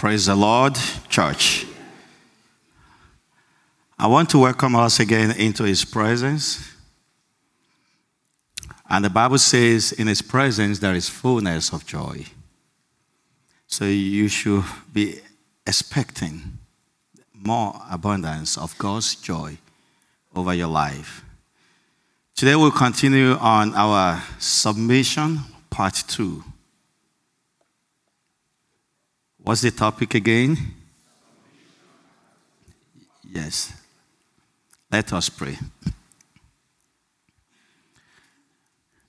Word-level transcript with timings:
Praise 0.00 0.24
the 0.24 0.34
Lord, 0.34 0.78
church. 1.10 1.66
I 3.98 4.06
want 4.06 4.30
to 4.30 4.38
welcome 4.38 4.74
us 4.74 4.98
again 4.98 5.30
into 5.32 5.64
His 5.64 5.84
presence. 5.84 6.72
And 8.88 9.04
the 9.04 9.10
Bible 9.10 9.36
says, 9.36 9.92
in 9.92 10.06
His 10.06 10.22
presence, 10.22 10.78
there 10.78 10.94
is 10.94 11.10
fullness 11.10 11.74
of 11.74 11.84
joy. 11.84 12.24
So 13.66 13.84
you 13.84 14.28
should 14.28 14.64
be 14.90 15.20
expecting 15.66 16.56
more 17.34 17.74
abundance 17.90 18.56
of 18.56 18.78
God's 18.78 19.14
joy 19.16 19.58
over 20.34 20.54
your 20.54 20.68
life. 20.68 21.22
Today 22.34 22.56
we'll 22.56 22.70
continue 22.70 23.32
on 23.32 23.74
our 23.74 24.22
submission, 24.38 25.40
part 25.68 26.02
two. 26.08 26.42
What's 29.42 29.62
the 29.62 29.70
topic 29.70 30.14
again? 30.14 30.56
Yes. 33.24 33.72
Let 34.90 35.12
us 35.12 35.28
pray. 35.28 35.56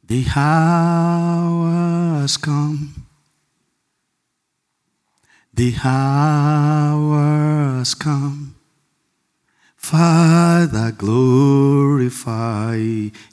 The 0.04 0.26
hour 0.36 2.22
has 2.22 2.38
come. 2.38 3.08
The 5.54 5.76
hour 5.84 7.78
has 7.78 7.94
come. 7.96 8.56
Father, 9.76 10.92
glorify 10.92 12.76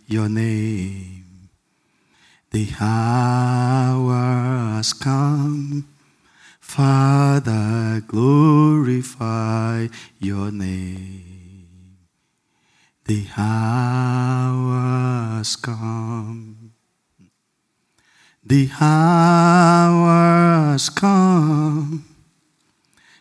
your 0.07 0.29
name. 0.29 1.51
The 2.51 2.69
hour 2.81 4.15
has 4.75 4.93
come. 4.95 5.87
Father, 6.69 8.03
glorify 8.07 9.89
your 10.21 10.53
name. 10.53 11.97
The 13.07 13.27
hour 13.39 15.39
has 15.39 15.57
come. 15.57 16.75
The 18.45 18.69
hour 18.79 20.73
has 20.73 20.91
come. 20.91 22.05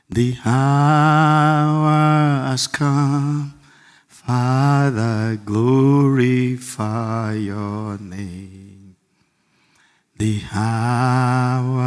The 0.09 0.35
hour 0.45 2.49
has 2.49 2.67
come. 2.67 3.53
Father, 4.09 5.39
glorify 5.45 7.33
your 7.33 7.97
name. 7.97 8.56
The 10.19 10.41
hour 10.51 11.83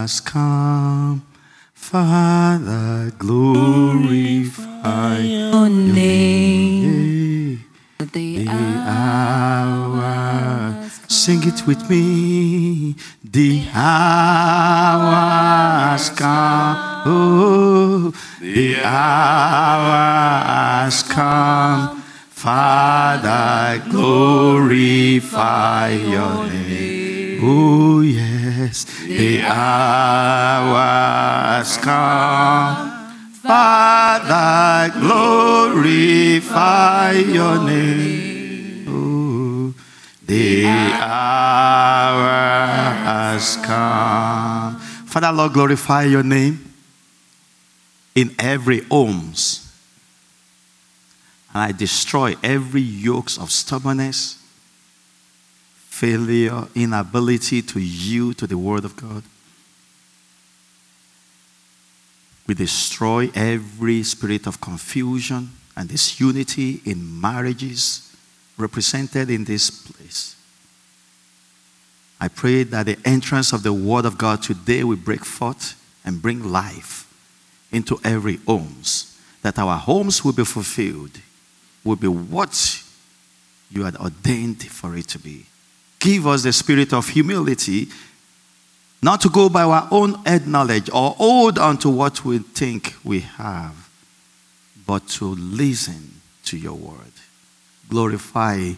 has 0.00 0.18
come. 0.20 1.26
Father, 1.74 3.12
glorify 3.18 5.18
your 5.18 5.68
name. 5.68 7.62
The 7.98 8.48
hour. 8.48 10.00
Sing 11.06 11.46
it 11.46 11.66
with 11.66 11.90
me. 11.90 12.94
The 13.22 13.62
hour 13.74 15.10
has 15.90 16.08
come. 16.08 16.76
Oh, 17.04 18.14
the 18.40 18.76
hour 18.82 20.86
has 20.86 21.02
come. 21.02 22.00
Father, 22.30 23.82
glorify 23.90 25.90
your 25.90 26.46
name. 26.46 26.99
Oh, 27.42 28.02
yes, 28.02 28.84
the 29.04 29.42
hour 29.42 30.76
has 31.56 31.76
come. 31.78 32.90
Father, 33.42 34.92
glorify 35.00 37.12
your 37.12 37.64
name. 37.64 38.84
Oh, 38.88 39.74
the 40.26 40.66
hour 40.66 42.28
has 43.04 43.56
come. 43.56 44.78
Father, 44.78 45.32
Lord, 45.32 45.52
glorify 45.52 46.04
your 46.04 46.22
name 46.22 46.72
in 48.14 48.34
every 48.38 48.80
homes. 48.82 49.66
And 51.52 51.62
I 51.62 51.72
destroy 51.72 52.36
every 52.42 52.82
yokes 52.82 53.38
of 53.38 53.50
stubbornness, 53.50 54.39
failure, 56.00 56.66
inability 56.74 57.60
to 57.60 57.78
yield 57.78 58.38
to 58.38 58.46
the 58.46 58.56
word 58.56 58.86
of 58.86 58.96
God. 58.96 59.22
We 62.46 62.54
destroy 62.54 63.30
every 63.34 64.02
spirit 64.02 64.46
of 64.46 64.62
confusion 64.62 65.50
and 65.76 65.90
disunity 65.90 66.80
in 66.86 67.20
marriages 67.20 68.16
represented 68.56 69.28
in 69.28 69.44
this 69.44 69.68
place. 69.70 70.36
I 72.18 72.28
pray 72.28 72.62
that 72.62 72.86
the 72.86 72.98
entrance 73.04 73.52
of 73.52 73.62
the 73.62 73.74
word 73.74 74.06
of 74.06 74.16
God 74.16 74.42
today 74.42 74.82
will 74.82 74.96
break 74.96 75.26
forth 75.26 75.76
and 76.02 76.22
bring 76.22 76.50
life 76.50 77.06
into 77.70 78.00
every 78.02 78.36
homes, 78.46 79.20
that 79.42 79.58
our 79.58 79.76
homes 79.76 80.24
will 80.24 80.32
be 80.32 80.46
fulfilled, 80.46 81.20
will 81.84 81.96
be 81.96 82.08
what 82.08 82.82
you 83.70 83.84
had 83.84 83.96
ordained 83.96 84.62
for 84.62 84.96
it 84.96 85.06
to 85.08 85.18
be. 85.18 85.44
Give 86.00 86.26
us 86.26 86.42
the 86.42 86.52
spirit 86.52 86.92
of 86.92 87.08
humility, 87.08 87.88
not 89.02 89.20
to 89.20 89.28
go 89.28 89.48
by 89.48 89.62
our 89.62 89.86
own 89.90 90.14
head 90.24 90.46
knowledge 90.46 90.90
or 90.90 91.10
hold 91.10 91.58
on 91.58 91.78
to 91.78 91.90
what 91.90 92.24
we 92.24 92.38
think 92.38 92.94
we 93.04 93.20
have, 93.20 93.88
but 94.86 95.06
to 95.08 95.26
listen 95.26 96.20
to 96.44 96.56
your 96.56 96.74
word. 96.74 97.12
Glorify 97.88 98.72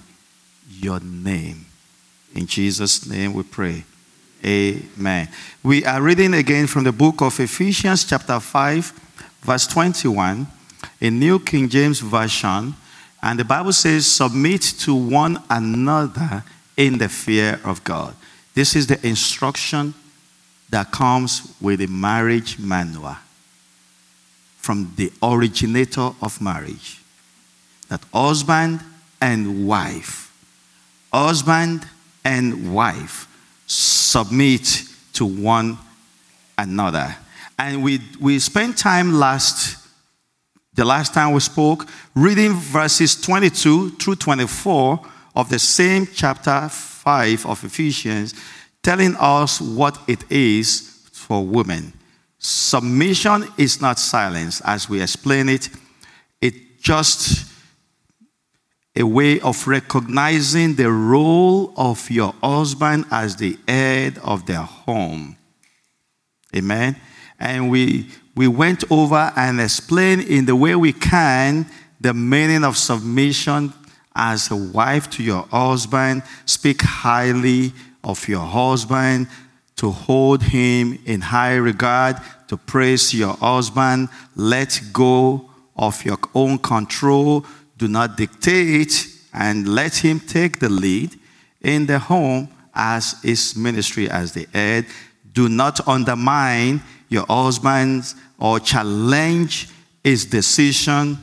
your 0.68 1.00
name. 1.00 1.66
In 2.34 2.46
Jesus' 2.46 3.06
name 3.06 3.34
we 3.34 3.44
pray. 3.44 3.84
Amen. 4.44 5.28
We 5.62 5.84
are 5.84 6.02
reading 6.02 6.34
again 6.34 6.66
from 6.66 6.82
the 6.82 6.92
book 6.92 7.20
of 7.20 7.38
Ephesians, 7.38 8.04
chapter 8.04 8.40
5, 8.40 8.92
verse 9.42 9.66
21, 9.68 10.46
in 11.00 11.20
New 11.20 11.38
King 11.38 11.68
James 11.68 12.00
Version. 12.00 12.74
And 13.22 13.38
the 13.38 13.44
Bible 13.44 13.72
says, 13.72 14.06
Submit 14.10 14.62
to 14.80 14.94
one 14.94 15.40
another 15.48 16.42
in 16.76 16.98
the 16.98 17.08
fear 17.08 17.60
of 17.64 17.82
God. 17.84 18.14
This 18.54 18.76
is 18.76 18.86
the 18.86 19.04
instruction 19.06 19.94
that 20.70 20.90
comes 20.90 21.54
with 21.60 21.80
the 21.80 21.86
marriage 21.86 22.58
manual 22.58 23.16
from 24.56 24.92
the 24.96 25.12
originator 25.22 26.10
of 26.22 26.40
marriage. 26.40 27.00
That 27.88 28.02
husband 28.12 28.80
and 29.20 29.66
wife, 29.66 30.32
husband 31.12 31.86
and 32.24 32.74
wife 32.74 33.26
submit 33.66 34.84
to 35.14 35.26
one 35.26 35.78
another. 36.56 37.16
And 37.58 37.82
we, 37.82 38.00
we 38.20 38.38
spent 38.38 38.78
time 38.78 39.12
last, 39.14 39.76
the 40.74 40.84
last 40.84 41.12
time 41.12 41.32
we 41.32 41.40
spoke, 41.40 41.86
reading 42.14 42.54
verses 42.54 43.20
22 43.20 43.90
through 43.90 44.16
24 44.16 45.06
of 45.34 45.48
the 45.48 45.58
same 45.58 46.06
chapter 46.06 46.68
5 46.68 47.46
of 47.46 47.64
Ephesians, 47.64 48.34
telling 48.82 49.16
us 49.16 49.60
what 49.60 49.98
it 50.08 50.30
is 50.30 51.08
for 51.12 51.44
women. 51.44 51.92
Submission 52.38 53.44
is 53.56 53.80
not 53.80 53.98
silence, 53.98 54.60
as 54.64 54.88
we 54.88 55.00
explain 55.00 55.48
it. 55.48 55.68
It 56.40 56.80
just 56.80 57.50
a 58.94 59.04
way 59.04 59.40
of 59.40 59.66
recognizing 59.66 60.74
the 60.74 60.90
role 60.90 61.72
of 61.76 62.10
your 62.10 62.34
husband 62.42 63.06
as 63.10 63.36
the 63.36 63.56
head 63.66 64.18
of 64.18 64.44
their 64.46 64.60
home. 64.60 65.36
Amen. 66.54 66.96
And 67.38 67.70
we 67.70 68.08
we 68.34 68.48
went 68.48 68.84
over 68.90 69.32
and 69.36 69.60
explained 69.60 70.22
in 70.22 70.46
the 70.46 70.56
way 70.56 70.74
we 70.74 70.92
can 70.92 71.66
the 72.00 72.14
meaning 72.14 72.64
of 72.64 72.76
submission 72.76 73.72
as 74.14 74.50
a 74.50 74.56
wife 74.56 75.10
to 75.10 75.22
your 75.22 75.42
husband, 75.50 76.22
speak 76.44 76.82
highly 76.82 77.72
of 78.04 78.28
your 78.28 78.46
husband, 78.46 79.28
to 79.76 79.90
hold 79.90 80.42
him 80.42 80.98
in 81.06 81.20
high 81.20 81.56
regard, 81.56 82.16
to 82.48 82.56
praise 82.56 83.14
your 83.14 83.34
husband, 83.34 84.08
let 84.36 84.80
go 84.92 85.50
of 85.76 86.04
your 86.04 86.18
own 86.34 86.58
control, 86.58 87.44
do 87.78 87.88
not 87.88 88.16
dictate 88.16 89.08
and 89.32 89.66
let 89.66 89.96
him 89.96 90.20
take 90.20 90.60
the 90.60 90.68
lead 90.68 91.18
in 91.62 91.86
the 91.86 91.98
home 91.98 92.48
as 92.74 93.20
his 93.22 93.56
ministry 93.56 94.08
as 94.08 94.32
the 94.32 94.46
head. 94.52 94.86
Do 95.32 95.48
not 95.48 95.86
undermine 95.88 96.82
your 97.08 97.26
husband 97.26 98.04
or 98.38 98.60
challenge 98.60 99.68
his 100.04 100.26
decision. 100.26 101.18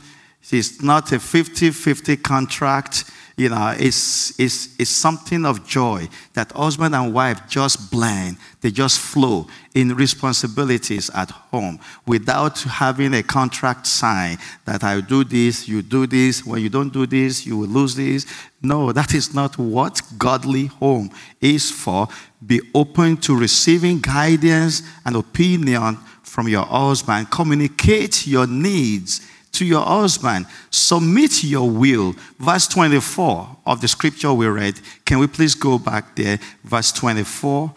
It's 0.51 0.81
not 0.81 1.11
a 1.11 1.19
50 1.19 1.71
50 1.71 2.17
contract. 2.17 3.05
you 3.39 3.47
know, 3.47 3.73
it's, 3.79 4.37
it's, 4.37 4.77
it's 4.77 4.89
something 4.89 5.45
of 5.45 5.65
joy 5.65 6.09
that 6.33 6.51
husband 6.51 6.93
and 6.93 7.13
wife 7.13 7.39
just 7.47 7.89
blend, 7.89 8.35
they 8.59 8.69
just 8.69 8.99
flow 8.99 9.47
in 9.73 9.95
responsibilities 9.95 11.09
at 11.15 11.31
home 11.31 11.79
without 12.05 12.59
having 12.59 13.13
a 13.13 13.23
contract 13.23 13.87
sign 13.87 14.37
that 14.65 14.83
I 14.83 14.99
do 14.99 15.23
this, 15.23 15.69
you 15.69 15.81
do 15.81 16.05
this, 16.05 16.45
when 16.45 16.61
you 16.61 16.67
don't 16.67 16.91
do 16.91 17.05
this, 17.05 17.45
you 17.45 17.57
will 17.57 17.69
lose 17.69 17.95
this. 17.95 18.25
No, 18.61 18.91
that 18.91 19.13
is 19.13 19.33
not 19.33 19.57
what 19.57 20.01
godly 20.17 20.65
home 20.65 21.09
is 21.39 21.71
for. 21.71 22.09
Be 22.45 22.59
open 22.75 23.15
to 23.17 23.37
receiving 23.37 24.01
guidance 24.01 24.83
and 25.05 25.15
opinion 25.15 25.95
from 26.23 26.49
your 26.49 26.65
husband. 26.65 27.31
Communicate 27.31 28.27
your 28.27 28.47
needs 28.47 29.21
to 29.53 29.65
your 29.65 29.83
husband. 29.83 30.45
Submit 30.69 31.43
your 31.43 31.69
will. 31.69 32.15
Verse 32.37 32.67
24 32.67 33.57
of 33.65 33.81
the 33.81 33.87
scripture 33.87 34.33
we 34.33 34.47
read. 34.47 34.79
Can 35.05 35.19
we 35.19 35.27
please 35.27 35.55
go 35.55 35.77
back 35.77 36.15
there? 36.15 36.39
Verse 36.63 36.91
24. 36.91 37.73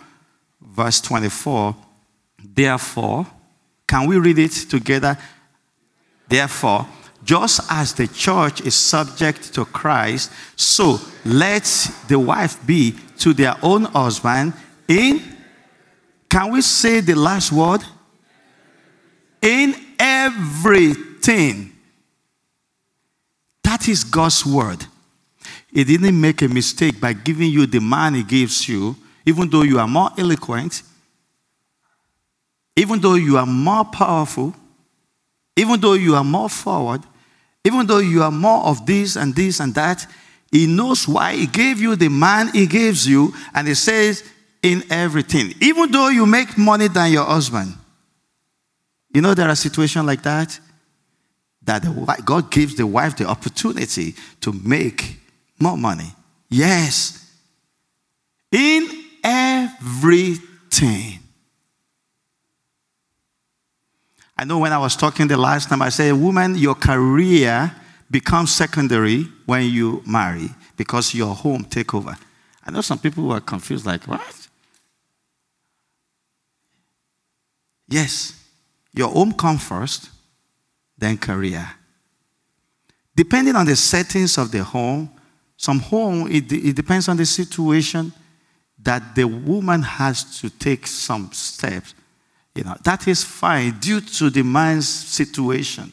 Verse 0.60 1.00
24. 1.00 1.76
Therefore, 2.44 3.26
can 3.86 4.06
we 4.06 4.18
read 4.18 4.38
it 4.38 4.52
together? 4.52 5.16
Therefore, 6.28 6.86
just 7.24 7.60
as 7.70 7.92
the 7.94 8.08
church 8.08 8.60
is 8.62 8.74
subject 8.74 9.54
to 9.54 9.64
Christ, 9.64 10.32
so 10.56 10.98
let 11.24 11.64
the 12.08 12.18
wife 12.18 12.64
be 12.66 12.96
to 13.18 13.32
their 13.32 13.54
own 13.62 13.84
husband 13.84 14.54
in. 14.88 15.22
Can 16.28 16.50
we 16.50 16.62
say 16.62 17.00
the 17.00 17.14
last 17.14 17.52
word? 17.52 17.82
In 19.40 19.74
everything. 19.98 21.11
That 23.62 23.88
is 23.88 24.04
God's 24.04 24.44
word. 24.44 24.84
He 25.72 25.84
didn't 25.84 26.20
make 26.20 26.42
a 26.42 26.48
mistake 26.48 27.00
by 27.00 27.14
giving 27.14 27.50
you 27.50 27.66
the 27.66 27.80
man 27.80 28.14
he 28.14 28.22
gives 28.22 28.68
you, 28.68 28.94
even 29.24 29.48
though 29.48 29.62
you 29.62 29.78
are 29.78 29.88
more 29.88 30.10
eloquent, 30.18 30.82
even 32.76 33.00
though 33.00 33.14
you 33.14 33.36
are 33.38 33.46
more 33.46 33.84
powerful, 33.84 34.54
even 35.56 35.80
though 35.80 35.94
you 35.94 36.14
are 36.14 36.24
more 36.24 36.48
forward, 36.48 37.02
even 37.64 37.86
though 37.86 37.98
you 37.98 38.22
are 38.22 38.30
more 38.30 38.64
of 38.64 38.84
this 38.86 39.16
and 39.16 39.34
this 39.34 39.60
and 39.60 39.74
that. 39.74 40.06
He 40.50 40.66
knows 40.66 41.08
why 41.08 41.34
he 41.34 41.46
gave 41.46 41.80
you 41.80 41.96
the 41.96 42.08
man 42.08 42.50
he 42.52 42.66
gives 42.66 43.08
you, 43.08 43.32
and 43.54 43.66
he 43.66 43.74
says, 43.74 44.22
in 44.62 44.84
everything. 44.90 45.54
Even 45.60 45.90
though 45.90 46.08
you 46.08 46.26
make 46.26 46.56
money 46.56 46.88
than 46.88 47.10
your 47.10 47.24
husband. 47.24 47.74
You 49.14 49.20
know, 49.20 49.34
there 49.34 49.48
are 49.48 49.56
situations 49.56 50.06
like 50.06 50.22
that 50.22 50.58
that 51.64 51.82
the, 51.82 52.22
God 52.24 52.50
gives 52.50 52.74
the 52.76 52.86
wife 52.86 53.16
the 53.16 53.26
opportunity 53.26 54.14
to 54.40 54.52
make 54.52 55.18
more 55.58 55.76
money. 55.76 56.12
Yes. 56.48 57.30
In 58.50 58.88
everything. 59.22 61.20
I 64.36 64.44
know 64.44 64.58
when 64.58 64.72
I 64.72 64.78
was 64.78 64.96
talking 64.96 65.28
the 65.28 65.36
last 65.36 65.68
time, 65.68 65.82
I 65.82 65.90
said, 65.90 66.12
woman, 66.14 66.56
your 66.56 66.74
career 66.74 67.72
becomes 68.10 68.52
secondary 68.54 69.24
when 69.46 69.64
you 69.64 70.02
marry 70.06 70.50
because 70.76 71.14
your 71.14 71.34
home 71.34 71.64
take 71.64 71.94
over. 71.94 72.16
I 72.66 72.70
know 72.70 72.80
some 72.80 72.98
people 72.98 73.24
were 73.24 73.40
confused, 73.40 73.86
like, 73.86 74.04
what? 74.08 74.48
Yes, 77.88 78.42
your 78.92 79.08
home 79.08 79.32
comes 79.32 79.62
first, 79.62 80.10
then 81.02 81.18
career. 81.18 81.68
Depending 83.14 83.56
on 83.56 83.66
the 83.66 83.76
settings 83.76 84.38
of 84.38 84.50
the 84.50 84.62
home, 84.62 85.10
some 85.56 85.80
home, 85.80 86.30
it, 86.30 86.50
it 86.50 86.74
depends 86.74 87.08
on 87.08 87.16
the 87.16 87.26
situation 87.26 88.12
that 88.82 89.14
the 89.14 89.24
woman 89.24 89.82
has 89.82 90.40
to 90.40 90.50
take 90.50 90.86
some 90.86 91.30
steps. 91.32 91.94
You 92.54 92.64
know, 92.64 92.76
that 92.84 93.06
is 93.06 93.22
fine 93.22 93.78
due 93.78 94.00
to 94.00 94.30
the 94.30 94.42
man's 94.42 94.88
situation. 94.88 95.92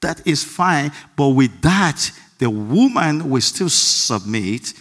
That 0.00 0.26
is 0.26 0.42
fine, 0.42 0.92
but 1.16 1.28
with 1.28 1.60
that, 1.62 2.10
the 2.38 2.48
woman 2.48 3.28
will 3.28 3.42
still 3.42 3.68
submit 3.68 4.72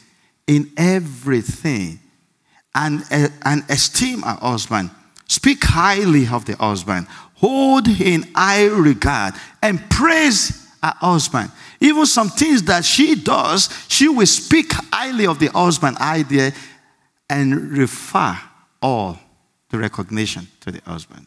in 0.48 0.72
everything 0.78 2.00
and, 2.74 3.04
uh, 3.12 3.28
and 3.44 3.64
esteem 3.70 4.22
her 4.22 4.38
husband. 4.42 4.92
Speak 5.28 5.64
highly 5.64 6.28
of 6.28 6.46
the 6.46 6.56
husband 6.56 7.08
hold 7.39 7.88
in 7.88 8.24
high 8.36 8.65
regard 8.65 9.33
and 9.62 9.89
praise 9.89 10.68
her 10.83 10.94
husband. 10.97 11.51
Even 11.80 12.06
some 12.06 12.30
things 12.30 12.63
that 12.63 12.83
she 12.83 13.15
does, 13.15 13.69
she 13.88 14.07
will 14.07 14.25
speak 14.25 14.71
highly 14.91 15.25
of 15.25 15.39
the 15.39 15.47
husband 15.47 15.97
idea 15.97 16.51
and 17.30 17.77
refer 17.77 18.38
all 18.81 19.18
the 19.69 19.77
recognition 19.77 20.47
to 20.62 20.71
the 20.71 20.81
husband. 20.81 21.25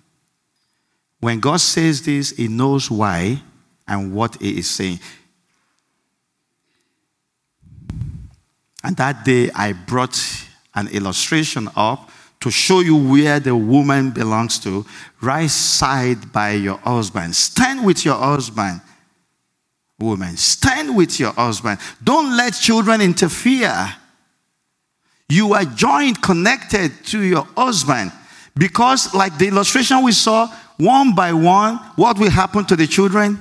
When 1.20 1.40
God 1.40 1.60
says 1.60 2.02
this, 2.02 2.30
He 2.30 2.48
knows 2.48 2.90
why 2.90 3.40
and 3.86 4.12
what 4.12 4.40
He 4.40 4.58
is 4.58 4.68
saying. 4.68 4.98
And 8.84 8.96
that 8.96 9.24
day, 9.24 9.48
I 9.54 9.72
brought 9.72 10.20
an 10.74 10.88
illustration 10.88 11.68
up 11.76 12.10
to 12.42 12.50
show 12.50 12.80
you 12.80 12.96
where 12.96 13.40
the 13.40 13.54
woman 13.54 14.10
belongs 14.10 14.58
to. 14.58 14.84
Rise 15.20 15.54
side 15.54 16.32
by 16.32 16.52
your 16.52 16.76
husband. 16.78 17.34
Stand 17.34 17.84
with 17.84 18.04
your 18.04 18.16
husband. 18.16 18.80
Woman, 19.98 20.36
stand 20.36 20.96
with 20.96 21.20
your 21.20 21.32
husband. 21.32 21.78
Don't 22.02 22.36
let 22.36 22.54
children 22.54 23.00
interfere. 23.00 23.94
You 25.28 25.54
are 25.54 25.64
joined, 25.64 26.20
connected 26.20 26.92
to 27.06 27.20
your 27.20 27.46
husband. 27.56 28.10
Because, 28.56 29.14
like 29.14 29.38
the 29.38 29.48
illustration 29.48 30.02
we 30.02 30.12
saw, 30.12 30.48
one 30.78 31.14
by 31.14 31.32
one, 31.32 31.76
what 31.96 32.18
will 32.18 32.30
happen 32.30 32.64
to 32.66 32.76
the 32.76 32.86
children? 32.86 33.38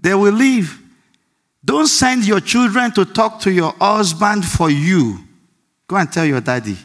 They 0.00 0.14
will 0.14 0.32
leave. 0.32 0.80
Don't 1.62 1.86
send 1.86 2.26
your 2.26 2.40
children 2.40 2.92
to 2.92 3.04
talk 3.04 3.40
to 3.40 3.52
your 3.52 3.72
husband 3.78 4.44
for 4.44 4.70
you. 4.70 5.18
Go 5.86 5.96
and 5.96 6.10
tell 6.10 6.24
your 6.24 6.40
daddy. 6.40 6.76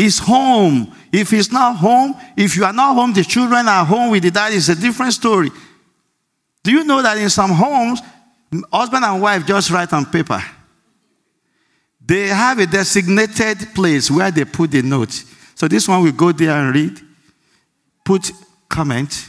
He's 0.00 0.18
home. 0.18 0.90
If 1.12 1.28
he's 1.28 1.52
not 1.52 1.76
home, 1.76 2.14
if 2.34 2.56
you 2.56 2.64
are 2.64 2.72
not 2.72 2.94
home, 2.94 3.12
the 3.12 3.22
children 3.22 3.68
are 3.68 3.84
home 3.84 4.10
with 4.10 4.22
the 4.22 4.30
dad, 4.30 4.50
it's 4.54 4.70
a 4.70 4.74
different 4.74 5.12
story. 5.12 5.50
Do 6.62 6.70
you 6.70 6.84
know 6.84 7.02
that 7.02 7.18
in 7.18 7.28
some 7.28 7.50
homes, 7.50 8.00
husband 8.72 9.04
and 9.04 9.20
wife 9.20 9.44
just 9.44 9.70
write 9.70 9.92
on 9.92 10.06
paper? 10.06 10.42
They 12.00 12.28
have 12.28 12.58
a 12.60 12.64
designated 12.64 13.74
place 13.74 14.10
where 14.10 14.30
they 14.30 14.46
put 14.46 14.70
the 14.70 14.80
note. 14.80 15.22
So 15.54 15.68
this 15.68 15.86
one 15.86 16.02
will 16.02 16.12
go 16.12 16.32
there 16.32 16.52
and 16.52 16.74
read, 16.74 16.98
put 18.02 18.32
comment, 18.70 19.28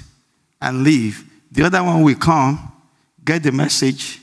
and 0.61 0.85
leave. 0.85 1.29
The 1.51 1.63
other 1.63 1.83
one 1.83 2.01
will 2.01 2.15
come, 2.15 2.71
get 3.25 3.43
the 3.43 3.51
message. 3.51 4.21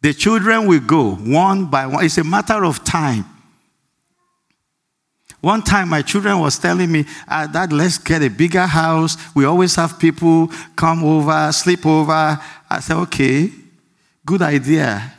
The 0.00 0.14
children 0.14 0.68
will 0.68 0.78
go 0.78 1.16
one 1.16 1.66
by 1.66 1.88
one. 1.88 2.04
It's 2.04 2.18
a 2.18 2.22
matter 2.22 2.64
of 2.64 2.84
time. 2.84 3.24
One 5.40 5.62
time, 5.62 5.90
my 5.90 6.02
children 6.02 6.40
was 6.40 6.58
telling 6.58 6.90
me, 6.90 7.04
uh, 7.28 7.46
Dad, 7.46 7.72
let's 7.72 7.96
get 7.98 8.22
a 8.22 8.28
bigger 8.28 8.66
house. 8.66 9.16
We 9.34 9.44
always 9.44 9.76
have 9.76 9.98
people 9.98 10.50
come 10.74 11.04
over, 11.04 11.52
sleep 11.52 11.86
over. 11.86 12.40
I 12.68 12.80
said, 12.80 12.96
Okay, 12.96 13.52
good 14.26 14.42
idea. 14.42 15.14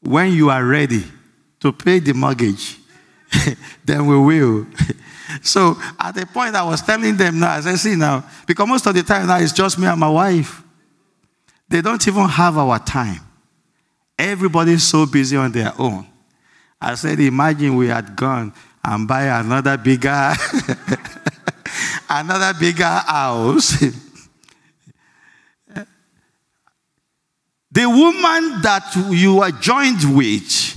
When 0.00 0.32
you 0.32 0.50
are 0.50 0.64
ready 0.64 1.02
to 1.60 1.72
pay 1.72 1.98
the 1.98 2.12
mortgage, 2.12 2.78
then 3.84 4.06
we 4.06 4.16
will. 4.16 4.66
so 5.42 5.76
at 5.98 6.14
the 6.14 6.26
point 6.26 6.54
I 6.54 6.62
was 6.62 6.82
telling 6.82 7.16
them 7.16 7.40
now, 7.40 7.56
as 7.56 7.66
I 7.66 7.74
see 7.74 7.96
now, 7.96 8.24
because 8.46 8.68
most 8.68 8.86
of 8.86 8.94
the 8.94 9.02
time 9.02 9.26
now 9.26 9.38
it's 9.38 9.52
just 9.52 9.78
me 9.78 9.86
and 9.86 9.98
my 9.98 10.10
wife. 10.10 10.62
They 11.68 11.80
don't 11.80 12.06
even 12.06 12.28
have 12.28 12.58
our 12.58 12.78
time. 12.78 13.20
Everybody's 14.16 14.84
so 14.84 15.06
busy 15.06 15.36
on 15.36 15.50
their 15.50 15.72
own. 15.78 16.06
I 16.80 16.94
said, 16.94 17.18
imagine 17.18 17.74
we 17.74 17.88
had 17.88 18.14
gone 18.14 18.52
and 18.84 19.08
buy 19.08 19.24
another 19.40 19.76
bigger 19.78 20.34
another 22.10 22.58
bigger 22.58 22.84
house. 22.84 23.78
the 27.72 27.86
woman 27.88 28.60
that 28.62 28.84
you 29.10 29.40
are 29.40 29.50
joined 29.50 30.16
with, 30.16 30.76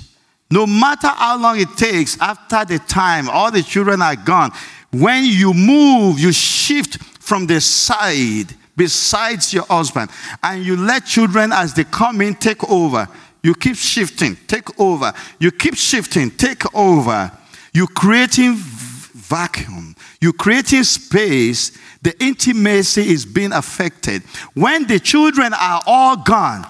no 0.49 0.65
matter 0.65 1.07
how 1.07 1.37
long 1.39 1.59
it 1.59 1.69
takes 1.77 2.19
after 2.21 2.65
the 2.65 2.79
time 2.79 3.29
all 3.29 3.51
the 3.51 3.61
children 3.61 4.01
are 4.01 4.15
gone, 4.15 4.51
when 4.91 5.25
you 5.25 5.53
move, 5.53 6.17
you 6.17 6.31
shift 6.31 6.97
from 7.21 7.45
the 7.45 7.59
side 7.59 8.45
besides 8.75 9.53
your 9.53 9.65
husband 9.65 10.09
and 10.41 10.63
you 10.63 10.77
let 10.77 11.05
children 11.05 11.51
as 11.51 11.73
they 11.73 11.83
come 11.83 12.21
in 12.21 12.33
take 12.35 12.63
over. 12.69 13.07
You 13.43 13.53
keep 13.53 13.75
shifting, 13.75 14.37
take 14.47 14.79
over. 14.79 15.13
You 15.39 15.51
keep 15.51 15.75
shifting, 15.75 16.31
take 16.31 16.73
over 16.73 17.31
you're 17.77 17.85
creating 17.85 18.55
vacuum. 18.55 19.95
You're 20.19 20.33
creating 20.33 20.83
space, 20.83 21.77
the 22.01 22.19
intimacy 22.19 23.07
is 23.07 23.23
being 23.23 23.51
affected. 23.51 24.23
When 24.55 24.87
the 24.87 24.99
children 24.99 25.53
are 25.53 25.83
all 25.85 26.17
gone, 26.17 26.65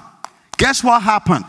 guess 0.57 0.83
what 0.83 1.01
happened? 1.01 1.45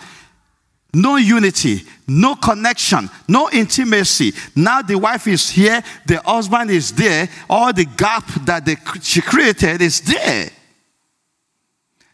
No 0.94 1.16
unity, 1.16 1.82
no 2.06 2.36
connection, 2.36 3.10
no 3.26 3.50
intimacy. 3.50 4.32
Now 4.54 4.80
the 4.80 4.96
wife 4.96 5.26
is 5.26 5.50
here, 5.50 5.82
the 6.06 6.20
husband 6.20 6.70
is 6.70 6.92
there, 6.92 7.28
all 7.50 7.72
the 7.72 7.84
gap 7.84 8.28
that 8.44 8.62
she 9.02 9.20
created 9.20 9.82
is 9.82 10.00
there. 10.02 10.50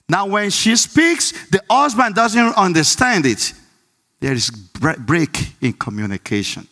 Now, 0.08 0.24
when 0.24 0.48
she 0.48 0.76
speaks, 0.76 1.32
the 1.48 1.62
husband 1.68 2.14
doesn't 2.14 2.54
understand 2.56 3.26
it. 3.26 3.52
There 4.18 4.32
is 4.32 4.50
break 4.50 5.52
in 5.60 5.74
communication. 5.74 6.68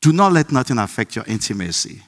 Do 0.00 0.12
not 0.12 0.32
let 0.32 0.50
nothing 0.50 0.78
affect 0.78 1.14
your 1.16 1.24
intimacy. 1.26 2.02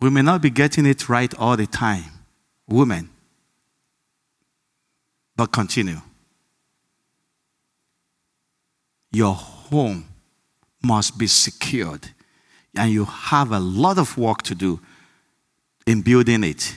We 0.00 0.10
may 0.10 0.22
not 0.22 0.42
be 0.42 0.50
getting 0.50 0.84
it 0.86 1.08
right 1.08 1.32
all 1.34 1.56
the 1.56 1.66
time, 1.66 2.04
women, 2.68 3.08
but 5.36 5.52
continue. 5.52 6.00
Your 9.12 9.34
home 9.34 10.06
must 10.82 11.16
be 11.18 11.26
secured, 11.26 12.08
and 12.76 12.90
you 12.90 13.04
have 13.04 13.52
a 13.52 13.60
lot 13.60 13.98
of 13.98 14.18
work 14.18 14.42
to 14.42 14.54
do 14.54 14.80
in 15.86 16.02
building 16.02 16.44
it. 16.44 16.76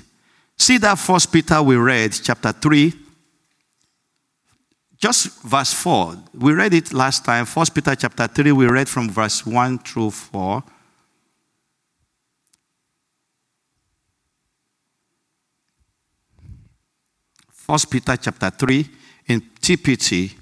See 0.57 0.77
that 0.77 0.99
first 0.99 1.31
Peter 1.33 1.61
we 1.61 1.75
read, 1.75 2.13
chapter 2.13 2.51
3, 2.51 2.93
just 4.99 5.41
verse 5.43 5.73
4. 5.73 6.15
We 6.33 6.51
read 6.53 6.73
it 6.73 6.93
last 6.93 7.23
time. 7.23 7.45
First 7.45 7.73
Peter 7.73 7.95
chapter 7.95 8.27
3, 8.27 8.51
we 8.51 8.67
read 8.67 8.89
from 8.89 9.09
verse 9.09 9.45
1 9.45 9.79
through 9.79 10.11
4. 10.11 10.63
First 17.51 17.89
Peter 17.89 18.17
chapter 18.17 18.49
3 18.49 18.89
in 19.27 19.41
TPT. 19.61 20.35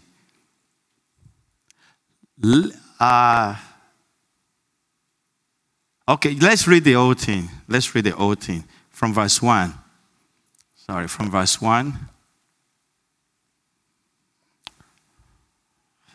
Uh, 2.99 3.55
okay, 6.07 6.35
let's 6.41 6.67
read 6.67 6.83
the 6.83 6.93
whole 6.93 7.13
thing. 7.13 7.49
Let's 7.67 7.93
read 7.93 8.05
the 8.05 8.11
whole 8.11 8.35
thing 8.35 8.63
from 8.89 9.13
verse 9.13 9.41
1. 9.41 9.73
Sorry, 10.73 11.07
from 11.07 11.29
verse 11.29 11.61
1. 11.61 11.93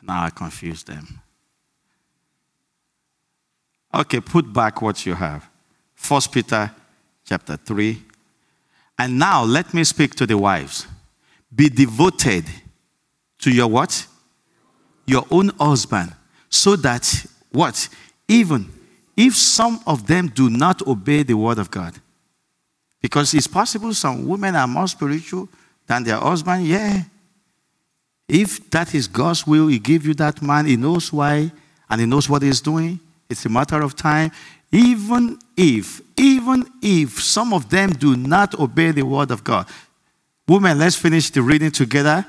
Now 0.02 0.24
I 0.24 0.30
confuse 0.30 0.82
them. 0.82 1.20
Okay, 3.94 4.20
put 4.20 4.52
back 4.52 4.82
what 4.82 5.04
you 5.06 5.14
have. 5.14 5.48
First 5.94 6.32
Peter 6.32 6.70
chapter 7.24 7.56
3. 7.56 8.02
And 8.98 9.18
now 9.18 9.44
let 9.44 9.72
me 9.72 9.84
speak 9.84 10.14
to 10.16 10.26
the 10.26 10.36
wives. 10.36 10.86
Be 11.54 11.68
devoted 11.68 12.44
to 13.40 13.50
your 13.50 13.68
what? 13.68 14.06
Your 15.06 15.26
own 15.30 15.48
husband. 15.50 16.14
So 16.48 16.76
that 16.76 17.26
what? 17.50 17.88
Even 18.28 18.70
if 19.16 19.36
some 19.36 19.80
of 19.86 20.06
them 20.06 20.28
do 20.28 20.48
not 20.48 20.86
obey 20.86 21.22
the 21.22 21.34
word 21.34 21.58
of 21.58 21.70
God, 21.70 21.94
because 23.00 23.34
it's 23.34 23.46
possible 23.46 23.92
some 23.92 24.26
women 24.26 24.54
are 24.54 24.66
more 24.66 24.86
spiritual 24.86 25.48
than 25.86 26.04
their 26.04 26.18
husband. 26.18 26.66
Yeah. 26.66 27.02
If 28.32 28.70
that 28.70 28.94
is 28.94 29.06
God's 29.06 29.46
will, 29.46 29.66
He 29.68 29.78
give 29.78 30.06
you 30.06 30.14
that 30.14 30.40
man, 30.40 30.64
He 30.64 30.76
knows 30.76 31.12
why, 31.12 31.52
and 31.90 32.00
He 32.00 32.06
knows 32.06 32.30
what 32.30 32.40
He's 32.40 32.62
doing. 32.62 32.98
It's 33.28 33.44
a 33.44 33.50
matter 33.50 33.82
of 33.82 33.94
time. 33.94 34.32
Even 34.72 35.38
if, 35.54 36.00
even 36.16 36.64
if 36.80 37.20
some 37.20 37.52
of 37.52 37.68
them 37.68 37.90
do 37.90 38.16
not 38.16 38.58
obey 38.58 38.90
the 38.90 39.02
word 39.02 39.30
of 39.30 39.44
God. 39.44 39.68
Women, 40.48 40.78
let's 40.78 40.96
finish 40.96 41.28
the 41.28 41.42
reading 41.42 41.70
together. 41.70 42.24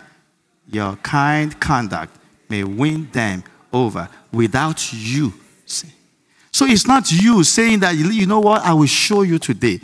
Your 0.70 0.98
kind 0.98 1.58
conduct 1.62 2.18
may 2.50 2.66
win 2.66 3.10
them 3.14 3.46
over 3.72 4.10
without 4.34 4.92
you. 4.92 5.34
So 6.52 6.66
it's 6.66 6.86
not 6.86 7.10
you 7.14 7.46
saying 7.46 7.80
that, 7.80 7.96
you 7.96 8.28
know 8.28 8.42
what, 8.42 8.62
I 8.64 8.74
will 8.74 8.88
show 8.88 9.22
you 9.22 9.40
today. 9.40 9.80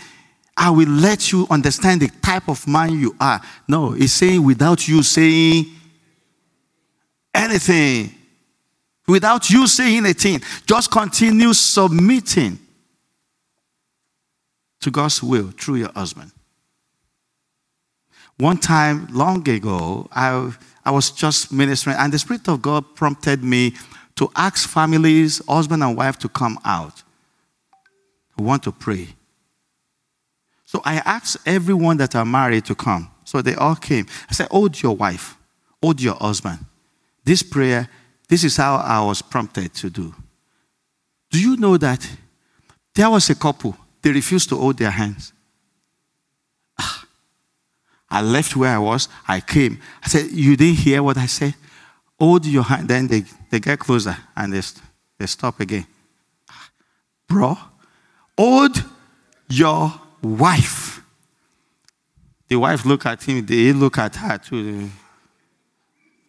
I 0.57 0.69
will 0.69 0.89
let 0.89 1.31
you 1.31 1.47
understand 1.49 2.01
the 2.01 2.09
type 2.21 2.49
of 2.49 2.67
man 2.67 2.99
you 2.99 3.15
are. 3.21 3.39
No, 3.69 3.93
it's 3.93 4.11
saying 4.11 4.43
without 4.43 4.85
you 4.85 5.01
saying 5.01 5.78
anything. 7.33 8.13
Without 9.07 9.49
you 9.49 9.67
saying 9.67 9.97
anything. 9.97 10.41
Just 10.65 10.91
continue 10.91 11.53
submitting 11.53 12.59
to 14.81 14.91
God's 14.91 15.21
will 15.21 15.51
through 15.51 15.75
your 15.75 15.91
husband. 15.93 16.31
One 18.37 18.57
time, 18.57 19.07
long 19.11 19.47
ago, 19.49 20.07
I, 20.13 20.53
I 20.85 20.91
was 20.91 21.11
just 21.11 21.51
ministering, 21.51 21.97
and 21.97 22.13
the 22.13 22.19
Spirit 22.19 22.47
of 22.47 22.61
God 22.61 22.95
prompted 22.95 23.43
me 23.43 23.73
to 24.15 24.31
ask 24.35 24.69
families, 24.69 25.41
husband 25.47 25.83
and 25.83 25.97
wife, 25.97 26.17
to 26.19 26.29
come 26.29 26.57
out 26.63 27.03
who 28.37 28.43
want 28.43 28.63
to 28.63 28.71
pray. 28.71 29.07
So 30.65 30.81
I 30.85 30.97
asked 30.97 31.37
everyone 31.45 31.97
that 31.97 32.15
are 32.15 32.25
married 32.25 32.65
to 32.65 32.75
come. 32.75 33.11
So 33.25 33.41
they 33.41 33.55
all 33.55 33.75
came. 33.75 34.05
I 34.29 34.33
said, 34.33 34.47
Hold 34.49 34.81
your 34.81 34.95
wife, 34.95 35.35
hold 35.81 36.01
your 36.01 36.15
husband. 36.15 36.59
This 37.23 37.43
prayer, 37.43 37.89
this 38.27 38.43
is 38.43 38.57
how 38.57 38.75
I 38.77 39.01
was 39.01 39.21
prompted 39.21 39.73
to 39.75 39.89
do. 39.89 40.13
Do 41.31 41.39
you 41.39 41.57
know 41.57 41.77
that 41.77 42.07
there 42.95 43.09
was 43.09 43.29
a 43.29 43.35
couple, 43.35 43.77
they 44.01 44.11
refused 44.11 44.49
to 44.49 44.55
hold 44.55 44.77
their 44.77 44.91
hands? 44.91 45.33
Ah. 46.79 47.05
I 48.09 48.21
left 48.21 48.55
where 48.55 48.75
I 48.75 48.79
was, 48.79 49.07
I 49.27 49.39
came. 49.39 49.79
I 50.03 50.07
said, 50.07 50.31
You 50.31 50.55
didn't 50.57 50.79
hear 50.79 51.03
what 51.03 51.17
I 51.17 51.27
said? 51.27 51.55
Hold 52.19 52.45
your 52.45 52.63
hand. 52.63 52.87
Then 52.87 53.07
they, 53.07 53.23
they 53.49 53.59
get 53.59 53.79
closer 53.79 54.17
and 54.35 54.53
they, 54.53 54.61
they 55.17 55.25
stop 55.27 55.59
again. 55.59 55.85
Ah. 56.49 56.69
Bro, 57.27 57.57
hold 58.37 58.83
your 59.49 59.93
wife. 60.21 61.01
The 62.47 62.55
wife 62.55 62.85
look 62.85 63.05
at 63.05 63.23
him, 63.23 63.45
they 63.45 63.71
look 63.71 63.99
at 63.99 64.15
her 64.15 64.37
too. 64.39 64.89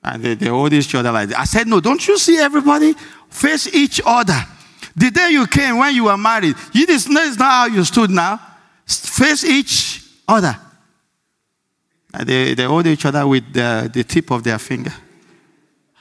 And 0.03 0.23
they, 0.23 0.35
they 0.35 0.49
hold 0.49 0.73
each 0.73 0.95
other 0.95 1.13
like 1.13 1.29
that. 1.29 1.39
I 1.39 1.45
said, 1.45 1.67
No, 1.67 1.81
don't 1.81 2.07
you 2.07 2.19
see 2.19 2.39
everybody 2.39 2.95
face 3.29 3.73
each 3.75 4.01
other? 4.05 4.39
The 4.97 5.11
day 5.11 5.31
you 5.31 5.47
came 5.47 5.79
when 5.79 5.95
you 5.95 6.05
were 6.05 6.17
married, 6.17 6.57
you 6.73 6.87
this 6.87 7.07
is 7.07 7.37
not 7.39 7.51
how 7.51 7.67
you 7.67 7.85
stood 7.85 8.11
now. 8.11 8.41
Face 8.87 9.45
each 9.45 10.03
other. 10.27 10.57
And 12.13 12.29
they, 12.29 12.55
they 12.55 12.65
hold 12.65 12.87
each 12.87 13.05
other 13.05 13.27
with 13.27 13.53
the, 13.53 13.91
the 13.93 14.03
tip 14.03 14.31
of 14.31 14.43
their 14.43 14.59
finger. 14.59 14.93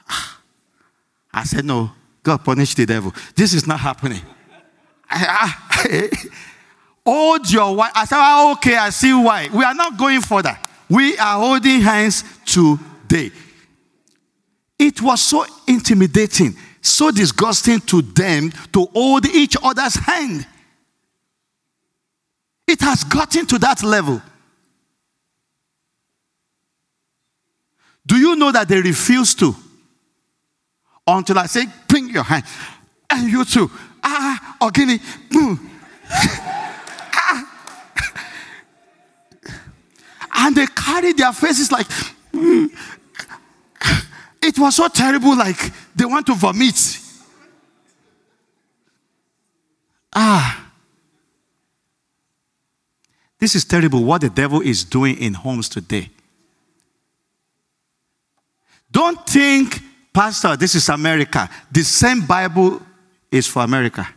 I 1.34 1.44
said, 1.44 1.66
No, 1.66 1.92
God 2.24 2.44
punish 2.44 2.76
the 2.76 2.86
devil. 2.86 3.14
This 3.36 3.54
is 3.54 3.68
not 3.68 3.80
happening. 3.80 4.22
Hold 7.06 7.50
your 7.52 7.76
wife. 7.76 7.92
I 7.96 8.06
said, 8.06 8.18
ah, 8.18 8.52
okay, 8.54 8.76
I 8.76 8.90
see 8.92 9.14
why. 9.14 9.50
We 9.52 9.64
are 9.64 9.74
not 9.74 9.98
going 9.98 10.22
further. 10.22 10.58
We 10.90 11.18
are 11.18 11.40
holding 11.40 11.82
hands 11.82 12.24
today. 12.46 13.32
It 14.80 15.02
was 15.02 15.22
so 15.22 15.46
intimidating, 15.68 16.56
so 16.82 17.12
disgusting 17.12 17.82
to 17.82 18.02
them 18.02 18.52
to 18.72 18.86
hold 18.94 19.28
each 19.28 19.58
other's 19.62 19.96
hand. 19.96 20.48
It 22.66 22.80
has 22.82 23.04
gotten 23.04 23.46
to 23.48 23.60
that 23.60 23.84
level. 23.84 24.22
Do 28.06 28.18
you 28.18 28.38
know 28.38 28.52
that 28.52 28.70
they 28.70 28.80
refuse 28.80 29.36
to? 29.36 29.54
Until 31.06 31.40
I 31.40 31.48
say, 31.48 31.66
bring 31.88 32.10
your 32.10 32.24
hand. 32.24 32.46
And 33.10 33.30
you 33.30 33.44
too. 33.44 33.70
Ah, 34.02 34.58
Ogini. 34.62 35.00
Mm. 35.30 35.60
and 40.36 40.56
they 40.56 40.68
carry 40.68 41.14
their 41.14 41.34
faces 41.34 41.72
like, 41.72 41.88
mm. 42.34 42.70
It 44.50 44.60
was 44.60 44.76
so 44.76 44.88
terrible, 44.88 45.38
like 45.38 45.72
they 45.96 46.06
want 46.06 46.26
to 46.26 46.34
vomit. 46.34 47.00
Ah. 50.14 50.72
This 53.38 53.56
is 53.56 53.64
terrible 53.64 54.04
what 54.04 54.22
the 54.22 54.30
devil 54.30 54.60
is 54.62 54.84
doing 54.84 55.18
in 55.18 55.34
homes 55.34 55.70
today. 55.70 56.10
Don't 58.92 59.26
think, 59.26 59.80
Pastor, 60.12 60.58
this 60.58 60.76
is 60.76 60.90
America. 60.90 61.48
The 61.72 61.84
same 61.84 62.26
Bible 62.26 62.82
is 63.32 63.48
for 63.48 63.64
America. 63.64 64.08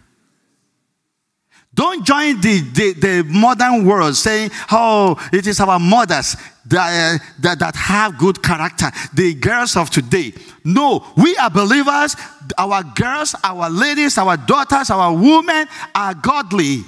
Don't 1.75 2.05
join 2.05 2.38
the, 2.41 2.61
the, 2.61 2.93
the, 2.93 3.25
modern 3.25 3.87
world 3.87 4.14
saying, 4.14 4.50
oh, 4.71 5.17
it 5.33 5.47
is 5.47 5.59
our 5.59 5.79
mothers 5.79 6.37
that, 6.67 7.21
uh, 7.21 7.25
that, 7.41 7.59
that 7.61 7.75
have 7.75 8.19
good 8.19 8.43
character, 8.43 8.91
the 9.14 9.33
girls 9.35 9.75
of 9.76 9.88
today. 9.88 10.35
No, 10.64 11.05
we 11.17 11.35
are 11.38 11.49
believers. 11.49 12.14
Our 12.59 12.83
girls, 12.83 13.35
our 13.43 13.71
ladies, 13.71 14.19
our 14.19 14.37
daughters, 14.37 14.91
our 14.91 15.14
women 15.14 15.67
are 15.95 16.12
godly 16.14 16.83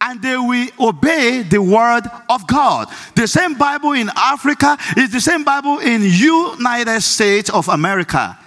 and 0.00 0.22
they 0.22 0.36
will 0.36 0.68
obey 0.78 1.42
the 1.42 1.60
word 1.60 2.04
of 2.30 2.46
God. 2.46 2.88
The 3.16 3.26
same 3.26 3.54
Bible 3.54 3.92
in 3.92 4.08
Africa 4.14 4.78
is 4.96 5.10
the 5.10 5.20
same 5.20 5.42
Bible 5.42 5.80
in 5.80 6.02
United 6.04 7.00
States 7.00 7.50
of 7.50 7.68
America. 7.68 8.38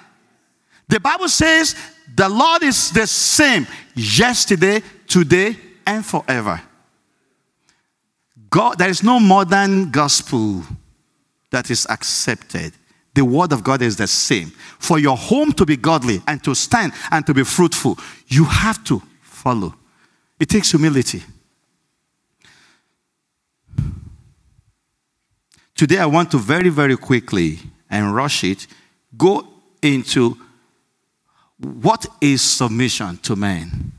The 0.88 1.02
Bible 1.02 1.28
says 1.28 1.76
the 2.16 2.30
Lord 2.30 2.64
is 2.64 2.92
the 2.92 3.06
same 3.08 3.68
yesterday, 3.94 4.82
today, 5.08 5.58
and 5.86 6.06
forever. 6.06 6.62
God, 8.50 8.78
there 8.78 8.90
is 8.90 9.04
no 9.04 9.20
modern 9.20 9.92
gospel 9.92 10.64
that 11.52 11.70
is 11.70 11.88
accepted. 11.90 12.74
The 13.14 13.24
word 13.24 13.52
of 13.52 13.64
God 13.64 13.82
is 13.82 13.98
the 13.98 14.08
same. 14.08 14.52
For 14.80 15.00
your 15.00 15.18
home 15.18 15.52
to 15.54 15.66
be 15.66 15.78
godly 15.78 16.22
and 16.28 16.44
to 16.44 16.56
stand 16.56 16.94
and 17.12 17.26
to 17.26 17.34
be 17.34 17.44
fruitful, 17.44 17.98
you 18.28 18.46
have 18.46 18.84
to 18.86 19.02
follow. 19.22 19.76
It 20.40 20.50
takes 20.50 20.72
humility. 20.72 21.24
Today, 25.76 25.98
I 25.98 26.06
want 26.06 26.32
to 26.32 26.38
very, 26.38 26.70
very 26.70 26.96
quickly 26.96 27.60
and 27.90 28.16
rush 28.16 28.44
it 28.44 28.68
go 29.18 29.48
into 29.82 30.38
what 31.58 32.06
is 32.22 32.42
submission 32.42 33.18
to 33.18 33.36
men. 33.36 33.92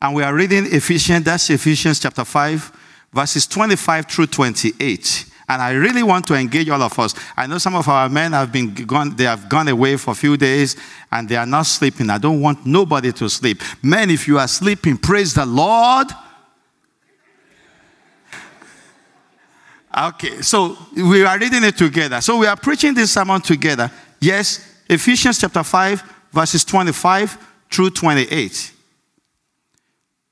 And 0.00 0.14
we 0.14 0.22
are 0.22 0.34
reading 0.34 0.66
Ephesians, 0.66 1.24
that's 1.24 1.48
Ephesians 1.48 2.00
chapter 2.00 2.24
5, 2.24 2.72
verses 3.12 3.46
25 3.46 4.06
through 4.06 4.26
28. 4.26 5.26
And 5.48 5.62
I 5.62 5.70
really 5.72 6.02
want 6.02 6.26
to 6.26 6.34
engage 6.34 6.68
all 6.68 6.82
of 6.82 6.98
us. 6.98 7.14
I 7.36 7.46
know 7.46 7.58
some 7.58 7.76
of 7.76 7.88
our 7.88 8.08
men 8.08 8.32
have 8.32 8.52
been 8.52 8.74
gone, 8.74 9.14
they 9.14 9.24
have 9.24 9.48
gone 9.48 9.68
away 9.68 9.96
for 9.96 10.10
a 10.10 10.14
few 10.14 10.36
days 10.36 10.76
and 11.10 11.28
they 11.28 11.36
are 11.36 11.46
not 11.46 11.66
sleeping. 11.66 12.10
I 12.10 12.18
don't 12.18 12.40
want 12.40 12.66
nobody 12.66 13.12
to 13.12 13.28
sleep. 13.28 13.62
Men, 13.82 14.10
if 14.10 14.26
you 14.26 14.38
are 14.38 14.48
sleeping, 14.48 14.98
praise 14.98 15.34
the 15.34 15.46
Lord. 15.46 16.08
Okay, 19.96 20.42
so 20.42 20.76
we 20.94 21.24
are 21.24 21.38
reading 21.38 21.64
it 21.64 21.78
together. 21.78 22.20
So 22.20 22.36
we 22.36 22.46
are 22.46 22.56
preaching 22.56 22.92
this 22.92 23.12
sermon 23.12 23.40
together. 23.40 23.90
Yes, 24.20 24.82
Ephesians 24.90 25.40
chapter 25.40 25.62
5, 25.62 26.02
verses 26.32 26.64
25 26.64 27.38
through 27.70 27.90
28. 27.90 28.72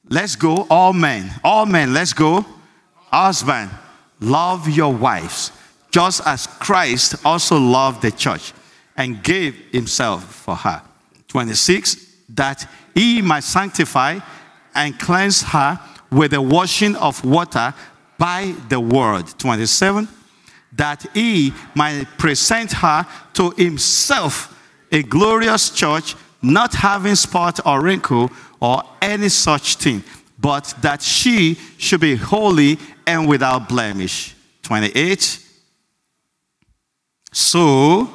Let's 0.09 0.37
go, 0.37 0.67
all 0.69 0.93
men. 0.93 1.31
All 1.43 1.67
men, 1.67 1.95
let's 1.95 2.13
go. 2.13 2.45
Husband, 3.11 3.71
love 4.21 4.69
your 4.69 4.93
wives, 4.93 5.51
just 5.91 6.27
as 6.27 6.47
Christ 6.47 7.17
also 7.25 7.59
loved 7.59 8.03
the 8.03 8.11
church 8.11 8.53
and 8.97 9.23
gave 9.23 9.55
himself 9.73 10.25
for 10.25 10.55
her. 10.57 10.83
26, 11.29 11.97
that 12.31 12.69
he 12.95 13.23
might 13.23 13.45
sanctify 13.45 14.19
and 14.75 14.99
cleanse 14.99 15.43
her 15.43 15.81
with 16.11 16.33
the 16.33 16.43
washing 16.43 16.97
of 16.97 17.25
water 17.25 17.75
by 18.19 18.55
the 18.69 18.79
word. 18.79 19.27
27, 19.39 20.07
that 20.73 21.07
he 21.15 21.53
might 21.75 22.05
present 22.19 22.73
her 22.73 23.07
to 23.33 23.51
himself 23.57 24.51
a 24.93 25.03
glorious 25.03 25.71
church, 25.71 26.15
not 26.43 26.75
having 26.75 27.15
spot 27.15 27.59
or 27.65 27.81
wrinkle 27.81 28.31
or 28.65 28.83
any 29.03 29.29
such 29.29 29.77
thing, 29.77 30.03
but 30.39 30.75
that 30.81 31.03
she 31.03 31.55
should 31.77 32.01
be 32.01 32.17
holy 32.17 32.79
and 33.07 33.29
without 33.29 33.69
blemish. 33.69 34.35
28. 34.63 35.39
So, 37.31 38.09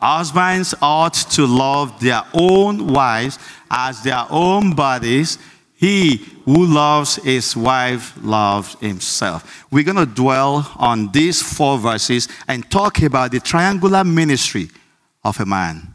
husbands 0.00 0.74
ought 0.80 1.12
to 1.36 1.46
love 1.46 2.00
their 2.00 2.22
own 2.32 2.86
wives 2.86 3.38
as 3.70 4.02
their 4.02 4.24
own 4.30 4.74
bodies. 4.74 5.36
He 5.74 6.24
who 6.46 6.64
loves 6.64 7.16
his 7.16 7.54
wife 7.54 8.14
loves 8.22 8.76
himself. 8.80 9.66
We're 9.70 9.84
going 9.84 9.96
to 9.96 10.06
dwell 10.06 10.72
on 10.76 11.12
these 11.12 11.42
four 11.42 11.76
verses 11.76 12.28
and 12.48 12.70
talk 12.70 13.02
about 13.02 13.32
the 13.32 13.40
triangular 13.40 14.04
ministry 14.04 14.70
of 15.22 15.38
a 15.38 15.44
man 15.44 15.94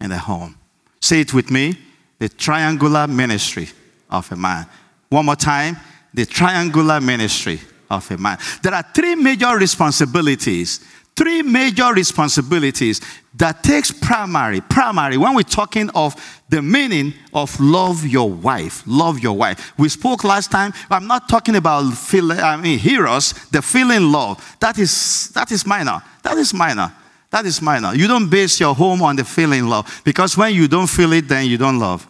in 0.00 0.10
the 0.10 0.18
home. 0.18 0.56
Say 1.00 1.22
it 1.22 1.34
with 1.34 1.50
me 1.50 1.76
the 2.20 2.28
triangular 2.28 3.08
ministry 3.08 3.68
of 4.10 4.30
a 4.30 4.36
man. 4.36 4.66
One 5.08 5.26
more 5.26 5.36
time, 5.36 5.76
the 6.14 6.26
triangular 6.26 7.00
ministry 7.00 7.58
of 7.90 8.08
a 8.10 8.18
man. 8.18 8.38
There 8.62 8.74
are 8.74 8.84
three 8.94 9.14
major 9.14 9.56
responsibilities, 9.56 10.80
three 11.16 11.42
major 11.42 11.92
responsibilities 11.92 13.00
that 13.34 13.64
takes 13.64 13.90
primary, 13.90 14.60
primary 14.60 15.16
when 15.16 15.34
we're 15.34 15.42
talking 15.42 15.88
of 15.94 16.14
the 16.50 16.60
meaning 16.60 17.14
of 17.32 17.58
love 17.58 18.06
your 18.06 18.30
wife, 18.30 18.82
love 18.86 19.18
your 19.20 19.36
wife. 19.36 19.72
We 19.78 19.88
spoke 19.88 20.22
last 20.22 20.50
time. 20.50 20.74
I'm 20.90 21.06
not 21.06 21.26
talking 21.28 21.56
about 21.56 21.94
feel, 21.94 22.32
I 22.32 22.56
mean 22.56 22.78
eros, 22.86 23.32
the 23.50 23.62
feeling 23.62 24.12
love. 24.12 24.56
That 24.60 24.78
is 24.78 25.30
that 25.30 25.50
is 25.50 25.64
minor. 25.66 26.02
That 26.22 26.36
is 26.36 26.52
minor. 26.52 26.92
That 27.30 27.46
is 27.46 27.62
minor. 27.62 27.94
You 27.94 28.08
don't 28.08 28.28
base 28.28 28.60
your 28.60 28.74
home 28.74 29.02
on 29.02 29.16
the 29.16 29.24
feeling 29.24 29.68
love 29.68 30.02
because 30.04 30.36
when 30.36 30.52
you 30.52 30.68
don't 30.68 30.88
feel 30.88 31.12
it, 31.12 31.28
then 31.28 31.46
you 31.46 31.56
don't 31.56 31.78
love. 31.78 32.09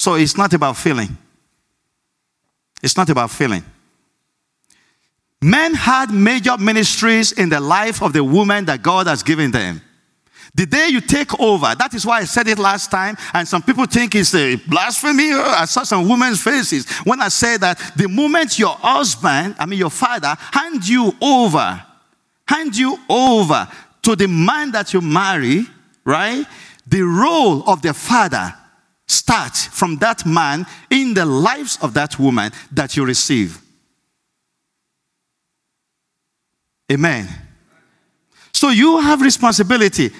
So 0.00 0.14
it's 0.14 0.34
not 0.34 0.54
about 0.54 0.78
feeling. 0.78 1.14
It's 2.82 2.96
not 2.96 3.10
about 3.10 3.30
feeling. 3.30 3.62
Men 5.42 5.74
had 5.74 6.10
major 6.10 6.56
ministries 6.56 7.32
in 7.32 7.50
the 7.50 7.60
life 7.60 8.02
of 8.02 8.14
the 8.14 8.24
woman 8.24 8.64
that 8.64 8.80
God 8.80 9.08
has 9.08 9.22
given 9.22 9.50
them. 9.50 9.82
The 10.54 10.64
day 10.64 10.88
you 10.88 11.02
take 11.02 11.38
over, 11.38 11.74
that 11.78 11.92
is 11.92 12.06
why 12.06 12.20
I 12.20 12.24
said 12.24 12.48
it 12.48 12.58
last 12.58 12.90
time, 12.90 13.18
and 13.34 13.46
some 13.46 13.62
people 13.62 13.84
think 13.84 14.14
it's 14.14 14.34
a 14.34 14.56
blasphemy. 14.56 15.32
Oh, 15.32 15.54
I 15.58 15.66
saw 15.66 15.82
some 15.82 16.08
women's 16.08 16.42
faces 16.42 16.90
when 17.04 17.20
I 17.20 17.28
said 17.28 17.60
that 17.60 17.92
the 17.94 18.08
moment 18.08 18.58
your 18.58 18.76
husband, 18.80 19.54
I 19.58 19.66
mean 19.66 19.78
your 19.78 19.90
father, 19.90 20.34
hand 20.50 20.88
you 20.88 21.14
over, 21.20 21.84
hand 22.48 22.74
you 22.74 22.98
over 23.06 23.68
to 24.04 24.16
the 24.16 24.28
man 24.28 24.72
that 24.72 24.94
you 24.94 25.02
marry, 25.02 25.66
right? 26.06 26.46
The 26.86 27.02
role 27.02 27.68
of 27.68 27.82
the 27.82 27.92
father 27.92 28.54
starts 29.10 29.66
from 29.66 29.96
that 29.96 30.24
man 30.24 30.66
in 30.88 31.14
the 31.14 31.24
lives 31.26 31.78
of 31.82 31.94
that 31.94 32.18
woman 32.18 32.52
that 32.72 32.96
you 32.96 33.04
receive. 33.04 33.60
Amen. 36.90 37.28
So 38.52 38.68
you 38.70 39.00
have 39.00 39.20
responsibility. 39.20 40.10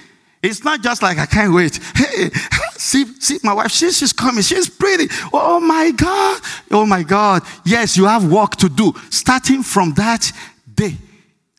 It's 0.43 0.63
not 0.63 0.81
just 0.81 1.01
like 1.01 1.17
I 1.17 1.25
can't 1.25 1.53
wait. 1.53 1.79
Hey, 2.11 2.29
see, 2.77 3.05
see 3.19 3.39
my 3.43 3.53
wife, 3.53 3.71
she, 3.71 3.91
she's 3.91 4.11
coming. 4.11 4.43
She's 4.43 4.67
pretty. 4.67 5.07
Oh 5.31 5.59
my 5.59 5.91
God. 5.91 6.41
Oh 6.71 6.85
my 6.85 7.03
God. 7.03 7.43
Yes, 7.63 7.95
you 7.95 8.05
have 8.05 8.29
work 8.29 8.55
to 8.57 8.69
do 8.69 8.93
starting 9.09 9.63
from 9.63 9.93
that 9.93 10.31
day. 10.73 10.95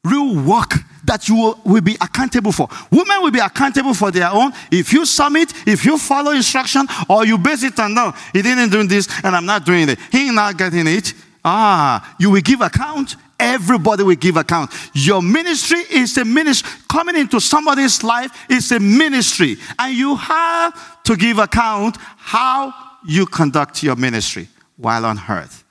Real 0.04 0.34
work 0.42 0.74
that 1.04 1.28
you 1.28 1.36
will, 1.36 1.60
will, 1.64 1.80
be 1.80 1.96
accountable 2.00 2.52
for. 2.52 2.68
Women 2.90 3.22
will 3.22 3.30
be 3.30 3.38
accountable 3.38 3.94
for 3.94 4.10
their 4.10 4.30
own. 4.30 4.52
If 4.70 4.92
you 4.92 5.04
submit, 5.04 5.52
if 5.66 5.84
you 5.84 5.98
follow 5.98 6.32
instruction, 6.32 6.86
or 7.08 7.26
you 7.26 7.38
base 7.38 7.64
it 7.64 7.78
on 7.78 7.94
no, 7.94 8.12
he 8.32 8.42
didn't 8.42 8.70
do 8.70 8.84
this, 8.84 9.08
and 9.24 9.34
I'm 9.34 9.46
not 9.46 9.64
doing 9.64 9.88
it. 9.88 9.98
He 10.10 10.30
not 10.30 10.56
getting 10.56 10.86
it. 10.86 11.12
Ah, 11.44 12.14
you 12.18 12.30
will 12.30 12.40
give 12.40 12.60
account. 12.60 13.16
Everybody 13.38 14.04
will 14.04 14.14
give 14.14 14.36
account. 14.36 14.70
Your 14.94 15.20
ministry 15.20 15.80
is 15.90 16.16
a 16.16 16.24
ministry. 16.24 16.70
Coming 16.88 17.16
into 17.16 17.40
somebody's 17.40 18.04
life 18.04 18.30
is 18.48 18.70
a 18.70 18.78
ministry, 18.78 19.56
and 19.78 19.96
you 19.96 20.14
have 20.14 21.02
to 21.02 21.16
give 21.16 21.38
account 21.38 21.96
how 22.16 22.72
you 23.04 23.26
conduct 23.26 23.82
your 23.82 23.96
ministry 23.96 24.48
while 24.76 25.04
on 25.04 25.20
earth. 25.28 25.64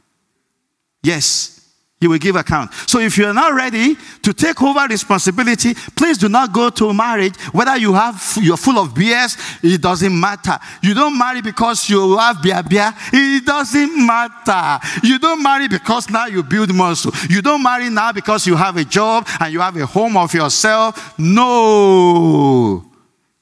Yes, 1.02 1.61
he 2.02 2.08
will 2.08 2.18
give 2.18 2.36
account. 2.36 2.74
So 2.88 3.00
if 3.00 3.16
you're 3.16 3.34
not 3.34 3.54
ready 3.54 3.96
to 4.24 4.34
take 4.34 4.60
over 4.62 4.86
responsibility, 4.88 5.76
please 5.96 6.18
do 6.18 6.28
not 6.28 6.52
go 6.52 6.72
to 6.72 6.92
marriage. 6.94 7.40
Whether 7.54 7.78
you 7.78 7.94
have 7.94 8.20
you're 8.42 8.58
full 8.58 8.80
of 8.80 8.90
BS, 8.96 9.64
it 9.64 9.80
doesn't 9.80 10.20
matter. 10.20 10.58
You 10.82 10.96
don't 10.96 11.16
marry 11.16 11.44
because 11.44 11.88
you 11.88 12.18
have 12.18 12.42
beer 12.42 12.64
beer. 12.68 12.92
It 13.14 13.46
doesn't 13.46 14.06
matter. 14.06 14.80
You 15.04 15.20
don't 15.20 15.44
marry 15.44 15.68
because 15.68 16.10
now 16.10 16.26
you 16.26 16.42
build 16.42 16.74
muscle. 16.74 17.12
You 17.30 17.44
don't 17.44 17.62
marry 17.62 17.90
now 17.92 18.12
because 18.12 18.48
you 18.48 18.56
have 18.56 18.78
a 18.78 18.84
job 18.84 19.28
and 19.40 19.54
you 19.54 19.60
have 19.60 19.78
a 19.78 19.86
home 19.86 20.18
of 20.18 20.34
yourself. 20.34 21.20
No. 21.20 22.84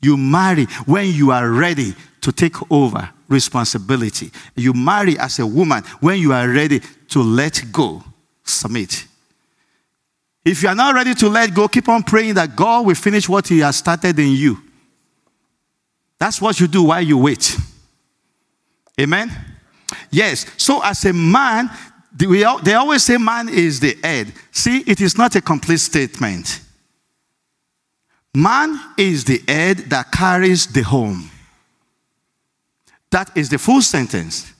You 0.01 0.17
marry 0.17 0.65
when 0.85 1.07
you 1.07 1.31
are 1.31 1.49
ready 1.49 1.95
to 2.21 2.31
take 2.33 2.57
over 2.69 3.09
responsibility. 3.29 4.31
You 4.55 4.73
marry 4.73 5.17
as 5.17 5.39
a 5.39 5.47
woman 5.47 5.83
when 6.01 6.19
you 6.19 6.33
are 6.33 6.49
ready 6.49 6.81
to 7.09 7.23
let 7.23 7.63
go 7.71 8.03
submit. 8.49 9.05
If 10.43 10.63
you 10.63 10.69
are 10.69 10.75
not 10.75 10.95
ready 10.95 11.13
to 11.15 11.29
let 11.29 11.53
go, 11.53 11.67
keep 11.67 11.89
on 11.89 12.03
praying 12.03 12.35
that 12.35 12.55
God 12.55 12.85
will 12.85 12.95
finish 12.95 13.27
what 13.27 13.47
He 13.47 13.59
has 13.59 13.77
started 13.77 14.17
in 14.17 14.31
you. 14.31 14.57
That's 16.17 16.41
what 16.41 16.59
you 16.59 16.67
do 16.67 16.83
while 16.83 17.01
you 17.01 17.17
wait. 17.17 17.55
Amen. 18.99 19.31
Yes. 20.11 20.45
So 20.57 20.81
as 20.83 21.05
a 21.05 21.13
man, 21.13 21.69
they 22.11 22.73
always 22.73 23.03
say 23.03 23.17
man 23.17 23.47
is 23.49 23.79
the 23.79 23.97
head. 24.03 24.33
See, 24.51 24.79
it 24.85 24.99
is 24.99 25.17
not 25.17 25.35
a 25.35 25.41
complete 25.41 25.79
statement. 25.79 26.61
Man 28.35 28.79
is 28.97 29.23
the 29.23 29.41
head 29.47 29.77
that 29.89 30.11
carries 30.11 30.67
the 30.67 30.81
home. 30.81 31.29
That 33.11 33.35
is 33.35 33.49
the 33.49 33.57
full 33.57 33.81
sentence. 33.81 34.53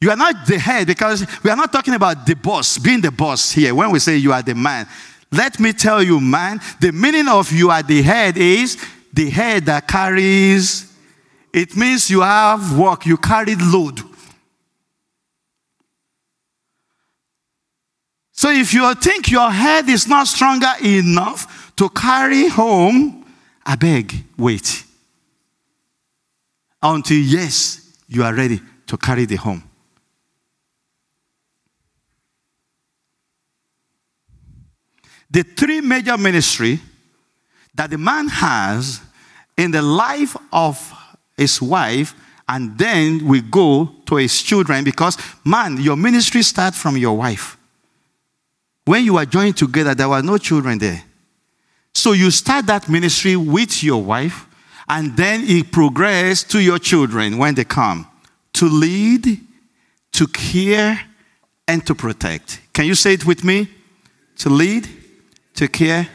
You 0.00 0.10
are 0.10 0.16
not 0.16 0.46
the 0.46 0.58
head 0.58 0.86
because 0.86 1.26
we 1.42 1.50
are 1.50 1.56
not 1.56 1.72
talking 1.72 1.94
about 1.94 2.24
the 2.24 2.36
boss, 2.36 2.78
being 2.78 3.00
the 3.00 3.10
boss 3.10 3.50
here 3.50 3.74
when 3.74 3.90
we 3.90 3.98
say 3.98 4.16
you 4.16 4.32
are 4.32 4.42
the 4.42 4.54
man. 4.54 4.86
Let 5.30 5.58
me 5.58 5.72
tell 5.72 6.02
you, 6.02 6.20
man, 6.20 6.60
the 6.80 6.92
meaning 6.92 7.28
of 7.28 7.50
you 7.52 7.70
are 7.70 7.82
the 7.82 8.00
head 8.02 8.36
is 8.36 8.78
the 9.12 9.28
head 9.28 9.66
that 9.66 9.88
carries. 9.88 10.92
It 11.52 11.76
means 11.76 12.08
you 12.08 12.20
have 12.20 12.78
work, 12.78 13.06
you 13.06 13.16
carry 13.16 13.56
load. 13.56 14.00
So 18.32 18.52
if 18.52 18.72
you 18.72 18.94
think 18.94 19.32
your 19.32 19.50
head 19.50 19.88
is 19.88 20.06
not 20.06 20.28
stronger 20.28 20.72
enough 20.84 21.74
to 21.74 21.88
carry 21.88 22.48
home, 22.48 23.24
I 23.66 23.74
beg, 23.74 24.14
wait. 24.36 24.84
Until, 26.80 27.18
yes, 27.18 27.98
you 28.06 28.22
are 28.22 28.32
ready 28.32 28.60
to 28.86 28.96
carry 28.96 29.24
the 29.24 29.34
home. 29.34 29.67
The 35.38 35.44
three 35.44 35.80
major 35.80 36.18
ministry 36.18 36.80
that 37.72 37.90
the 37.90 37.96
man 37.96 38.26
has 38.26 39.00
in 39.56 39.70
the 39.70 39.82
life 39.82 40.36
of 40.52 40.92
his 41.36 41.62
wife 41.62 42.12
and 42.48 42.76
then 42.76 43.24
we 43.24 43.42
go 43.42 43.88
to 44.06 44.16
his 44.16 44.42
children 44.42 44.82
because 44.82 45.16
man 45.44 45.80
your 45.80 45.94
ministry 45.94 46.42
starts 46.42 46.76
from 46.82 46.96
your 46.96 47.16
wife. 47.16 47.56
When 48.84 49.04
you 49.04 49.16
are 49.16 49.26
joined 49.26 49.56
together 49.56 49.94
there 49.94 50.08
were 50.08 50.22
no 50.22 50.38
children 50.38 50.78
there. 50.78 51.04
So 51.94 52.14
you 52.14 52.32
start 52.32 52.66
that 52.66 52.88
ministry 52.88 53.36
with 53.36 53.84
your 53.84 54.02
wife 54.02 54.44
and 54.88 55.16
then 55.16 55.44
it 55.44 55.70
progresses 55.70 56.42
to 56.48 56.60
your 56.60 56.80
children 56.80 57.38
when 57.38 57.54
they 57.54 57.62
come 57.62 58.08
to 58.54 58.68
lead 58.68 59.38
to 60.14 60.26
care 60.26 61.00
and 61.68 61.86
to 61.86 61.94
protect. 61.94 62.60
Can 62.72 62.86
you 62.86 62.96
say 62.96 63.12
it 63.12 63.24
with 63.24 63.44
me? 63.44 63.68
To 64.38 64.50
lead 64.50 64.97
to 65.58 65.68
care, 65.68 66.08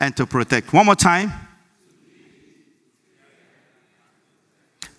and 0.00 0.16
to 0.16 0.26
protect. 0.26 0.72
One 0.72 0.86
more 0.86 0.94
time. 0.94 1.32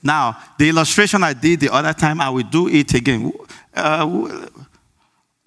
Now, 0.04 0.38
the 0.58 0.70
illustration 0.70 1.24
I 1.24 1.34
did 1.34 1.60
the 1.62 1.74
other 1.74 1.94
time, 1.94 2.22
I 2.22 2.30
will 2.30 2.44
do 2.44 2.68
it 2.68 2.94
again. 2.94 3.34
Uh, 3.74 4.48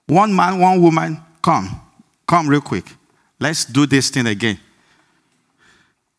one 0.07 0.35
man, 0.35 0.59
one 0.59 0.83
woman, 0.83 1.21
come. 1.41 1.81
Come 2.27 2.49
real 2.49 2.61
quick. 2.61 2.85
Let's 3.39 3.65
do 3.65 3.87
this 3.87 4.11
thing 4.11 4.27
again. 4.27 4.59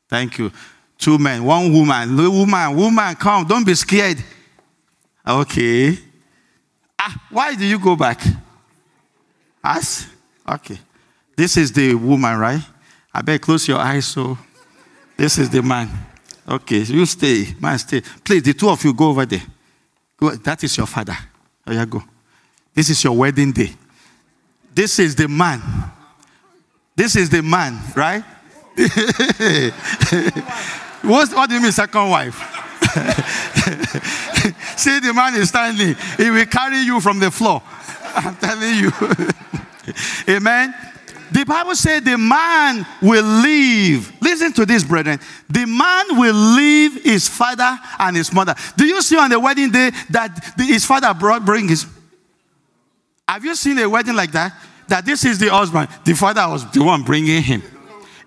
Thank 0.09 0.39
you. 0.39 0.51
Two 0.97 1.17
men, 1.17 1.43
one 1.43 1.71
woman. 1.73 2.15
Woman, 2.15 2.75
woman, 2.75 3.15
come. 3.15 3.45
Don't 3.45 3.65
be 3.65 3.75
scared. 3.75 4.23
Okay. 5.27 5.97
Ah, 6.97 7.27
why 7.29 7.55
do 7.55 7.65
you 7.65 7.77
go 7.77 7.95
back? 7.95 8.21
Us? 9.63 10.07
Okay. 10.47 10.79
This 11.35 11.57
is 11.57 11.71
the 11.71 11.95
woman, 11.95 12.37
right? 12.37 12.61
I 13.13 13.21
better 13.21 13.39
close 13.39 13.67
your 13.67 13.79
eyes 13.79 14.05
so 14.05 14.37
this 15.17 15.37
is 15.37 15.49
the 15.49 15.61
man. 15.61 15.89
Okay, 16.47 16.79
you 16.79 17.05
stay. 17.05 17.53
Man, 17.59 17.77
stay. 17.77 18.01
Please, 18.23 18.43
the 18.43 18.53
two 18.53 18.69
of 18.69 18.83
you 18.83 18.93
go 18.93 19.09
over 19.09 19.25
there. 19.25 19.43
Go. 20.17 20.31
That 20.31 20.63
is 20.63 20.75
your 20.75 20.87
father. 20.87 21.15
Oh, 21.67 21.71
there 21.71 21.79
you 21.79 21.85
go. 21.85 22.03
This 22.73 22.89
is 22.89 23.03
your 23.03 23.15
wedding 23.15 23.51
day. 23.51 23.71
This 24.73 24.99
is 24.99 25.15
the 25.15 25.27
man. 25.27 25.61
This 26.95 27.15
is 27.15 27.29
the 27.29 27.41
man, 27.41 27.79
right? 27.95 28.23
What's, 31.03 31.33
what 31.33 31.49
do 31.49 31.55
you 31.55 31.61
mean, 31.61 31.71
second 31.71 32.09
wife? 32.09 32.35
See, 34.77 34.99
the 34.99 35.13
man 35.13 35.35
is 35.35 35.49
standing. 35.49 35.95
He 36.17 36.31
will 36.31 36.45
carry 36.45 36.79
you 36.79 36.99
from 36.99 37.19
the 37.19 37.31
floor. 37.31 37.61
I'm 38.15 38.35
telling 38.37 38.75
you. 38.75 38.91
Amen. 40.27 40.73
The 41.31 41.45
Bible 41.45 41.75
said 41.75 42.03
the 42.03 42.17
man 42.17 42.85
will 43.01 43.23
leave. 43.23 44.11
Listen 44.21 44.51
to 44.53 44.65
this, 44.65 44.83
brethren. 44.83 45.19
The 45.49 45.65
man 45.65 46.19
will 46.19 46.35
leave 46.35 47.03
his 47.03 47.29
father 47.29 47.79
and 47.99 48.17
his 48.17 48.33
mother. 48.33 48.53
Do 48.75 48.85
you 48.85 49.01
see 49.01 49.17
on 49.17 49.29
the 49.29 49.39
wedding 49.39 49.71
day 49.71 49.91
that 50.09 50.53
his 50.57 50.85
father 50.85 51.13
brought 51.13 51.45
bring 51.45 51.69
his? 51.69 51.85
Have 53.27 53.45
you 53.45 53.55
seen 53.55 53.77
a 53.79 53.89
wedding 53.89 54.15
like 54.15 54.33
that? 54.33 54.53
That 54.89 55.05
this 55.05 55.23
is 55.23 55.39
the 55.39 55.49
husband. 55.49 55.87
The 56.03 56.13
father 56.15 56.45
was 56.49 56.69
the 56.69 56.83
one 56.83 57.03
bringing 57.03 57.41
him. 57.41 57.63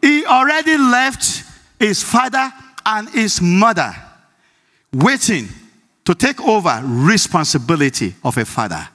He 0.00 0.24
already 0.24 0.78
left 0.78 1.44
his 1.78 2.02
father 2.02 2.50
and 2.86 3.08
his 3.10 3.40
mother, 3.40 3.94
waiting 4.94 5.48
to 6.06 6.14
take 6.14 6.40
over 6.40 6.80
responsibility 6.84 8.14
of 8.24 8.38
a 8.38 8.46
father. 8.46 8.88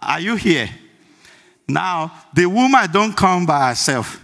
Are 0.00 0.20
you 0.20 0.36
here? 0.36 0.70
Now, 1.72 2.12
the 2.34 2.46
woman 2.46 2.90
don't 2.92 3.16
come 3.16 3.46
by 3.46 3.68
herself. 3.68 4.22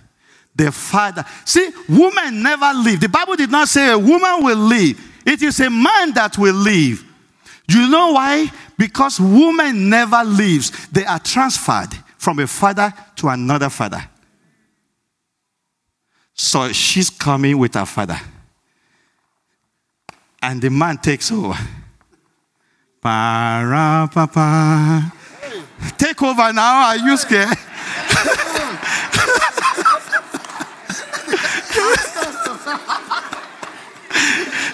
The 0.55 0.71
father. 0.71 1.25
See, 1.45 1.71
woman 1.89 2.43
never 2.43 2.73
leave. 2.75 3.01
The 3.01 3.09
Bible 3.09 3.37
did 3.37 3.51
not 3.51 3.69
say 3.69 3.91
a 3.91 3.99
woman 3.99 4.43
will 4.43 4.59
leave. 4.59 5.01
It 5.25 5.43
is 5.43 5.61
a 5.61 5.71
man 5.71 6.13
that 6.15 6.37
will 6.37 6.55
leave. 6.55 7.05
You 7.69 7.89
know 7.89 8.13
why? 8.13 8.51
Because 8.77 9.21
woman 9.21 9.89
never 9.89 10.25
leaves. 10.25 10.89
They 10.89 11.05
are 11.05 11.19
transferred 11.19 11.91
from 12.17 12.39
a 12.39 12.47
father 12.47 12.93
to 13.17 13.29
another 13.29 13.69
father. 13.69 14.05
So 16.35 16.73
she's 16.73 17.11
coming 17.11 17.59
with 17.59 17.75
her 17.75 17.87
father. 17.87 18.19
And 20.41 20.61
the 20.63 20.71
man 20.71 20.99
takes 20.99 21.33
over. 21.33 21.59
Para, 23.01 24.09
papa. 24.13 25.13
Take 25.97 26.23
over 26.23 26.53
now. 26.53 26.89
Are 26.89 26.97
you 26.97 27.17
scared? 27.17 27.49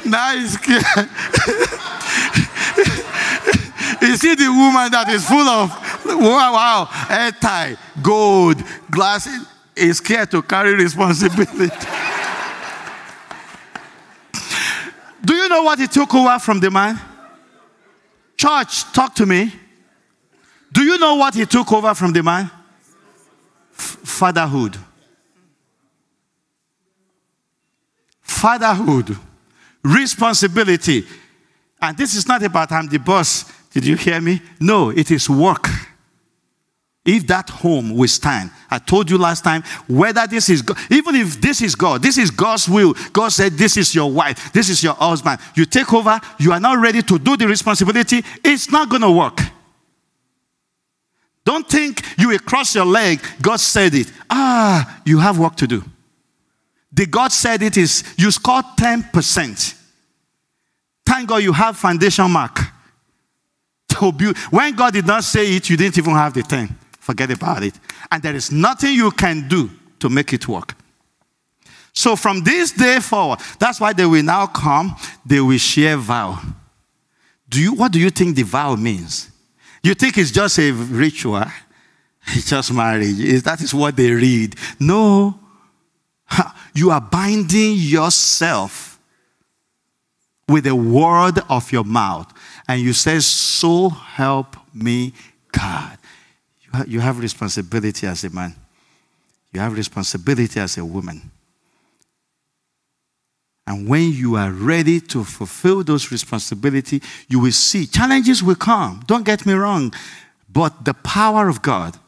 now 0.05 0.37
he's 0.37 0.53
scared. 0.55 0.85
you 4.03 4.17
see 4.17 4.35
the 4.35 4.49
woman 4.49 4.91
that 4.91 5.09
is 5.11 5.27
full 5.27 5.49
of 5.49 5.71
wow, 6.05 6.53
wow, 6.53 6.85
hair 6.85 7.33
tie, 7.33 7.77
gold, 8.03 8.63
glasses, 8.91 9.47
is 9.77 9.99
scared 9.99 10.31
to 10.31 10.43
carry 10.43 10.75
responsibility. 10.75 11.71
Do 15.25 15.35
you 15.35 15.49
know 15.49 15.63
what 15.63 15.79
he 15.79 15.87
took 15.87 16.15
over 16.15 16.39
from 16.39 16.61
the 16.61 16.71
man? 16.71 17.01
Church, 18.37 18.93
talk 18.93 19.15
to 19.15 19.27
me. 19.27 19.53
Do 20.75 20.83
you 20.83 20.99
know 20.99 21.15
what 21.15 21.35
he 21.35 21.47
took 21.47 21.73
over 21.73 21.95
from 21.95 22.13
the 22.13 22.23
man? 22.23 22.51
F- 23.79 23.99
fatherhood. 24.03 24.77
Fatherhood. 28.21 29.17
Responsibility. 29.85 31.07
And 31.81 31.97
this 31.97 32.17
is 32.17 32.27
not 32.27 32.43
about 32.43 32.73
I'm 32.73 32.89
the 32.89 32.99
boss. 32.99 33.45
Did 33.71 33.87
you 33.87 33.95
hear 33.95 34.21
me? 34.21 34.43
No, 34.61 34.91
it 34.91 35.13
is 35.13 35.31
work. 35.31 35.69
If 37.05 37.29
that 37.29 37.51
home 37.51 37.95
will 37.95 38.09
stand, 38.09 38.51
I 38.69 38.79
told 38.79 39.11
you 39.11 39.19
last 39.19 39.45
time, 39.45 39.63
whether 39.87 40.27
this 40.27 40.49
is 40.49 40.63
God, 40.63 40.79
even 40.91 41.15
if 41.15 41.41
this 41.41 41.63
is 41.63 41.77
God, 41.77 42.03
this 42.03 42.19
is 42.19 42.33
God's 42.33 42.69
will. 42.69 42.95
God 43.13 43.29
said, 43.29 43.53
This 43.53 43.77
is 43.77 43.95
your 43.95 44.11
wife, 44.11 44.53
this 44.53 44.69
is 44.71 44.83
your 44.83 44.95
husband. 44.95 45.39
You 45.55 45.67
take 45.67 45.93
over, 45.93 46.19
you 46.41 46.51
are 46.51 46.61
not 46.61 46.79
ready 46.79 47.03
to 47.03 47.19
do 47.19 47.37
the 47.37 47.47
responsibility, 47.47 48.25
it's 48.43 48.73
not 48.73 48.89
going 48.89 49.03
to 49.03 49.13
work. 49.13 49.39
Don't 51.45 51.69
think 51.69 52.03
you 52.19 52.29
will 52.29 52.39
cross 52.39 52.75
your 52.75 52.87
leg. 52.87 53.21
God 53.43 53.61
said 53.61 53.95
it. 53.95 54.11
Ah, 54.31 55.01
you 55.05 55.19
have 55.19 55.39
work 55.39 55.57
to 55.57 55.67
do. 55.67 55.85
The 56.93 57.07
God 57.07 57.33
said 57.33 57.63
it 57.63 57.77
is 57.77 58.05
you 58.17 58.31
scored 58.31 58.65
10%. 58.79 59.75
Thank 61.05 61.29
God 61.29 61.43
you 61.43 61.53
have 61.53 61.77
foundation 61.77 62.31
mark. 62.31 62.59
When 64.51 64.75
God 64.75 64.93
did 64.93 65.07
not 65.07 65.25
say 65.25 65.55
it, 65.55 65.69
you 65.71 65.77
didn't 65.77 65.99
even 65.99 66.13
have 66.15 66.35
the 66.35 66.43
10. 66.43 66.77
Forget 66.99 67.31
about 67.31 67.63
it. 67.63 67.79
And 68.11 68.23
there 68.23 68.35
is 68.35 68.51
nothing 68.51 68.95
you 68.95 69.11
can 69.11 69.47
do 69.47 69.71
to 70.01 70.09
make 70.09 70.33
it 70.33 70.49
work. 70.49 70.75
So 71.93 72.17
from 72.17 72.43
this 72.43 72.73
day 72.73 72.99
forward, 72.99 73.39
that's 73.59 73.81
why 73.81 73.93
they 73.93 74.05
will 74.05 74.23
now 74.23 74.47
come, 74.47 74.97
they 75.25 75.41
will 75.41 75.59
share 75.59 75.97
vow. 75.97 76.41
Do 77.49 77.61
you, 77.61 77.75
what 77.75 77.93
do 77.93 78.01
you 78.01 78.11
think 78.11 78.35
the 78.35 78.43
vow 78.43 78.75
means? 78.75 79.31
You 79.85 79.95
think 79.95 80.19
it's 80.19 80.31
just 80.31 80.59
a 80.59 80.71
ritual? 80.73 81.45
It's 82.27 82.49
just 82.49 82.73
marriage. 82.73 83.43
That 83.43 83.61
is 83.61 83.75
what 83.75 83.95
they 83.95 84.11
read. 84.11 84.57
No. 84.81 85.39
You 86.75 86.91
are 86.91 87.01
binding 87.01 87.75
yourself 87.77 88.99
with 90.49 90.65
the 90.65 90.75
word 90.75 91.39
of 91.51 91.71
your 91.71 91.85
mouth. 91.85 92.33
And 92.67 92.81
you 92.81 92.95
say, 92.95 93.19
So 93.21 93.91
help 93.91 94.57
me, 94.73 95.13
God. 95.53 95.99
You 96.87 97.01
have 97.01 97.19
responsibility 97.19 98.07
as 98.07 98.25
a 98.25 98.31
man, 98.31 98.55
you 99.53 99.61
have 99.61 99.75
responsibility 99.77 100.59
as 100.59 100.79
a 100.79 100.85
woman. 100.85 101.31
And 103.67 103.89
when 103.89 104.13
you 104.13 104.37
are 104.37 104.51
ready 104.51 105.01
to 105.01 105.25
fulfill 105.25 105.83
those 105.83 106.13
responsibilities, 106.13 107.01
you 107.29 107.41
will 107.41 107.53
see 107.53 107.87
challenges 107.87 108.43
will 108.43 108.57
come. 108.57 109.03
Don't 109.07 109.25
get 109.25 109.47
me 109.47 109.55
wrong. 109.55 109.93
But 110.53 110.85
the 110.85 110.95
power 110.95 111.49
of 111.49 111.63
God 111.63 111.99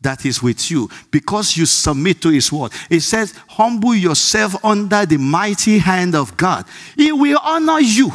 that 0.00 0.24
is 0.24 0.42
with 0.42 0.70
you 0.70 0.88
because 1.10 1.56
you 1.56 1.66
submit 1.66 2.22
to 2.22 2.30
his 2.30 2.50
word. 2.52 2.72
It 2.88 3.00
says, 3.00 3.34
humble 3.48 3.94
yourself 3.94 4.64
under 4.64 5.04
the 5.04 5.18
mighty 5.18 5.78
hand 5.78 6.14
of 6.14 6.36
God. 6.36 6.64
He 6.96 7.12
will 7.12 7.40
honor 7.42 7.80
you. 7.80 8.10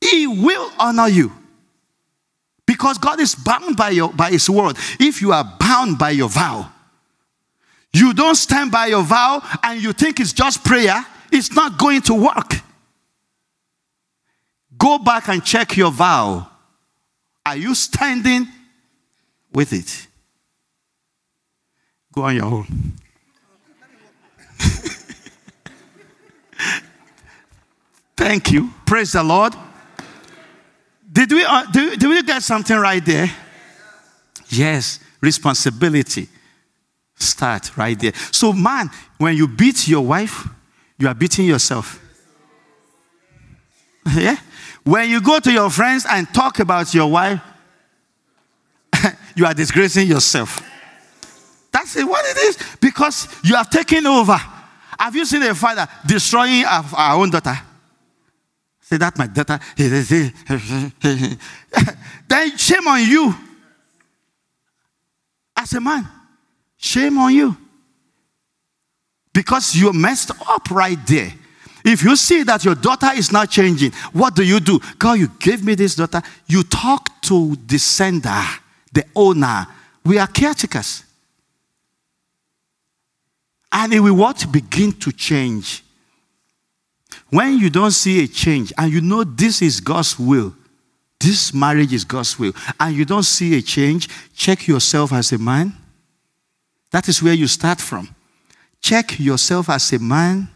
He 0.00 0.26
will 0.26 0.70
honor 0.78 1.08
you. 1.08 1.32
Because 2.66 2.96
God 2.96 3.20
is 3.20 3.34
bound 3.34 3.76
by, 3.76 3.90
your, 3.90 4.12
by 4.12 4.30
his 4.30 4.48
word. 4.48 4.76
If 4.98 5.20
you 5.20 5.32
are 5.32 5.44
bound 5.58 5.98
by 5.98 6.10
your 6.10 6.28
vow, 6.28 6.70
you 7.94 8.12
don't 8.12 8.34
stand 8.34 8.70
by 8.70 8.86
your 8.86 9.02
vow 9.02 9.42
and 9.62 9.82
you 9.82 9.92
think 9.92 10.20
it's 10.20 10.32
just 10.32 10.64
prayer, 10.64 11.04
it's 11.30 11.52
not 11.52 11.78
going 11.78 12.02
to 12.02 12.14
work. 12.14 12.54
Go 14.76 14.98
back 14.98 15.28
and 15.28 15.44
check 15.44 15.76
your 15.76 15.90
vow. 15.90 16.48
Are 17.46 17.56
you 17.56 17.74
standing 17.74 18.48
with 19.54 19.72
it. 19.72 20.08
Go 22.12 22.22
on 22.22 22.34
your 22.34 22.44
own. 22.44 22.66
Thank 28.16 28.50
you. 28.50 28.70
Praise 28.84 29.12
the 29.12 29.22
Lord. 29.22 29.54
Did 31.10 31.32
we, 31.32 31.44
uh, 31.44 31.64
do, 31.66 31.94
did 31.96 32.08
we 32.08 32.22
get 32.22 32.42
something 32.42 32.76
right 32.76 33.04
there? 33.04 33.30
Yes, 34.48 34.98
responsibility. 35.20 36.28
Start 37.24 37.76
right 37.76 37.98
there. 37.98 38.12
So, 38.30 38.52
man, 38.52 38.90
when 39.18 39.36
you 39.36 39.48
beat 39.48 39.88
your 39.88 40.02
wife, 40.02 40.46
you 40.98 41.08
are 41.08 41.14
beating 41.14 41.46
yourself. 41.46 42.00
Yeah? 44.14 44.36
When 44.84 45.08
you 45.08 45.22
go 45.22 45.40
to 45.40 45.50
your 45.50 45.70
friends 45.70 46.04
and 46.06 46.28
talk 46.34 46.58
about 46.58 46.92
your 46.92 47.10
wife, 47.10 47.40
you 49.34 49.46
are 49.46 49.54
disgracing 49.54 50.06
yourself. 50.06 50.60
That's 51.72 51.96
what 52.04 52.22
it 52.26 52.36
is. 52.36 52.58
Because 52.80 53.26
you 53.42 53.56
have 53.56 53.70
taken 53.70 54.06
over. 54.06 54.38
Have 54.98 55.16
you 55.16 55.24
seen 55.24 55.42
a 55.42 55.54
father 55.54 55.88
destroying 56.06 56.66
our 56.66 57.16
own 57.16 57.30
daughter? 57.30 57.58
Say 58.80 58.98
that 58.98 59.16
my 59.18 59.26
daughter. 59.26 59.58
then 62.28 62.58
shame 62.58 62.86
on 62.86 63.02
you. 63.02 63.34
As 65.56 65.72
a 65.72 65.80
man, 65.80 66.06
shame 66.84 67.18
on 67.18 67.34
you. 67.34 67.56
Because 69.32 69.74
you 69.74 69.92
messed 69.92 70.30
up 70.48 70.70
right 70.70 70.98
there. 71.06 71.32
If 71.84 72.02
you 72.02 72.16
see 72.16 72.44
that 72.44 72.64
your 72.64 72.74
daughter 72.74 73.10
is 73.14 73.32
not 73.32 73.50
changing, 73.50 73.92
what 74.12 74.34
do 74.34 74.42
you 74.42 74.60
do? 74.60 74.80
God, 74.98 75.18
you 75.18 75.28
gave 75.38 75.64
me 75.64 75.74
this 75.74 75.96
daughter. 75.96 76.22
You 76.46 76.62
talk 76.62 77.20
to 77.22 77.56
the 77.66 77.78
sender 77.78 78.42
the 78.94 79.04
owner. 79.14 79.66
We 80.04 80.18
are 80.18 80.26
caretakers. 80.26 81.04
And 83.70 83.92
it 83.92 84.00
will 84.00 84.14
what? 84.14 84.46
Begin 84.50 84.92
to 85.00 85.12
change. 85.12 85.82
When 87.28 87.58
you 87.58 87.68
don't 87.70 87.90
see 87.90 88.22
a 88.22 88.28
change 88.28 88.72
and 88.78 88.92
you 88.92 89.00
know 89.00 89.24
this 89.24 89.60
is 89.60 89.80
God's 89.80 90.18
will, 90.18 90.54
this 91.18 91.52
marriage 91.52 91.92
is 91.92 92.04
God's 92.04 92.38
will, 92.38 92.52
and 92.78 92.94
you 92.94 93.04
don't 93.04 93.24
see 93.24 93.58
a 93.58 93.62
change, 93.62 94.08
check 94.36 94.68
yourself 94.68 95.12
as 95.12 95.32
a 95.32 95.38
man. 95.38 95.72
That 96.94 97.08
is 97.08 97.20
where 97.20 97.34
you 97.34 97.48
start 97.48 97.80
from. 97.80 98.14
Check 98.80 99.18
yourself 99.18 99.68
as 99.68 99.92
a 99.92 99.98
man 99.98 100.48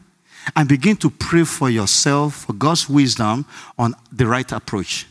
and 0.54 0.68
begin 0.68 0.96
to 0.98 1.10
pray 1.10 1.42
for 1.42 1.68
yourself, 1.68 2.44
for 2.44 2.52
God's 2.52 2.88
wisdom 2.88 3.44
on 3.76 3.96
the 4.12 4.24
right 4.24 4.52
approach. 4.52 5.08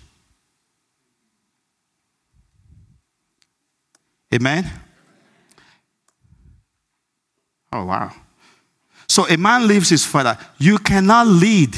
Amen? 4.33 4.71
Oh, 7.73 7.83
wow. 7.83 8.13
So 9.09 9.27
a 9.27 9.35
man 9.35 9.67
leaves 9.67 9.89
his 9.89 10.05
father. 10.05 10.37
You 10.57 10.77
cannot 10.77 11.27
lead 11.27 11.75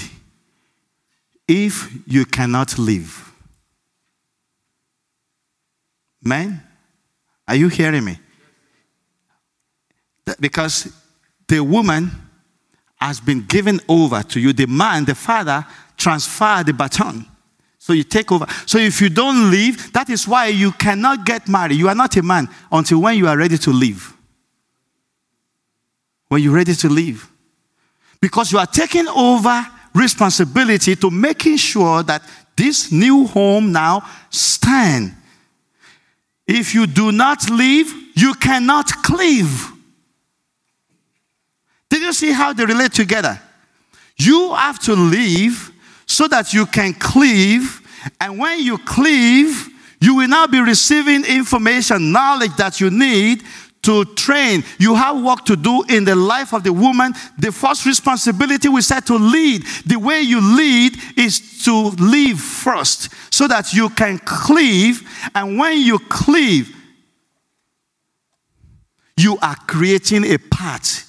if 1.48 1.90
you 2.06 2.24
cannot 2.26 2.78
live. 2.78 3.34
Man, 6.22 6.62
are 7.48 7.56
you 7.56 7.68
hearing 7.70 8.06
me? 8.06 8.20
Because 10.40 10.92
the 11.48 11.62
woman 11.62 12.12
has 13.00 13.20
been 13.20 13.46
given 13.46 13.80
over 13.88 14.22
to 14.24 14.40
you. 14.40 14.54
The 14.54 14.68
man, 14.68 15.06
the 15.06 15.16
father, 15.16 15.66
transferred 15.98 16.66
the 16.66 16.74
baton. 16.74 17.26
So 17.78 17.94
you 17.94 18.04
take 18.04 18.32
over. 18.32 18.46
So 18.66 18.78
if 18.78 19.02
you 19.02 19.10
don't 19.10 19.50
leave, 19.50 19.94
that 19.94 20.10
is 20.10 20.28
why 20.28 20.48
you 20.48 20.72
cannot 20.74 21.26
get 21.26 21.48
married. 21.48 21.78
You 21.78 21.88
are 21.88 21.96
not 21.96 22.16
a 22.18 22.22
man 22.22 22.50
until 22.72 23.02
when 23.02 23.18
you 23.18 23.28
are 23.28 23.38
ready 23.38 23.58
to 23.58 23.72
leave. 23.72 24.14
When 26.28 26.44
you're 26.44 26.54
ready 26.54 26.76
to 26.76 26.90
leave. 26.90 27.28
Because 28.22 28.52
you 28.52 28.60
are 28.60 28.68
taking 28.68 29.08
over 29.08 29.66
responsibility 29.96 30.96
to 30.98 31.10
making 31.10 31.58
sure 31.58 32.04
that 32.04 32.22
this 32.56 32.92
new 32.92 33.26
home 33.26 33.72
now 33.72 34.08
stand. 34.30 35.16
If 36.46 36.76
you 36.76 36.86
do 36.86 37.12
not 37.12 37.50
leave, 37.50 37.94
you 38.16 38.34
cannot 38.34 38.88
cleave. 39.04 39.72
You 42.10 42.14
see 42.14 42.32
how 42.32 42.54
they 42.54 42.66
relate 42.66 42.92
together? 42.92 43.40
You 44.18 44.56
have 44.56 44.80
to 44.80 44.94
leave 44.96 45.72
so 46.08 46.28
that 46.28 46.54
you 46.54 46.66
can 46.66 46.96
cleave 46.96 47.88
and 48.20 48.40
when 48.40 48.64
you 48.64 48.80
cleave, 48.80 49.70
you 50.02 50.16
will 50.16 50.28
now 50.28 50.48
be 50.48 50.60
receiving 50.60 51.24
information, 51.24 52.12
knowledge 52.12 52.56
that 52.56 52.82
you 52.82 52.90
need 52.90 53.44
to 53.84 54.06
train. 54.16 54.64
You 54.80 54.96
have 54.96 55.22
work 55.22 55.46
to 55.46 55.56
do 55.56 55.84
in 55.88 56.04
the 56.04 56.16
life 56.16 56.52
of 56.52 56.64
the 56.64 56.74
woman. 56.74 57.14
The 57.38 57.52
first 57.52 57.86
responsibility 57.86 58.70
we 58.70 58.82
said 58.82 59.06
to 59.06 59.16
lead. 59.16 59.64
The 59.86 59.98
way 59.98 60.22
you 60.22 60.42
lead 60.42 60.96
is 61.16 61.64
to 61.66 61.90
leave 62.00 62.40
first 62.40 63.14
so 63.32 63.48
that 63.48 63.72
you 63.72 63.88
can 63.90 64.18
cleave. 64.18 65.08
And 65.36 65.60
when 65.60 65.78
you 65.80 66.00
cleave, 66.00 66.76
you 69.16 69.38
are 69.44 69.58
creating 69.68 70.26
a 70.26 70.40
path 70.40 71.09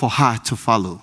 for 0.00 0.08
her 0.08 0.38
to 0.38 0.56
follow. 0.56 1.02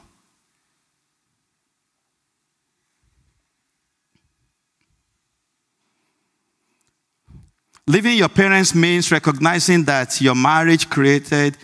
Leaving 7.86 8.18
your 8.18 8.28
parents 8.28 8.74
means 8.74 9.12
recognizing 9.12 9.84
that 9.84 10.20
your 10.20 10.34
marriage 10.34 10.90
created 10.90 11.56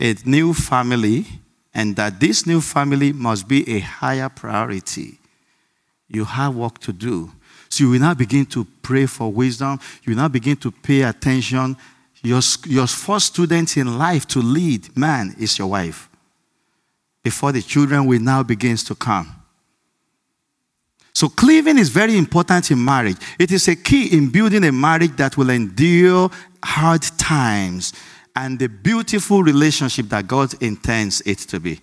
a 0.00 0.16
new 0.24 0.54
family 0.54 1.26
and 1.74 1.94
that 1.96 2.18
this 2.18 2.46
new 2.46 2.62
family 2.62 3.12
must 3.12 3.46
be 3.46 3.68
a 3.68 3.80
higher 3.80 4.30
priority. 4.30 5.18
You 6.08 6.24
have 6.24 6.56
work 6.56 6.78
to 6.78 6.92
do. 6.94 7.30
So 7.68 7.84
you 7.84 7.90
will 7.90 8.00
now 8.00 8.14
begin 8.14 8.46
to 8.46 8.66
pray 8.80 9.04
for 9.04 9.30
wisdom. 9.30 9.78
You 10.04 10.14
will 10.14 10.22
now 10.22 10.28
begin 10.28 10.56
to 10.56 10.70
pay 10.70 11.02
attention. 11.02 11.76
Your, 12.22 12.40
your 12.66 12.86
first 12.86 13.26
student 13.26 13.76
in 13.76 13.98
life 13.98 14.26
to 14.28 14.38
lead, 14.38 14.96
man, 14.96 15.36
is 15.38 15.58
your 15.58 15.68
wife. 15.68 16.07
Before 17.22 17.52
the 17.52 17.62
children 17.62 18.06
will 18.06 18.20
now 18.20 18.42
begins 18.42 18.84
to 18.84 18.94
come. 18.94 19.34
So, 21.18 21.28
cleaving 21.28 21.78
is 21.78 21.88
very 21.88 22.16
important 22.16 22.70
in 22.70 22.84
marriage. 22.84 23.16
It 23.40 23.50
is 23.50 23.66
a 23.66 23.74
key 23.74 24.16
in 24.16 24.30
building 24.30 24.62
a 24.62 24.70
marriage 24.70 25.16
that 25.16 25.36
will 25.36 25.50
endure 25.50 26.30
hard 26.62 27.02
times 27.18 27.92
and 28.36 28.56
the 28.56 28.68
beautiful 28.68 29.42
relationship 29.42 30.06
that 30.10 30.28
God 30.28 30.54
intends 30.62 31.20
it 31.22 31.38
to 31.38 31.58
be. 31.58 31.80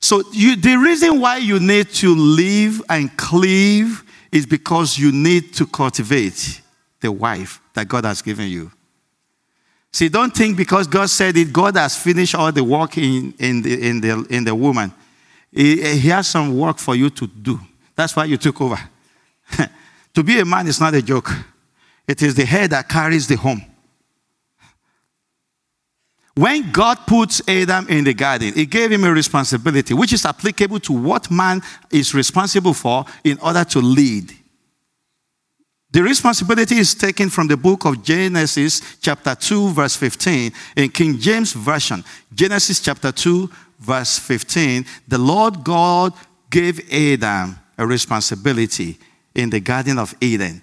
So, 0.00 0.24
you, 0.32 0.56
the 0.56 0.76
reason 0.76 1.20
why 1.20 1.36
you 1.36 1.60
need 1.60 1.90
to 1.94 2.14
live 2.14 2.82
and 2.88 3.16
cleave 3.16 4.02
is 4.32 4.44
because 4.44 4.98
you 4.98 5.12
need 5.12 5.54
to 5.54 5.66
cultivate 5.66 6.62
the 7.00 7.12
wife 7.12 7.60
that 7.74 7.86
God 7.86 8.04
has 8.04 8.22
given 8.22 8.48
you. 8.48 8.72
See, 9.92 10.08
don't 10.08 10.34
think 10.34 10.56
because 10.56 10.86
God 10.86 11.08
said 11.08 11.36
it, 11.36 11.52
God 11.52 11.76
has 11.76 11.96
finished 11.96 12.34
all 12.34 12.52
the 12.52 12.62
work 12.62 12.98
in, 12.98 13.34
in, 13.38 13.62
the, 13.62 13.88
in, 13.88 14.00
the, 14.00 14.26
in 14.30 14.44
the 14.44 14.54
woman. 14.54 14.92
He, 15.50 15.82
he 15.98 16.08
has 16.08 16.28
some 16.28 16.56
work 16.56 16.78
for 16.78 16.94
you 16.94 17.10
to 17.10 17.26
do. 17.26 17.58
That's 17.96 18.14
why 18.14 18.26
you 18.26 18.36
took 18.36 18.60
over. 18.60 18.78
to 20.14 20.22
be 20.22 20.38
a 20.40 20.44
man 20.44 20.66
is 20.66 20.80
not 20.80 20.94
a 20.94 21.02
joke, 21.02 21.30
it 22.06 22.22
is 22.22 22.34
the 22.34 22.44
head 22.44 22.70
that 22.70 22.88
carries 22.88 23.26
the 23.26 23.36
home. 23.36 23.62
When 26.34 26.70
God 26.70 26.98
puts 27.04 27.42
Adam 27.48 27.88
in 27.88 28.04
the 28.04 28.14
garden, 28.14 28.54
He 28.54 28.64
gave 28.66 28.92
him 28.92 29.02
a 29.02 29.12
responsibility 29.12 29.92
which 29.92 30.12
is 30.12 30.24
applicable 30.24 30.78
to 30.80 30.92
what 30.92 31.28
man 31.32 31.60
is 31.90 32.14
responsible 32.14 32.74
for 32.74 33.04
in 33.24 33.38
order 33.40 33.64
to 33.64 33.80
lead. 33.80 34.32
The 35.90 36.02
responsibility 36.02 36.76
is 36.76 36.94
taken 36.94 37.30
from 37.30 37.46
the 37.48 37.56
book 37.56 37.86
of 37.86 38.02
Genesis, 38.02 38.98
chapter 39.00 39.34
2, 39.34 39.70
verse 39.70 39.96
15. 39.96 40.52
In 40.76 40.90
King 40.90 41.18
James 41.18 41.52
Version, 41.52 42.04
Genesis 42.34 42.80
chapter 42.80 43.10
2, 43.10 43.50
verse 43.78 44.18
15, 44.18 44.84
the 45.06 45.16
Lord 45.16 45.64
God 45.64 46.12
gave 46.50 46.80
Adam 46.92 47.58
a 47.78 47.86
responsibility 47.86 48.98
in 49.34 49.48
the 49.48 49.60
Garden 49.60 49.98
of 49.98 50.14
Eden 50.20 50.60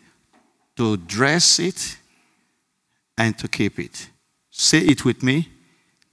to 0.75 0.97
dress 0.97 1.57
it 1.59 1.97
and 3.17 3.37
to 3.39 3.47
keep 3.47 3.79
it. 3.79 4.09
Say 4.51 4.79
it 4.79 5.05
with 5.05 5.23
me 5.23 5.49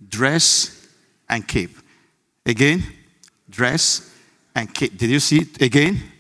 dress 0.09 0.89
and 1.29 1.47
keep. 1.47 1.77
Again, 2.45 2.83
dress 3.49 4.11
and 4.55 4.73
keep. 4.73 4.97
Did 4.97 5.11
you 5.11 5.21
see 5.21 5.39
it 5.39 5.63
again? 5.63 6.12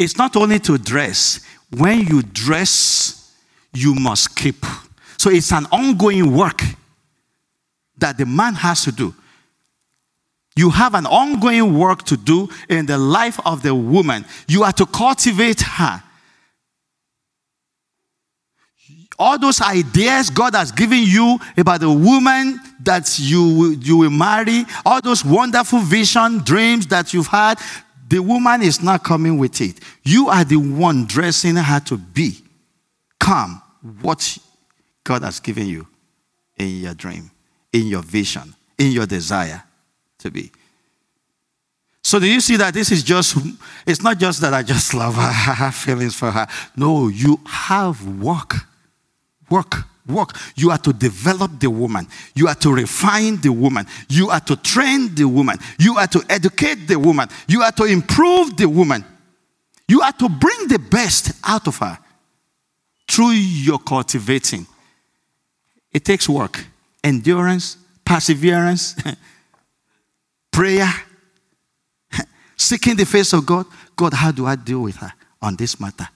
It's 0.00 0.16
not 0.16 0.34
only 0.34 0.58
to 0.60 0.78
dress, 0.78 1.40
when 1.76 2.06
you 2.06 2.22
dress, 2.22 3.36
you 3.74 3.94
must 3.94 4.34
keep. 4.34 4.64
So 5.18 5.28
it's 5.28 5.52
an 5.52 5.66
ongoing 5.70 6.34
work 6.34 6.62
that 7.98 8.16
the 8.16 8.24
man 8.24 8.54
has 8.54 8.82
to 8.84 8.92
do. 8.92 9.14
You 10.56 10.70
have 10.70 10.94
an 10.94 11.04
ongoing 11.04 11.76
work 11.76 12.04
to 12.04 12.16
do 12.16 12.48
in 12.70 12.86
the 12.86 12.96
life 12.96 13.38
of 13.44 13.62
the 13.62 13.74
woman. 13.74 14.24
You 14.48 14.62
are 14.62 14.72
to 14.72 14.86
cultivate 14.86 15.60
her. 15.60 16.02
all 19.20 19.38
those 19.38 19.60
ideas 19.60 20.30
God 20.30 20.54
has 20.54 20.72
given 20.72 21.00
you 21.02 21.38
about 21.58 21.80
the 21.80 21.92
woman 21.92 22.58
that 22.82 23.18
you, 23.18 23.72
you 23.72 23.98
will 23.98 24.10
marry, 24.10 24.64
all 24.84 25.02
those 25.02 25.22
wonderful 25.22 25.80
vision, 25.80 26.38
dreams 26.38 26.86
that 26.86 27.12
you've 27.12 27.26
had, 27.26 27.60
the 28.10 28.20
woman 28.20 28.62
is 28.62 28.82
not 28.82 29.02
coming 29.02 29.38
with 29.38 29.60
it. 29.60 29.80
You 30.02 30.28
are 30.28 30.44
the 30.44 30.56
one 30.56 31.06
dressing 31.06 31.56
her 31.56 31.80
to 31.80 31.96
be. 31.96 32.38
Come, 33.18 33.62
what 34.02 34.38
God 35.04 35.22
has 35.22 35.40
given 35.40 35.66
you 35.66 35.86
in 36.58 36.80
your 36.80 36.94
dream, 36.94 37.30
in 37.72 37.86
your 37.86 38.02
vision, 38.02 38.54
in 38.78 38.92
your 38.92 39.06
desire 39.06 39.62
to 40.18 40.30
be. 40.30 40.50
So 42.02 42.18
do 42.18 42.26
you 42.26 42.40
see 42.40 42.56
that 42.56 42.74
this 42.74 42.90
is 42.90 43.02
just, 43.02 43.36
it's 43.86 44.02
not 44.02 44.18
just 44.18 44.40
that 44.40 44.52
I 44.52 44.62
just 44.62 44.92
love 45.02 45.14
her, 45.14 45.20
I 45.22 45.54
have 45.54 45.74
feelings 45.74 46.14
for 46.14 46.30
her. 46.30 46.46
No, 46.76 47.08
you 47.08 47.40
have 47.46 48.06
work 48.20 48.54
Work, 49.50 49.84
work. 50.10 50.36
You 50.56 50.70
are 50.70 50.78
to 50.78 50.92
develop 50.92 51.58
the 51.58 51.70
woman. 51.70 52.06
You 52.34 52.48
are 52.48 52.54
to 52.56 52.72
refine 52.72 53.36
the 53.40 53.52
woman. 53.52 53.86
You 54.08 54.30
are 54.30 54.40
to 54.40 54.56
train 54.56 55.14
the 55.14 55.24
woman. 55.24 55.58
You 55.78 55.96
are 55.96 56.06
to 56.08 56.22
educate 56.28 56.86
the 56.86 56.98
woman. 56.98 57.28
You 57.48 57.62
are 57.62 57.72
to 57.72 57.84
improve 57.84 58.56
the 58.56 58.68
woman. 58.68 59.04
You 59.88 60.02
are 60.02 60.12
to 60.12 60.28
bring 60.28 60.68
the 60.68 60.78
best 60.78 61.32
out 61.44 61.66
of 61.66 61.76
her 61.78 61.98
through 63.08 63.30
your 63.30 63.78
cultivating. 63.78 64.66
It 65.92 66.04
takes 66.04 66.28
work, 66.28 66.64
endurance, 67.02 67.76
perseverance, 68.04 68.94
prayer, 70.52 70.92
seeking 72.56 72.96
the 72.96 73.06
face 73.06 73.32
of 73.32 73.44
God. 73.44 73.66
God, 73.96 74.14
how 74.14 74.30
do 74.30 74.46
I 74.46 74.56
deal 74.56 74.80
with 74.80 74.96
her 74.96 75.12
on 75.42 75.56
this 75.56 75.80
matter? 75.80 76.08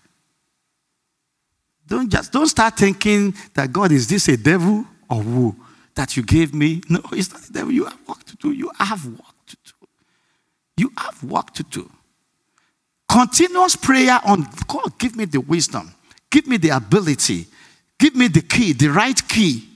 Don't 1.94 2.10
just 2.10 2.32
don't 2.32 2.48
start 2.48 2.76
thinking 2.76 3.36
that 3.54 3.72
God 3.72 3.92
is 3.92 4.08
this 4.08 4.26
a 4.26 4.36
devil 4.36 4.84
or 5.08 5.22
who 5.22 5.54
that 5.94 6.16
you 6.16 6.24
gave 6.24 6.52
me. 6.52 6.82
No, 6.88 7.00
it's 7.12 7.32
not 7.32 7.42
the 7.42 7.52
devil. 7.52 7.70
You 7.70 7.84
have 7.84 8.08
work 8.08 8.24
to 8.24 8.36
do. 8.36 8.50
You 8.50 8.68
have 8.80 9.06
work 9.06 9.36
to 9.46 9.56
do. 9.64 9.86
You 10.76 10.92
have 10.98 11.22
work 11.22 11.54
to 11.54 11.62
do. 11.62 11.88
Continuous 13.08 13.76
prayer 13.76 14.18
on 14.26 14.44
God, 14.66 14.98
give 14.98 15.14
me 15.14 15.24
the 15.26 15.40
wisdom, 15.40 15.94
give 16.30 16.48
me 16.48 16.56
the 16.56 16.70
ability, 16.70 17.46
give 17.96 18.16
me 18.16 18.26
the 18.26 18.42
key, 18.42 18.72
the 18.72 18.88
right 18.88 19.28
key 19.28 19.68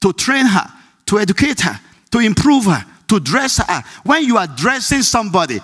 to 0.00 0.12
train 0.12 0.46
her, 0.46 0.66
to 1.06 1.20
educate 1.20 1.60
her, 1.60 1.78
to 2.10 2.18
improve 2.18 2.64
her, 2.64 2.84
to 3.06 3.20
dress 3.20 3.58
her. 3.58 3.84
When 4.02 4.24
you 4.24 4.36
are 4.36 4.48
dressing 4.48 5.02
somebody, 5.02 5.60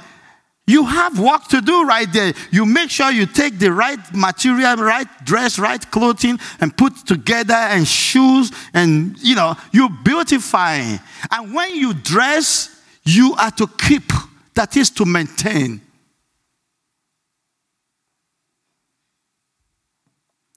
you 0.67 0.85
have 0.85 1.21
work 1.21 1.47
to 1.49 1.61
do 1.61 1.85
right 1.85 2.13
there. 2.13 2.35
You 2.51 2.67
make 2.67 2.91
sure 2.91 3.11
you 3.11 3.27
take 3.27 3.59
the 3.59 3.73
right 3.73 4.01
material, 4.13 4.77
right 4.77 5.07
dress, 5.25 5.59
right 5.61 5.91
clothing, 5.93 6.41
and 6.61 6.77
put 6.77 7.07
together, 7.07 7.55
and 7.55 7.87
shoes, 7.87 8.51
and 8.75 9.17
you 9.21 9.37
know, 9.37 9.55
you 9.73 9.89
beautify. 10.03 10.97
And 11.31 11.55
when 11.55 11.77
you 11.77 11.95
dress, 11.95 12.83
you 13.05 13.35
are 13.39 13.53
to 13.53 13.69
keep, 13.69 14.11
that 14.55 14.77
is 14.77 14.91
to 14.91 15.05
maintain. 15.05 15.81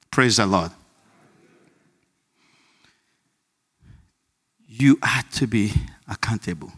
Praise 0.10 0.38
the 0.38 0.48
Lord. 0.48 0.72
You 4.68 4.98
are 5.04 5.24
to 5.34 5.46
be 5.46 5.72
accountable 6.08 6.72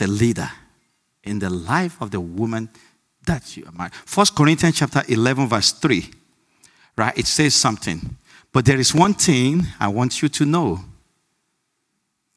a 0.00 0.06
leader 0.06 0.50
in 1.24 1.38
the 1.38 1.50
life 1.50 2.00
of 2.00 2.10
the 2.10 2.20
woman 2.20 2.68
that 3.26 3.56
you 3.56 3.64
are 3.66 3.72
married. 3.72 3.94
First 3.94 4.34
Corinthians 4.34 4.76
chapter 4.76 5.02
11, 5.08 5.48
verse 5.48 5.72
3. 5.72 6.10
Right? 6.96 7.16
It 7.16 7.26
says 7.26 7.54
something. 7.54 8.16
But 8.52 8.64
there 8.64 8.78
is 8.78 8.94
one 8.94 9.14
thing 9.14 9.66
I 9.80 9.88
want 9.88 10.20
you 10.20 10.28
to 10.28 10.44
know. 10.44 10.80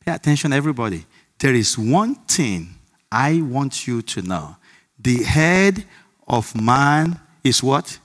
Pay 0.06 0.14
attention, 0.14 0.54
everybody. 0.54 1.06
There 1.40 1.54
is 1.54 1.78
one 1.78 2.16
thing 2.16 2.76
I 3.12 3.42
want 3.42 3.88
you 3.88 4.02
to 4.02 4.22
know. 4.22 4.56
The 5.00 5.24
head 5.24 5.86
of 6.28 6.60
man 6.60 7.20
is 7.44 7.62
what? 7.62 8.00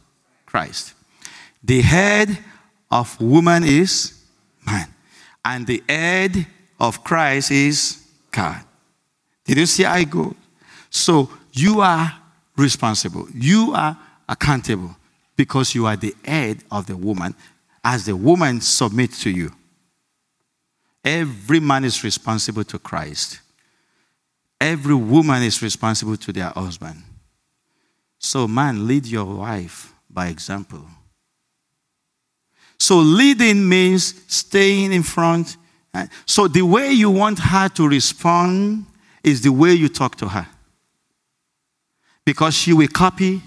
Christ. 0.47 0.95
The 1.63 1.83
head 1.83 2.39
of 2.91 3.21
woman 3.21 3.65
is 3.65 4.25
man. 4.67 4.89
And 5.45 5.67
the 5.67 5.83
head 5.89 6.47
of 6.79 7.05
Christ 7.05 7.51
is 7.51 8.05
God. 8.31 8.65
Did 9.51 9.59
you 9.59 9.67
see 9.67 9.85
I 9.85 10.05
go? 10.05 10.37
So 10.91 11.29
you 11.53 11.81
are 11.81 12.17
responsible. 12.57 13.27
You 13.35 13.73
are 13.75 13.99
accountable 14.29 14.95
because 15.37 15.75
you 15.75 15.87
are 15.87 15.97
the 15.97 16.15
head 16.25 16.63
of 16.71 16.87
the 16.87 16.97
woman 16.97 17.35
as 17.83 18.05
the 18.05 18.15
woman 18.15 18.61
submits 18.61 19.25
to 19.25 19.31
you. 19.31 19.53
Every 21.05 21.59
man 21.59 21.85
is 21.85 22.05
responsible 22.05 22.63
to 22.63 22.79
Christ. 22.79 23.41
Every 24.61 24.95
woman 24.95 25.43
is 25.43 25.61
responsible 25.63 26.17
to 26.19 26.33
their 26.33 26.51
husband. 26.51 27.03
So, 28.21 28.47
man, 28.47 28.87
lead 28.87 29.05
your 29.05 29.25
wife 29.25 29.93
by 30.09 30.29
example. 30.29 30.85
So, 32.79 32.99
leading 32.99 33.69
means 33.69 34.15
staying 34.33 34.93
in 34.93 35.03
front. 35.03 35.57
So, 36.25 36.47
the 36.47 36.63
way 36.63 36.93
you 36.93 37.11
want 37.11 37.41
her 37.41 37.69
to 37.71 37.89
respond 37.89 38.87
is 39.23 39.41
the 39.41 39.53
way 39.53 39.73
you 39.73 39.89
talk 39.89 40.17
to 40.17 40.29
her. 40.29 40.47
Because 42.25 42.55
she 42.55 42.73
will 42.73 42.89
copy 42.89 43.43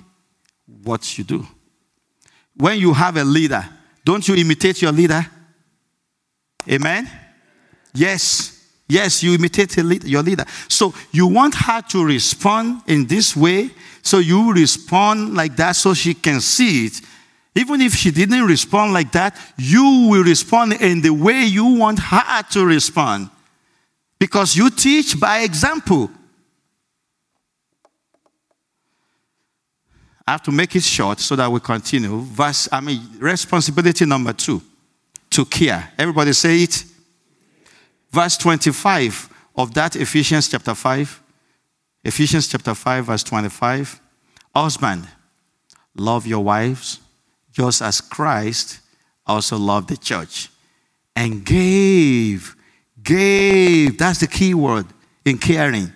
what 0.84 1.18
you 1.18 1.24
do. 1.24 1.48
When 2.56 2.78
you 2.80 2.94
have 2.94 3.18
a 3.18 3.24
leader, 3.24 3.64
don't 4.06 4.28
you 4.28 4.36
imitate 4.36 4.82
your 4.82 4.92
leader? 4.92 5.26
Amen? 6.70 7.10
Yes. 7.94 8.54
Yes, 8.88 9.24
you 9.24 9.34
imitate 9.34 9.78
your 9.78 10.22
leader. 10.22 10.46
So 10.68 10.94
you 11.12 11.28
want 11.28 11.56
her 11.56 11.82
to 11.90 12.06
respond 12.06 12.82
in 12.88 13.08
this 13.08 13.36
way. 13.36 13.72
So 14.02 14.20
you 14.20 14.54
respond 14.54 15.34
like 15.34 15.56
that 15.56 15.76
so 15.76 15.94
she 15.94 16.14
can 16.14 16.42
see 16.42 16.88
it. 16.88 17.02
Even 17.56 17.82
if 17.82 17.94
she 17.94 18.12
didn't 18.12 18.46
respond 18.46 18.94
like 18.94 19.12
that, 19.14 19.38
you 19.58 20.10
will 20.10 20.24
respond 20.24 20.74
in 20.74 21.02
the 21.02 21.12
way 21.12 21.44
you 21.44 21.66
want 21.66 22.00
her 22.00 22.44
to 22.52 22.66
respond. 22.66 23.30
Because 24.24 24.56
you 24.56 24.70
teach 24.70 25.20
by 25.20 25.40
example. 25.40 26.10
I 30.26 30.32
have 30.32 30.44
to 30.44 30.52
make 30.52 30.74
it 30.78 30.84
short 30.84 31.20
so 31.20 31.36
that 31.36 31.52
we 31.52 31.60
continue. 31.60 32.22
Verse, 32.22 32.70
I 32.72 32.80
mean, 32.80 33.02
responsibility 33.20 34.06
number 34.06 34.32
two 34.32 34.62
to 35.32 35.44
care. 35.44 35.92
Everybody 35.98 36.32
say 36.32 36.64
it. 36.64 36.86
Verse 38.12 38.38
25 38.38 39.30
of 39.58 39.74
that 39.74 39.98
Ephesians 39.98 40.48
chapter 40.48 40.74
5. 40.74 41.22
Ephesians 42.06 42.48
chapter 42.48 42.74
5, 42.74 43.06
verse 43.06 43.24
25. 43.24 44.00
Husband, 44.56 45.06
love 45.98 46.26
your 46.26 46.46
wives 46.46 47.02
just 47.52 47.82
as 47.82 48.00
Christ 48.00 48.80
also 49.28 49.58
loved 49.58 49.90
the 49.90 49.98
church 49.98 50.48
and 51.14 51.44
gave 51.44 52.56
Gave. 53.04 53.98
That's 53.98 54.20
the 54.20 54.28
key 54.28 54.54
word 54.54 54.86
in 55.26 55.38
caring. 55.38 55.92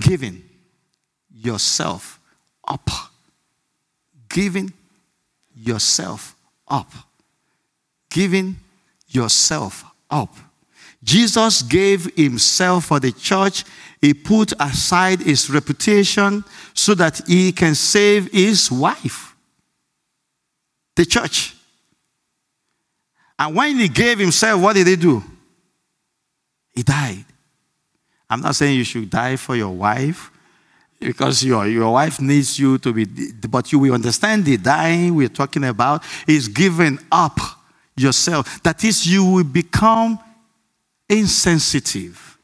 Giving 0.00 0.42
yourself 1.32 2.18
up. 2.66 2.90
Giving 4.28 4.72
yourself 5.54 6.34
up. 6.68 6.92
giving 8.10 8.56
yourself 9.08 9.84
up. 10.10 10.34
Jesus 11.02 11.62
gave 11.62 12.14
himself 12.14 12.86
for 12.86 13.00
the 13.00 13.12
church. 13.12 13.64
He 14.00 14.12
put 14.12 14.52
aside 14.60 15.20
his 15.20 15.48
reputation 15.48 16.44
so 16.74 16.94
that 16.94 17.22
he 17.26 17.52
can 17.52 17.74
save 17.74 18.30
his 18.32 18.70
wife, 18.70 19.34
the 20.96 21.06
church. 21.06 21.56
And 23.38 23.54
when 23.54 23.78
he 23.78 23.88
gave 23.88 24.18
himself, 24.18 24.60
what 24.60 24.74
did 24.74 24.86
he 24.86 24.96
do? 24.96 25.22
He 26.74 26.82
died. 26.82 27.24
I'm 28.28 28.40
not 28.40 28.54
saying 28.56 28.76
you 28.76 28.84
should 28.84 29.10
die 29.10 29.36
for 29.36 29.56
your 29.56 29.70
wife 29.70 30.30
because 31.00 31.42
your, 31.42 31.66
your 31.66 31.92
wife 31.92 32.20
needs 32.20 32.58
you 32.58 32.78
to 32.78 32.92
be, 32.92 33.06
but 33.48 33.72
you 33.72 33.78
will 33.78 33.94
understand 33.94 34.44
the 34.44 34.56
dying 34.56 35.14
we're 35.14 35.28
talking 35.28 35.64
about 35.64 36.04
is 36.28 36.46
giving 36.46 36.98
up 37.10 37.40
yourself. 37.96 38.62
That 38.62 38.84
is, 38.84 39.06
you 39.06 39.24
will 39.24 39.44
become 39.44 40.18
insensitive. 41.08 42.38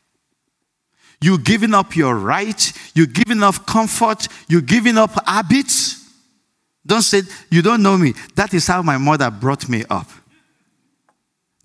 You're 1.20 1.39
giving 1.39 1.72
up 1.74 1.97
your 1.97 2.14
right, 2.16 2.72
you're 2.95 3.07
giving 3.07 3.43
up 3.43 3.66
comfort, 3.66 4.29
you're 4.49 4.61
giving 4.61 4.99
up 4.99 5.11
habits. 5.27 6.05
Don't 6.85 7.03
say, 7.03 7.22
You 7.51 7.62
don't 7.62 7.83
know 7.83 7.97
me. 7.97 8.14
That 8.35 8.55
is 8.55 8.66
how 8.66 8.83
my 8.83 8.99
mother 8.99 9.31
brought 9.31 9.68
me 9.68 9.85
up. 9.89 10.09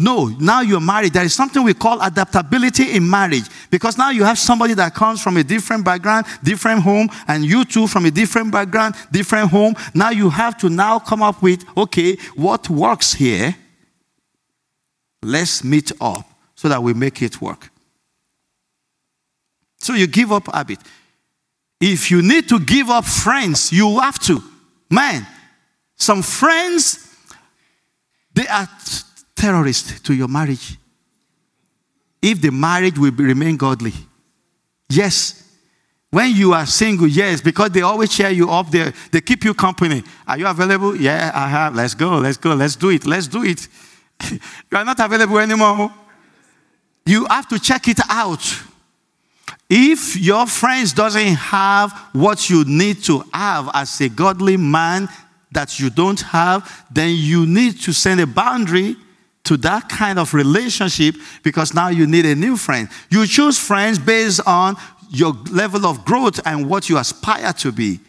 No, 0.02 0.26
now 0.40 0.62
you're 0.62 0.82
married. 0.82 1.14
There 1.14 1.24
is 1.24 1.36
something 1.36 1.62
we 1.62 1.76
call 1.76 2.02
adaptability 2.02 2.96
in 2.96 3.08
marriage 3.08 3.46
because 3.70 4.00
now 4.00 4.10
you 4.10 4.24
have 4.24 4.40
somebody 4.40 4.74
that 4.74 4.96
comes 4.96 5.22
from 5.22 5.38
a 5.38 5.44
different 5.44 5.86
background, 5.86 6.26
different 6.42 6.82
home, 6.82 7.08
and 7.28 7.46
you 7.46 7.64
too 7.66 7.86
from 7.86 8.06
a 8.06 8.12
different 8.12 8.52
background, 8.52 8.96
different 9.12 9.52
home. 9.52 9.76
Now 9.94 10.10
you 10.10 10.32
have 10.32 10.58
to 10.58 10.70
now 10.70 10.98
come 10.98 11.22
up 11.22 11.44
with 11.44 11.64
okay, 11.78 12.16
what 12.36 12.68
works 12.68 13.14
here? 13.14 13.56
Let's 15.22 15.64
meet 15.64 15.92
up 16.02 16.28
so 16.56 16.68
that 16.68 16.82
we 16.82 16.96
make 16.96 17.22
it 17.22 17.40
work. 17.40 17.70
So 19.78 19.94
you 19.94 20.08
give 20.08 20.32
up 20.32 20.52
habit. 20.52 20.80
If 21.80 22.10
you 22.10 22.24
need 22.24 22.50
to 22.50 22.60
give 22.60 22.90
up 22.90 23.06
friends, 23.06 23.72
you 23.72 24.00
have 24.00 24.18
to. 24.22 24.42
Man, 24.90 25.28
some 25.96 26.24
friends, 26.24 27.16
they 28.34 28.48
are 28.48 28.68
terrorist 29.42 30.06
to 30.06 30.14
your 30.14 30.28
marriage. 30.28 30.78
If 32.22 32.40
the 32.40 32.52
marriage 32.52 32.98
will 33.00 33.12
remain 33.12 33.58
godly. 33.58 33.94
Yes. 34.88 35.38
When 36.12 36.36
you 36.36 36.54
are 36.54 36.66
single, 36.66 37.08
yes, 37.08 37.42
because 37.42 37.72
they 37.72 37.82
always 37.82 38.12
cheer 38.16 38.30
you 38.30 38.50
up, 38.52 38.70
they, 38.70 38.92
they 39.12 39.22
keep 39.22 39.44
you 39.44 39.54
company. 39.54 40.04
Are 40.28 40.38
you 40.38 40.46
available? 40.46 40.96
Yeah, 40.96 41.32
I 41.34 41.48
have. 41.48 41.74
Let's 41.74 41.96
go, 41.96 42.18
let's 42.18 42.38
go, 42.38 42.54
let's 42.54 42.76
do 42.76 42.90
it, 42.90 43.06
let's 43.06 43.28
do 43.28 43.44
it. 43.44 43.68
you 44.32 44.78
are 44.78 44.86
not 44.86 45.00
available 45.00 45.40
anymore. 45.40 45.92
You 47.06 47.26
have 47.26 47.48
to 47.48 47.58
check 47.58 47.88
it 47.88 48.00
out. 48.10 48.44
If 49.70 50.18
your 50.18 50.46
friends 50.46 50.94
doesn't 50.94 51.36
have 51.36 51.94
what 52.12 52.50
you 52.50 52.66
need 52.66 53.04
to 53.06 53.24
have 53.34 53.72
as 53.74 54.02
a 54.02 54.10
godly 54.10 54.58
man 54.58 55.08
that 55.52 55.80
you 55.80 55.90
don't 55.90 56.20
have, 56.20 56.86
then 56.92 57.16
you 57.16 57.48
need 57.48 57.80
to 57.82 57.94
send 57.94 58.20
a 58.20 58.28
boundary 58.28 58.98
to 59.52 59.58
that 59.58 59.90
kind 59.90 60.18
of 60.18 60.34
relationship 60.34 61.14
because 61.44 61.74
now 61.74 61.90
you 61.90 62.08
need 62.08 62.26
a 62.26 62.34
new 62.34 62.56
friend. 62.56 62.88
You 63.10 63.28
choose 63.28 63.60
friends 63.60 64.00
based 64.00 64.40
on 64.48 64.78
your 65.10 65.34
level 65.52 65.86
of 65.86 66.06
growth 66.06 66.40
and 66.46 66.70
what 66.70 66.88
you 66.88 66.98
aspire 66.98 67.52
to 67.52 67.74
be. 67.74 68.00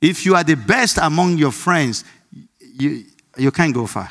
If 0.00 0.26
you 0.26 0.34
are 0.34 0.42
the 0.42 0.56
best 0.56 0.98
among 1.00 1.38
your 1.38 1.52
friends, 1.52 2.02
you, 2.58 3.04
you 3.36 3.52
can't 3.52 3.72
go 3.72 3.86
far. 3.86 4.10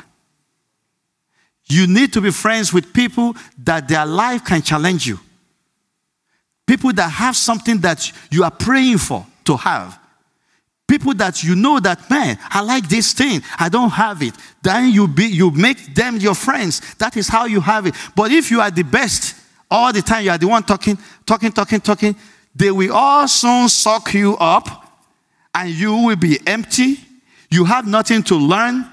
You 1.66 1.86
need 1.86 2.14
to 2.14 2.22
be 2.22 2.30
friends 2.30 2.72
with 2.72 2.94
people 2.94 3.36
that 3.58 3.86
their 3.86 4.06
life 4.06 4.42
can 4.42 4.62
challenge 4.62 5.06
you. 5.06 5.20
People 6.66 6.94
that 6.94 7.10
have 7.10 7.36
something 7.36 7.76
that 7.80 8.10
you 8.30 8.42
are 8.42 8.50
praying 8.50 8.96
for 8.96 9.26
to 9.44 9.58
have. 9.58 9.98
People 10.86 11.14
that 11.14 11.42
you 11.42 11.56
know 11.56 11.80
that, 11.80 12.08
man, 12.08 12.38
I 12.48 12.60
like 12.60 12.88
this 12.88 13.12
thing, 13.12 13.42
I 13.58 13.68
don't 13.68 13.90
have 13.90 14.22
it. 14.22 14.34
Then 14.62 14.90
you, 14.90 15.08
be, 15.08 15.24
you 15.24 15.50
make 15.50 15.94
them 15.94 16.16
your 16.18 16.34
friends. 16.34 16.94
That 16.94 17.16
is 17.16 17.26
how 17.26 17.46
you 17.46 17.60
have 17.60 17.86
it. 17.86 17.94
But 18.14 18.30
if 18.30 18.50
you 18.50 18.60
are 18.60 18.70
the 18.70 18.84
best, 18.84 19.34
all 19.68 19.92
the 19.92 20.02
time 20.02 20.24
you 20.24 20.30
are 20.30 20.38
the 20.38 20.46
one 20.46 20.62
talking, 20.62 20.96
talking, 21.24 21.50
talking, 21.50 21.80
talking, 21.80 22.14
they 22.54 22.70
will 22.70 22.92
all 22.92 23.26
soon 23.26 23.68
suck 23.68 24.14
you 24.14 24.36
up 24.36 24.86
and 25.54 25.70
you 25.70 25.92
will 25.92 26.16
be 26.16 26.38
empty. 26.46 26.98
You 27.50 27.64
have 27.64 27.86
nothing 27.86 28.22
to 28.24 28.36
learn. 28.36 28.86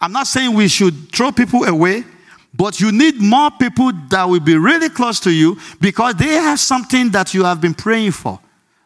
I'm 0.00 0.12
not 0.12 0.26
saying 0.26 0.54
we 0.54 0.66
should 0.66 1.12
throw 1.12 1.30
people 1.30 1.64
away, 1.64 2.04
but 2.52 2.80
you 2.80 2.90
need 2.90 3.20
more 3.20 3.52
people 3.52 3.92
that 4.10 4.24
will 4.24 4.40
be 4.40 4.56
really 4.56 4.88
close 4.88 5.20
to 5.20 5.30
you 5.30 5.56
because 5.80 6.14
they 6.16 6.34
have 6.34 6.58
something 6.58 7.10
that 7.10 7.32
you 7.32 7.44
have 7.44 7.60
been 7.60 7.74
praying 7.74 8.10
for 8.10 8.40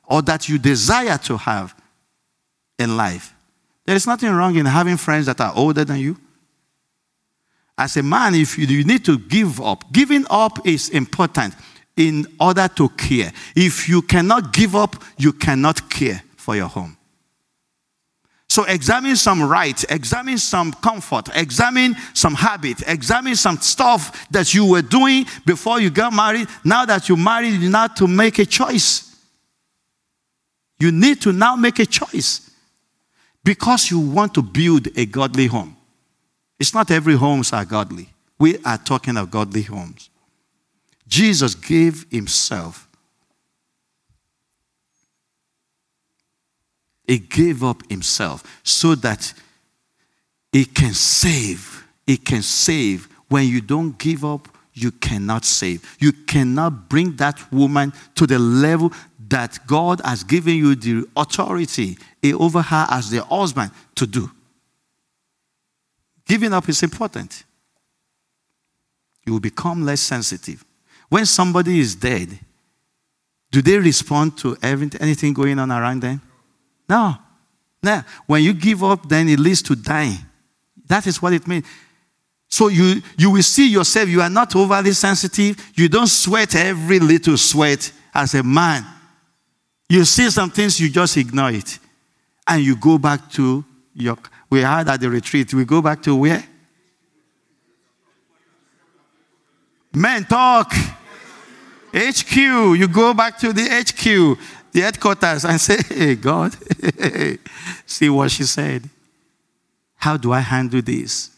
or 0.04 0.20
that 0.22 0.50
you 0.50 0.58
desire 0.58 1.16
to 1.16 1.38
have 1.38 1.74
in 2.78 2.96
life. 2.96 3.34
There 3.84 3.96
is 3.96 4.06
nothing 4.06 4.30
wrong 4.30 4.56
in 4.56 4.66
having 4.66 4.96
friends 4.96 5.26
that 5.26 5.40
are 5.40 5.52
older 5.54 5.84
than 5.84 5.98
you. 5.98 6.16
As 7.76 7.96
a 7.96 8.02
man, 8.02 8.34
if 8.34 8.58
you, 8.58 8.66
you 8.66 8.84
need 8.84 9.04
to 9.06 9.18
give 9.18 9.60
up, 9.60 9.90
giving 9.92 10.24
up 10.30 10.66
is 10.66 10.88
important 10.90 11.54
in 11.96 12.26
order 12.38 12.68
to 12.68 12.88
care. 12.90 13.32
If 13.56 13.88
you 13.88 14.02
cannot 14.02 14.52
give 14.52 14.76
up, 14.76 15.02
you 15.16 15.32
cannot 15.32 15.90
care 15.90 16.22
for 16.36 16.54
your 16.54 16.68
home. 16.68 16.96
So 18.48 18.64
examine 18.64 19.16
some 19.16 19.42
rights, 19.42 19.84
examine 19.88 20.36
some 20.36 20.74
comfort, 20.74 21.30
examine 21.34 21.96
some 22.12 22.34
habit, 22.34 22.82
examine 22.86 23.34
some 23.34 23.56
stuff 23.56 24.28
that 24.30 24.52
you 24.52 24.66
were 24.66 24.82
doing 24.82 25.24
before 25.46 25.80
you 25.80 25.88
got 25.88 26.12
married. 26.12 26.48
Now 26.62 26.84
that 26.84 27.08
you're 27.08 27.16
married, 27.16 27.54
you 27.54 27.70
need 27.70 27.96
to 27.96 28.06
make 28.06 28.38
a 28.38 28.44
choice. 28.44 29.16
You 30.78 30.92
need 30.92 31.22
to 31.22 31.32
now 31.32 31.56
make 31.56 31.78
a 31.78 31.86
choice 31.86 32.51
because 33.44 33.90
you 33.90 33.98
want 33.98 34.34
to 34.34 34.42
build 34.42 34.88
a 34.96 35.06
godly 35.06 35.46
home. 35.46 35.76
It's 36.58 36.74
not 36.74 36.90
every 36.90 37.14
homes 37.14 37.52
are 37.52 37.64
godly. 37.64 38.08
We 38.38 38.58
are 38.64 38.78
talking 38.78 39.16
of 39.16 39.30
godly 39.30 39.62
homes. 39.62 40.10
Jesus 41.08 41.54
gave 41.54 42.06
himself. 42.10 42.88
He 47.06 47.18
gave 47.18 47.64
up 47.64 47.82
himself 47.90 48.60
so 48.62 48.94
that 48.96 49.34
he 50.52 50.64
can 50.64 50.94
save. 50.94 51.84
He 52.06 52.16
can 52.16 52.42
save. 52.42 53.08
When 53.28 53.46
you 53.46 53.60
don't 53.60 53.98
give 53.98 54.24
up, 54.24 54.48
you 54.74 54.90
cannot 54.90 55.44
save. 55.44 55.96
You 55.98 56.12
cannot 56.12 56.88
bring 56.88 57.16
that 57.16 57.52
woman 57.52 57.92
to 58.14 58.26
the 58.26 58.38
level 58.38 58.92
that 59.32 59.66
God 59.66 60.02
has 60.04 60.24
given 60.24 60.56
you 60.56 60.74
the 60.74 61.08
authority 61.16 61.96
over 62.38 62.60
her 62.60 62.86
as 62.90 63.08
the 63.08 63.24
husband 63.24 63.70
to 63.94 64.06
do. 64.06 64.30
Giving 66.26 66.52
up 66.52 66.68
is 66.68 66.82
important. 66.82 67.42
You 69.24 69.32
will 69.32 69.40
become 69.40 69.86
less 69.86 70.02
sensitive. 70.02 70.62
When 71.08 71.24
somebody 71.24 71.80
is 71.80 71.94
dead, 71.94 72.38
do 73.50 73.62
they 73.62 73.78
respond 73.78 74.36
to 74.38 74.54
anything 74.62 75.32
going 75.32 75.58
on 75.58 75.72
around 75.72 76.02
them? 76.02 76.20
No. 76.86 77.16
No. 77.82 78.02
When 78.26 78.42
you 78.42 78.52
give 78.52 78.84
up, 78.84 79.08
then 79.08 79.30
it 79.30 79.38
leads 79.38 79.62
to 79.62 79.74
dying. 79.74 80.18
That 80.88 81.06
is 81.06 81.22
what 81.22 81.32
it 81.32 81.46
means. 81.46 81.64
So 82.50 82.68
you, 82.68 83.00
you 83.16 83.30
will 83.30 83.42
see 83.42 83.70
yourself, 83.70 84.10
you 84.10 84.20
are 84.20 84.28
not 84.28 84.54
overly 84.54 84.92
sensitive. 84.92 85.56
You 85.74 85.88
don't 85.88 86.06
sweat 86.06 86.54
every 86.54 86.98
little 86.98 87.38
sweat 87.38 87.90
as 88.12 88.34
a 88.34 88.42
man. 88.42 88.84
You 89.92 90.06
see 90.06 90.30
some 90.30 90.48
things, 90.48 90.80
you 90.80 90.88
just 90.88 91.18
ignore 91.18 91.50
it 91.50 91.78
and 92.46 92.64
you 92.64 92.76
go 92.76 92.96
back 92.96 93.30
to 93.32 93.62
your. 93.94 94.16
We 94.48 94.62
had 94.62 94.88
at 94.88 94.98
the 94.98 95.10
retreat. 95.10 95.52
We 95.52 95.66
go 95.66 95.82
back 95.82 96.02
to 96.04 96.16
where? 96.16 96.42
Men 99.92 100.24
talk. 100.24 100.72
HQ. 101.92 102.34
You 102.34 102.88
go 102.88 103.12
back 103.12 103.36
to 103.40 103.52
the 103.52 103.64
HQ, 103.68 104.38
the 104.72 104.80
headquarters, 104.80 105.44
and 105.44 105.60
say, 105.60 105.76
Hey, 105.86 106.14
God, 106.14 106.56
see 107.84 108.08
what 108.08 108.30
she 108.30 108.44
said. 108.44 108.88
How 109.96 110.16
do 110.16 110.32
I 110.32 110.40
handle 110.40 110.80
this? 110.80 111.32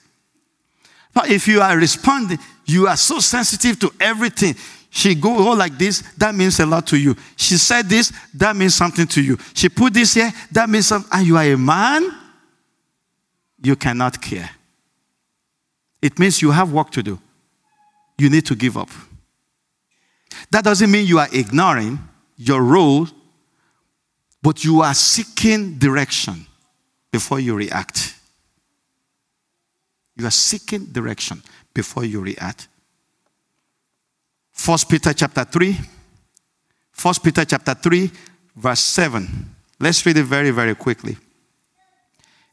But 1.12 1.28
if 1.28 1.48
you 1.48 1.60
are 1.60 1.76
responding, 1.76 2.38
you 2.66 2.86
are 2.86 2.96
so 2.96 3.18
sensitive 3.18 3.80
to 3.80 3.92
everything. 3.98 4.54
She 4.96 5.16
go 5.16 5.36
oh, 5.36 5.54
like 5.54 5.76
this, 5.76 6.02
that 6.18 6.36
means 6.36 6.60
a 6.60 6.66
lot 6.66 6.86
to 6.86 6.96
you. 6.96 7.16
She 7.34 7.56
said 7.56 7.86
this, 7.88 8.12
that 8.32 8.54
means 8.54 8.76
something 8.76 9.08
to 9.08 9.20
you. 9.20 9.36
She 9.52 9.68
put 9.68 9.92
this 9.92 10.14
here, 10.14 10.32
that 10.52 10.70
means 10.70 10.86
something. 10.86 11.10
And 11.12 11.26
you 11.26 11.36
are 11.36 11.42
a 11.42 11.56
man, 11.56 12.14
you 13.60 13.74
cannot 13.74 14.22
care. 14.22 14.48
It 16.00 16.16
means 16.20 16.40
you 16.40 16.52
have 16.52 16.70
work 16.70 16.92
to 16.92 17.02
do. 17.02 17.18
You 18.18 18.30
need 18.30 18.46
to 18.46 18.54
give 18.54 18.78
up. 18.78 18.88
That 20.52 20.62
doesn't 20.62 20.88
mean 20.88 21.06
you 21.06 21.18
are 21.18 21.28
ignoring 21.32 21.98
your 22.36 22.62
role, 22.62 23.08
but 24.40 24.64
you 24.64 24.80
are 24.80 24.94
seeking 24.94 25.76
direction 25.76 26.46
before 27.10 27.40
you 27.40 27.56
react. 27.56 28.14
You 30.16 30.24
are 30.28 30.30
seeking 30.30 30.84
direction 30.84 31.42
before 31.74 32.04
you 32.04 32.20
react. 32.20 32.68
First 34.54 34.88
Peter 34.88 35.12
chapter 35.12 35.44
3. 35.44 35.76
First 36.92 37.22
Peter 37.22 37.44
chapter 37.44 37.74
3, 37.74 38.10
verse 38.56 38.80
7. 38.80 39.28
Let's 39.80 40.06
read 40.06 40.16
it 40.16 40.22
very, 40.22 40.52
very 40.52 40.74
quickly. 40.74 41.16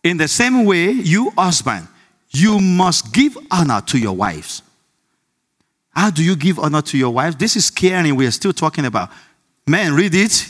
In 0.04 0.18
the 0.18 0.28
same 0.28 0.66
way, 0.66 0.90
you 0.90 1.30
husband, 1.38 1.88
you 2.32 2.60
must 2.60 3.14
give 3.14 3.38
honor 3.52 3.82
to 3.82 4.00
your 4.00 4.16
wives. 4.16 4.64
How 5.92 6.10
do 6.10 6.24
you 6.24 6.36
give 6.36 6.58
honor 6.58 6.82
to 6.82 6.98
your 6.98 7.12
wives? 7.12 7.36
This 7.36 7.56
is 7.56 7.70
caring 7.70 8.16
we 8.16 8.26
are 8.26 8.32
still 8.32 8.54
talking 8.54 8.86
about. 8.86 9.10
Men, 9.68 9.94
read 9.94 10.16
it. 10.16 10.50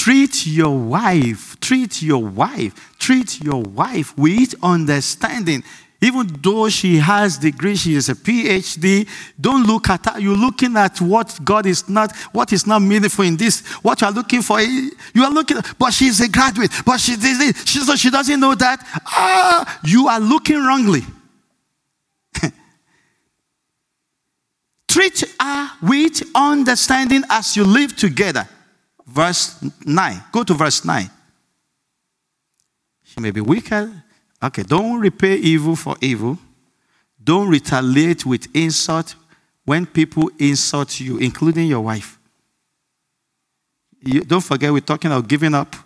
Treat 0.00 0.46
your 0.46 0.78
wife, 0.78 1.60
treat 1.60 2.00
your 2.00 2.24
wife, 2.24 2.96
treat 2.98 3.38
your 3.42 3.60
wife 3.60 4.16
with 4.16 4.54
understanding. 4.62 5.62
Even 6.00 6.26
though 6.42 6.70
she 6.70 6.96
has 6.96 7.36
degree, 7.36 7.76
she 7.76 7.94
is 7.96 8.08
a 8.08 8.14
PhD. 8.14 9.06
Don't 9.38 9.66
look 9.66 9.90
at 9.90 10.06
her. 10.06 10.18
You're 10.18 10.38
looking 10.38 10.74
at 10.78 11.02
what 11.02 11.38
God 11.44 11.66
is 11.66 11.86
not, 11.86 12.16
what 12.32 12.50
is 12.50 12.66
not 12.66 12.80
meaningful 12.80 13.26
in 13.26 13.36
this. 13.36 13.60
What 13.82 14.00
you 14.00 14.06
are 14.06 14.12
looking 14.12 14.40
for, 14.40 14.58
you 14.62 14.90
are 15.22 15.30
looking. 15.30 15.58
But 15.78 15.92
she's 15.92 16.18
a 16.22 16.30
graduate. 16.30 16.70
But 16.86 16.96
she, 16.98 17.16
she 17.16 17.80
so 17.80 17.94
she 17.94 18.08
doesn't 18.08 18.40
know 18.40 18.54
that. 18.54 18.82
Ah, 19.06 19.80
you 19.84 20.08
are 20.08 20.18
looking 20.18 20.64
wrongly. 20.64 21.02
Treat 24.88 25.24
her 25.38 25.70
with 25.82 26.22
understanding 26.34 27.22
as 27.28 27.54
you 27.54 27.64
live 27.64 27.94
together 27.94 28.48
verse 29.10 29.62
9. 29.84 30.22
Go 30.32 30.42
to 30.44 30.54
verse 30.54 30.84
9. 30.84 31.10
She 33.04 33.20
may 33.20 33.30
be 33.30 33.40
wicked. 33.40 34.02
Okay, 34.42 34.62
don't 34.62 35.00
repay 35.00 35.36
evil 35.36 35.76
for 35.76 35.96
evil. 36.00 36.38
Don't 37.22 37.48
retaliate 37.48 38.24
with 38.24 38.48
insult 38.54 39.14
when 39.64 39.84
people 39.84 40.30
insult 40.38 41.00
you, 41.00 41.18
including 41.18 41.66
your 41.66 41.80
wife. 41.80 42.18
You, 44.02 44.22
don't 44.22 44.40
forget, 44.40 44.72
we're 44.72 44.80
talking 44.80 45.10
about 45.10 45.28
giving 45.28 45.54
up. 45.54 45.76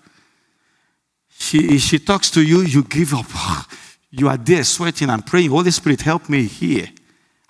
She, 1.36 1.78
she 1.78 1.98
talks 1.98 2.30
to 2.30 2.42
you, 2.42 2.62
you 2.62 2.84
give 2.84 3.14
up. 3.14 3.26
You 4.16 4.28
are 4.28 4.36
there 4.36 4.62
sweating 4.62 5.10
and 5.10 5.26
praying, 5.26 5.50
Holy 5.50 5.72
Spirit, 5.72 6.02
help 6.02 6.28
me 6.28 6.44
here. 6.44 6.86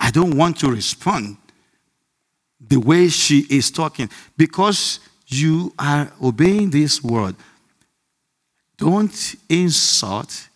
I 0.01 0.11
don't 0.11 0.35
want 0.35 0.59
to 0.61 0.71
respond 0.71 1.37
the 2.59 2.79
way 2.79 3.09
she 3.09 3.41
is 3.51 3.71
talking 3.71 4.09
because 4.35 5.01
you 5.27 5.73
are 5.79 6.13
obeying 6.23 6.71
this 6.71 7.03
word. 7.03 7.37
Don't 8.77 9.35
insult 9.49 10.49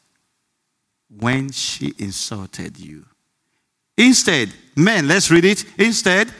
when 1.08 1.50
she 1.50 1.94
insulted 1.98 2.78
you. 2.78 3.04
Instead, 3.96 4.52
men, 4.76 5.08
let's 5.08 5.30
read 5.30 5.44
it. 5.44 5.64
Instead, 5.78 6.32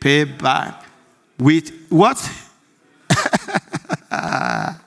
pay 0.00 0.24
back 0.24 0.84
with 1.38 1.70
what? 1.88 2.16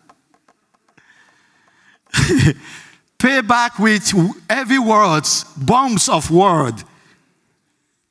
pay 3.17 3.41
back 3.41 3.79
with 3.79 4.11
heavy 4.49 4.79
words, 4.79 5.45
bombs 5.55 6.09
of 6.09 6.29
word 6.31 6.83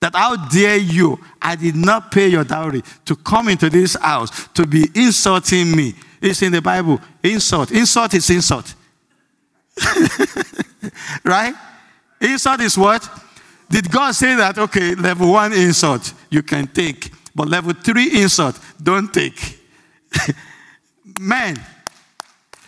that 0.03 0.17
how 0.17 0.35
dare 0.49 0.79
you? 0.79 1.19
I 1.41 1.55
did 1.55 1.77
not 1.77 2.11
pay 2.11 2.27
your 2.27 2.43
dowry 2.43 2.83
to 3.05 3.15
come 3.15 3.49
into 3.49 3.71
this 3.71 3.95
house 3.95 4.49
to 4.49 4.67
be 4.67 4.89
insulting 4.95 5.75
me. 5.75 5.95
It's 6.21 6.43
in 6.43 6.51
the 6.51 6.61
Bible. 6.61 7.01
Insult. 7.23 7.71
Insult 7.71 8.13
is 8.15 8.29
insult. 8.29 8.75
right? 11.25 11.55
Insult 12.21 12.61
is 12.61 12.77
what? 12.77 13.09
Did 13.71 13.91
God 13.91 14.13
say 14.15 14.35
that, 14.35 14.59
okay, 14.59 14.97
level 14.97 15.33
one 15.33 15.53
insult 15.53 16.13
you 16.31 16.43
can 16.43 16.67
take, 16.67 17.11
but 17.35 17.49
level 17.49 17.73
three 17.73 18.21
insult, 18.23 18.59
don't 18.83 19.15
take? 19.15 19.61
Man. 21.21 21.59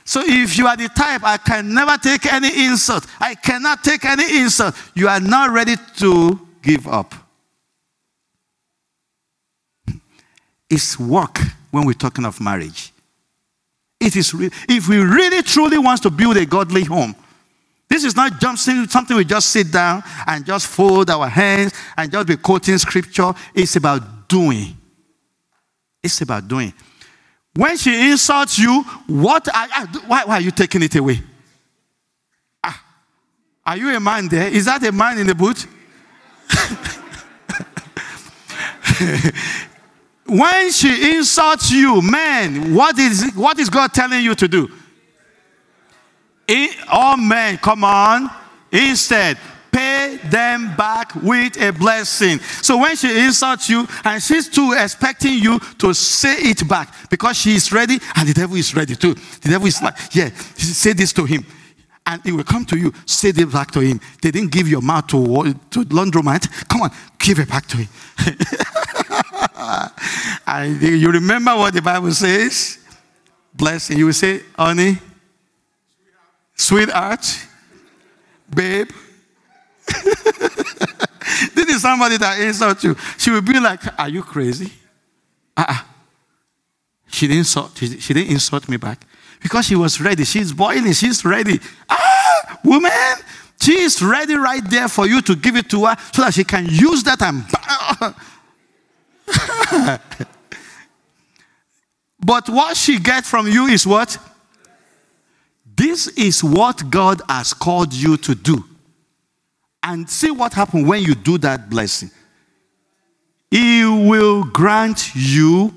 So 0.04 0.22
if 0.24 0.56
you 0.56 0.66
are 0.66 0.76
the 0.76 0.88
type, 0.88 1.22
I 1.24 1.36
can 1.38 1.74
never 1.74 1.98
take 1.98 2.32
any 2.32 2.66
insult, 2.66 3.06
I 3.18 3.34
cannot 3.34 3.82
take 3.82 4.04
any 4.04 4.40
insult, 4.40 4.76
you 4.94 5.08
are 5.08 5.20
not 5.20 5.50
ready 5.50 5.74
to 5.96 6.40
give 6.62 6.86
up. 6.86 7.23
Is 10.74 10.98
work 10.98 11.38
when 11.70 11.86
we're 11.86 11.92
talking 11.94 12.24
of 12.24 12.40
marriage. 12.40 12.92
It 14.00 14.16
is 14.16 14.34
re- 14.34 14.50
if 14.68 14.88
we 14.88 14.98
really 14.98 15.42
truly 15.42 15.78
want 15.78 16.02
to 16.02 16.10
build 16.10 16.36
a 16.36 16.44
godly 16.44 16.84
home, 16.84 17.14
this 17.88 18.04
is 18.04 18.16
not 18.16 18.40
just 18.40 18.64
something 18.90 19.16
we 19.16 19.24
just 19.24 19.50
sit 19.50 19.70
down 19.70 20.02
and 20.26 20.44
just 20.44 20.66
fold 20.66 21.10
our 21.10 21.28
hands 21.28 21.72
and 21.96 22.10
just 22.10 22.26
be 22.26 22.36
quoting 22.36 22.76
scripture. 22.78 23.32
It's 23.54 23.76
about 23.76 24.28
doing. 24.28 24.76
It's 26.02 26.20
about 26.20 26.48
doing. 26.48 26.72
When 27.54 27.76
she 27.76 28.10
insults 28.10 28.58
you, 28.58 28.82
what 29.06 29.48
are, 29.54 29.86
why, 30.06 30.24
why 30.24 30.34
are 30.38 30.40
you 30.40 30.50
taking 30.50 30.82
it 30.82 30.96
away? 30.96 31.22
Ah, 32.64 32.84
are 33.64 33.76
you 33.76 33.94
a 33.94 34.00
man 34.00 34.28
there? 34.28 34.48
Is 34.48 34.64
that 34.64 34.82
a 34.84 34.90
man 34.90 35.18
in 35.18 35.26
the 35.28 35.34
booth? 35.34 35.66
When 40.26 40.70
she 40.72 41.16
insults 41.16 41.70
you, 41.70 42.00
man, 42.00 42.74
what 42.74 42.98
is, 42.98 43.32
what 43.34 43.58
is 43.58 43.68
God 43.68 43.92
telling 43.92 44.24
you 44.24 44.34
to 44.34 44.48
do? 44.48 44.70
In, 46.48 46.70
oh, 46.92 47.16
man, 47.16 47.58
come 47.58 47.84
on. 47.84 48.30
Instead, 48.72 49.38
pay 49.70 50.18
them 50.24 50.74
back 50.76 51.14
with 51.16 51.60
a 51.60 51.72
blessing. 51.72 52.38
So 52.38 52.78
when 52.78 52.96
she 52.96 53.24
insults 53.24 53.68
you, 53.68 53.86
and 54.04 54.22
she's 54.22 54.48
too 54.48 54.74
expecting 54.78 55.34
you 55.34 55.58
to 55.78 55.92
say 55.92 56.36
it 56.36 56.66
back 56.68 57.10
because 57.10 57.36
she 57.36 57.54
is 57.54 57.70
ready 57.72 57.98
and 58.16 58.28
the 58.28 58.34
devil 58.34 58.56
is 58.56 58.74
ready 58.74 58.94
too. 58.94 59.14
The 59.14 59.50
devil 59.50 59.66
is 59.66 59.82
like, 59.82 59.96
yeah, 60.12 60.30
say 60.56 60.92
this 60.94 61.12
to 61.14 61.24
him. 61.24 61.44
And 62.06 62.24
it 62.26 62.32
will 62.32 62.44
come 62.44 62.66
to 62.66 62.76
you, 62.76 62.92
say 63.06 63.30
it 63.30 63.50
back 63.50 63.70
to 63.72 63.80
him. 63.80 63.98
They 64.20 64.30
didn't 64.30 64.52
give 64.52 64.68
your 64.68 64.82
mouth 64.82 65.06
to, 65.08 65.54
to 65.70 65.84
laundromat. 65.86 66.68
Come 66.68 66.82
on, 66.82 66.90
give 67.18 67.38
it 67.38 67.48
back 67.48 67.66
to 67.68 67.78
him. 67.78 67.88
and 69.54 70.80
you 70.80 71.10
remember 71.10 71.54
what 71.56 71.74
the 71.74 71.82
Bible 71.82 72.10
says? 72.12 72.78
Blessing. 73.54 73.98
You 73.98 74.06
will 74.06 74.12
say, 74.12 74.42
honey, 74.56 74.98
sweetheart, 76.56 77.24
babe. 78.52 78.90
this 81.54 81.68
is 81.68 81.82
somebody 81.82 82.16
that 82.16 82.40
insults 82.40 82.82
you. 82.84 82.96
She 83.18 83.30
will 83.30 83.42
be 83.42 83.60
like, 83.60 83.80
Are 83.98 84.08
you 84.08 84.22
crazy? 84.22 84.72
Uh-uh. 85.56 85.82
She 87.08 87.26
didn't 87.26 87.40
insult, 87.40 87.76
she, 87.76 88.00
she 88.00 88.14
didn't 88.14 88.32
insult 88.32 88.68
me 88.68 88.76
back 88.76 89.06
because 89.40 89.66
she 89.66 89.76
was 89.76 90.00
ready. 90.00 90.24
She's 90.24 90.52
boiling, 90.52 90.92
she's 90.92 91.24
ready. 91.24 91.60
Ah, 91.88 92.58
woman, 92.64 92.90
she 93.60 93.80
is 93.80 94.02
ready 94.02 94.34
right 94.34 94.68
there 94.68 94.88
for 94.88 95.06
you 95.06 95.22
to 95.22 95.36
give 95.36 95.54
it 95.54 95.70
to 95.70 95.86
her 95.86 95.96
so 96.12 96.22
that 96.22 96.34
she 96.34 96.42
can 96.44 96.66
use 96.66 97.04
that 97.04 97.22
and 97.22 97.44
but 102.20 102.48
what 102.48 102.76
she 102.76 102.98
gets 102.98 103.28
from 103.28 103.48
you 103.48 103.66
is 103.66 103.86
what? 103.86 104.18
This 105.76 106.08
is 106.08 106.42
what 106.44 106.88
God 106.90 107.20
has 107.28 107.52
called 107.52 107.92
you 107.92 108.16
to 108.18 108.34
do. 108.34 108.64
And 109.82 110.08
see 110.08 110.30
what 110.30 110.54
happens 110.54 110.86
when 110.86 111.02
you 111.02 111.14
do 111.14 111.36
that 111.38 111.68
blessing. 111.68 112.10
He 113.50 113.84
will 113.84 114.44
grant 114.44 115.14
you. 115.14 115.74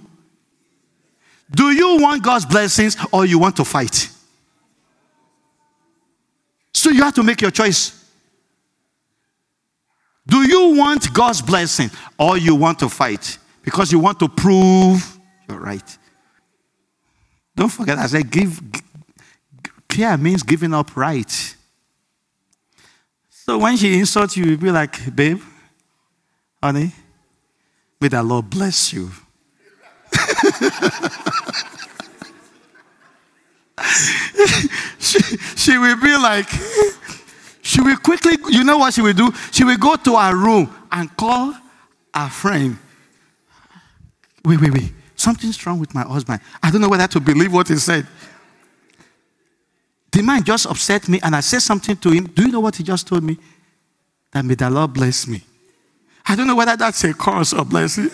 Do 1.51 1.71
you 1.71 1.99
want 2.01 2.23
God's 2.23 2.45
blessings 2.45 2.95
or 3.11 3.25
you 3.25 3.39
want 3.39 3.55
to 3.57 3.65
fight? 3.65 4.09
So 6.73 6.89
you 6.89 7.03
have 7.03 7.15
to 7.15 7.23
make 7.23 7.41
your 7.41 7.51
choice. 7.51 7.96
Do 10.27 10.47
you 10.47 10.75
want 10.77 11.13
God's 11.13 11.41
blessing 11.41 11.89
or 12.19 12.37
you 12.37 12.53
want 12.53 12.79
to 12.79 12.89
fight? 12.89 13.37
Because 13.63 13.91
you 13.91 13.99
want 13.99 14.19
to 14.19 14.27
prove 14.27 15.17
you're 15.47 15.59
right. 15.59 15.97
Don't 17.55 17.69
forget, 17.69 17.97
I 17.97 18.07
said, 18.07 18.29
give, 18.29 18.61
care 19.87 20.17
means 20.17 20.43
giving 20.43 20.73
up 20.73 20.95
right. 20.95 21.55
So 23.29 23.57
when 23.57 23.77
she 23.77 23.97
insults 23.97 24.35
you, 24.35 24.45
you'll 24.45 24.59
be 24.59 24.71
like, 24.71 25.15
babe, 25.15 25.41
honey, 26.61 26.91
may 27.99 28.09
the 28.09 28.21
Lord 28.21 28.49
bless 28.49 28.91
you. 28.91 29.09
she, 34.99 35.19
she 35.55 35.77
will 35.77 35.99
be 36.01 36.17
like, 36.17 36.49
she 37.77 37.83
will 37.83 37.97
quickly, 37.97 38.33
you 38.49 38.63
know 38.63 38.79
what 38.79 38.91
she 38.95 39.03
will 39.03 39.13
do? 39.13 39.31
She 39.51 39.63
will 39.63 39.77
go 39.77 39.95
to 39.95 40.15
her 40.15 40.35
room 40.35 40.75
and 40.91 41.15
call 41.15 41.53
her 42.11 42.29
friend. 42.29 42.75
Wait, 44.43 44.59
wait, 44.59 44.73
wait. 44.73 44.93
Something's 45.15 45.63
wrong 45.63 45.79
with 45.79 45.93
my 45.93 46.01
husband. 46.01 46.41
I 46.63 46.71
don't 46.71 46.81
know 46.81 46.89
whether 46.89 47.05
to 47.05 47.19
believe 47.19 47.53
what 47.53 47.67
he 47.67 47.75
said. 47.75 48.07
The 50.11 50.23
man 50.23 50.43
just 50.43 50.65
upset 50.65 51.07
me 51.07 51.19
and 51.21 51.35
I 51.35 51.41
said 51.41 51.61
something 51.61 51.95
to 51.97 52.09
him. 52.09 52.25
Do 52.25 52.47
you 52.47 52.51
know 52.51 52.61
what 52.61 52.75
he 52.77 52.83
just 52.83 53.05
told 53.05 53.23
me? 53.23 53.37
That 54.31 54.43
may 54.43 54.55
the 54.55 54.71
Lord 54.71 54.93
bless 54.93 55.27
me. 55.27 55.43
I 56.25 56.35
don't 56.35 56.47
know 56.47 56.55
whether 56.55 56.75
that's 56.75 57.03
a 57.03 57.13
curse 57.13 57.53
or 57.53 57.63
blessing. 57.63 58.09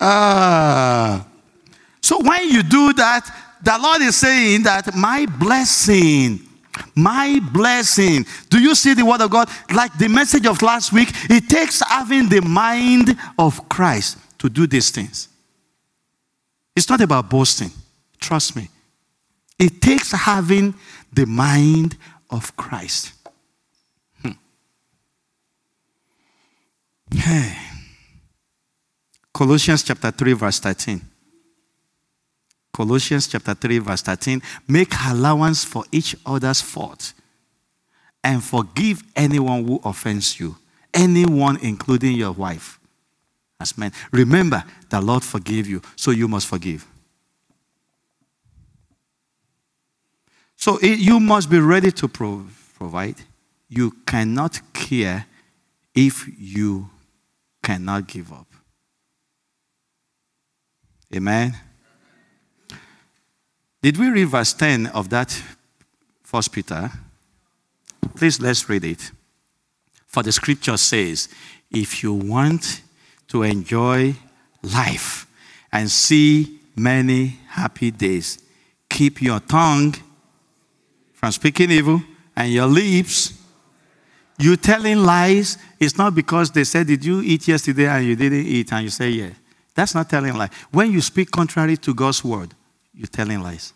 uh, 0.00 1.22
so 2.02 2.20
when 2.22 2.48
you 2.48 2.64
do 2.64 2.92
that, 2.94 3.45
the 3.66 3.76
Lord 3.82 4.00
is 4.00 4.14
saying 4.14 4.62
that 4.62 4.94
my 4.94 5.26
blessing, 5.26 6.38
my 6.94 7.40
blessing. 7.52 8.24
Do 8.48 8.60
you 8.60 8.76
see 8.76 8.94
the 8.94 9.04
word 9.04 9.20
of 9.20 9.30
God? 9.30 9.48
Like 9.74 9.98
the 9.98 10.08
message 10.08 10.46
of 10.46 10.62
last 10.62 10.92
week, 10.92 11.08
it 11.28 11.48
takes 11.48 11.82
having 11.84 12.28
the 12.28 12.42
mind 12.42 13.16
of 13.36 13.68
Christ 13.68 14.18
to 14.38 14.48
do 14.48 14.68
these 14.68 14.90
things. 14.90 15.28
It's 16.76 16.88
not 16.88 17.00
about 17.00 17.28
boasting. 17.28 17.72
Trust 18.20 18.54
me. 18.54 18.68
It 19.58 19.80
takes 19.80 20.12
having 20.12 20.72
the 21.12 21.26
mind 21.26 21.96
of 22.30 22.56
Christ. 22.56 23.14
Hmm. 24.22 24.32
Hey. 27.10 27.56
Colossians 29.34 29.82
chapter 29.82 30.12
3, 30.12 30.34
verse 30.34 30.60
13. 30.60 31.15
Colossians 32.76 33.26
chapter 33.26 33.54
3, 33.54 33.78
verse 33.78 34.02
13. 34.02 34.42
Make 34.68 34.92
allowance 35.08 35.64
for 35.64 35.84
each 35.90 36.14
other's 36.26 36.60
fault 36.60 37.14
and 38.22 38.44
forgive 38.44 39.02
anyone 39.16 39.66
who 39.66 39.80
offends 39.82 40.38
you, 40.38 40.56
anyone, 40.92 41.56
including 41.62 42.12
your 42.12 42.32
wife. 42.32 42.78
As 43.58 43.78
men, 43.78 43.92
remember 44.12 44.62
the 44.90 45.00
Lord 45.00 45.24
forgave 45.24 45.66
you, 45.66 45.80
so 45.96 46.10
you 46.10 46.28
must 46.28 46.46
forgive. 46.48 46.86
So 50.56 50.76
it, 50.82 50.98
you 50.98 51.18
must 51.18 51.48
be 51.48 51.58
ready 51.58 51.90
to 51.92 52.08
pro- 52.08 52.44
provide. 52.74 53.16
You 53.70 53.92
cannot 54.06 54.60
care 54.74 55.24
if 55.94 56.28
you 56.38 56.90
cannot 57.62 58.06
give 58.06 58.30
up. 58.34 58.46
Amen. 61.14 61.54
Did 63.86 63.98
we 63.98 64.10
read 64.10 64.24
verse 64.24 64.52
10 64.52 64.88
of 64.88 65.10
that 65.10 65.30
first 66.24 66.50
Peter? 66.50 66.90
Please 68.16 68.40
let's 68.40 68.68
read 68.68 68.82
it. 68.82 69.12
For 70.08 70.24
the 70.24 70.32
scripture 70.32 70.76
says, 70.76 71.28
if 71.70 72.02
you 72.02 72.12
want 72.12 72.82
to 73.28 73.44
enjoy 73.44 74.16
life 74.60 75.28
and 75.70 75.88
see 75.88 76.58
many 76.74 77.38
happy 77.46 77.92
days, 77.92 78.42
keep 78.90 79.22
your 79.22 79.38
tongue 79.38 79.94
from 81.12 81.30
speaking 81.30 81.70
evil 81.70 82.02
and 82.34 82.52
your 82.52 82.66
lips. 82.66 83.40
You 84.36 84.56
telling 84.56 84.98
lies 84.98 85.58
It's 85.78 85.96
not 85.96 86.12
because 86.12 86.50
they 86.50 86.64
said, 86.64 86.88
Did 86.88 87.04
you 87.04 87.22
eat 87.22 87.46
yesterday 87.46 87.86
and 87.86 88.04
you 88.04 88.16
didn't 88.16 88.46
eat? 88.46 88.72
And 88.72 88.82
you 88.82 88.90
say, 88.90 89.10
Yeah. 89.10 89.30
That's 89.76 89.94
not 89.94 90.10
telling 90.10 90.34
lies. 90.34 90.50
When 90.72 90.90
you 90.90 91.00
speak 91.00 91.30
contrary 91.30 91.76
to 91.76 91.94
God's 91.94 92.24
word, 92.24 92.52
you're 92.92 93.06
telling 93.06 93.40
lies. 93.40 93.74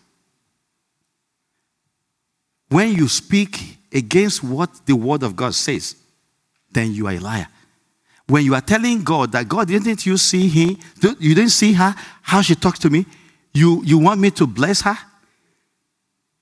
When 2.70 2.92
you 2.92 3.08
speak 3.08 3.78
against 3.92 4.42
what 4.44 4.86
the 4.86 4.94
word 4.94 5.22
of 5.22 5.36
God 5.36 5.54
says, 5.54 5.96
then 6.70 6.92
you 6.92 7.08
are 7.08 7.12
a 7.12 7.18
liar. 7.18 7.48
When 8.28 8.44
you 8.44 8.54
are 8.54 8.60
telling 8.60 9.02
God 9.02 9.32
that 9.32 9.48
God, 9.48 9.66
didn't 9.66 10.06
you 10.06 10.16
see 10.16 10.48
him? 10.48 10.78
You 11.18 11.34
didn't 11.34 11.50
see 11.50 11.72
her, 11.72 11.94
how 12.22 12.42
she 12.42 12.54
talks 12.54 12.78
to 12.80 12.90
me? 12.90 13.04
You, 13.52 13.82
you 13.84 13.98
want 13.98 14.20
me 14.20 14.30
to 14.30 14.46
bless 14.46 14.82
her? 14.82 14.96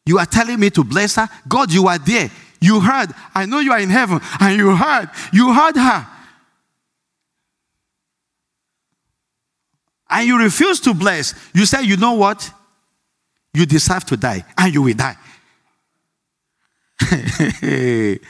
You 0.04 0.18
are 0.18 0.26
telling 0.26 0.60
me 0.60 0.68
to 0.70 0.84
bless 0.84 1.16
her? 1.16 1.28
God, 1.48 1.72
you 1.72 1.88
are 1.88 1.98
there. 1.98 2.30
You 2.60 2.80
heard. 2.80 3.10
I 3.34 3.46
know 3.46 3.60
you 3.60 3.72
are 3.72 3.80
in 3.80 3.88
heaven. 3.88 4.20
And 4.38 4.58
you 4.58 4.76
heard. 4.76 5.08
You 5.32 5.54
heard 5.54 5.76
her. 5.76 6.06
And 10.10 10.26
you 10.26 10.38
refuse 10.38 10.80
to 10.80 10.92
bless. 10.92 11.34
You 11.54 11.64
say, 11.64 11.82
you 11.82 11.96
know 11.96 12.12
what? 12.12 12.50
You 13.54 13.64
deserve 13.64 14.04
to 14.06 14.16
die. 14.16 14.44
And 14.56 14.74
you 14.74 14.82
will 14.82 14.94
die. 14.94 15.16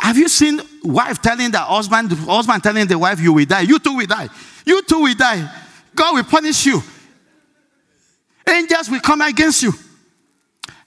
Have 0.00 0.16
you 0.16 0.28
seen 0.28 0.60
wife 0.82 1.20
telling 1.20 1.50
the 1.50 1.58
husband, 1.58 2.12
husband 2.12 2.62
telling 2.62 2.86
the 2.86 2.98
wife, 2.98 3.20
you 3.20 3.32
will 3.32 3.44
die? 3.44 3.60
You 3.60 3.78
too 3.78 3.94
will 3.94 4.06
die. 4.06 4.28
You 4.64 4.82
too 4.82 5.00
will 5.00 5.14
die. 5.14 5.48
God 5.94 6.14
will 6.14 6.24
punish 6.24 6.66
you. 6.66 6.82
Angels 8.48 8.90
will 8.90 9.00
come 9.00 9.20
against 9.20 9.62
you. 9.62 9.72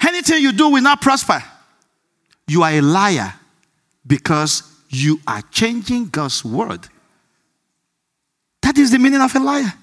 Anything 0.01 0.41
you 0.41 0.51
do 0.51 0.69
will 0.69 0.81
not 0.81 1.01
prosper. 1.01 1.43
You 2.47 2.63
are 2.63 2.71
a 2.71 2.81
liar 2.81 3.33
because 4.05 4.63
you 4.89 5.19
are 5.25 5.41
changing 5.43 6.07
God's 6.09 6.43
word. 6.43 6.87
That 8.61 8.77
is 8.77 8.91
the 8.91 8.99
meaning 8.99 9.21
of 9.21 9.33
a 9.35 9.39
liar. 9.39 9.73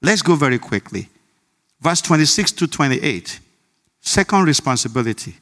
Let's 0.00 0.22
go 0.22 0.36
very 0.36 0.58
quickly. 0.58 1.08
Verse 1.80 2.00
26 2.00 2.52
to 2.52 2.66
28. 2.66 3.40
Second 4.08 4.44
responsibility. 4.46 5.34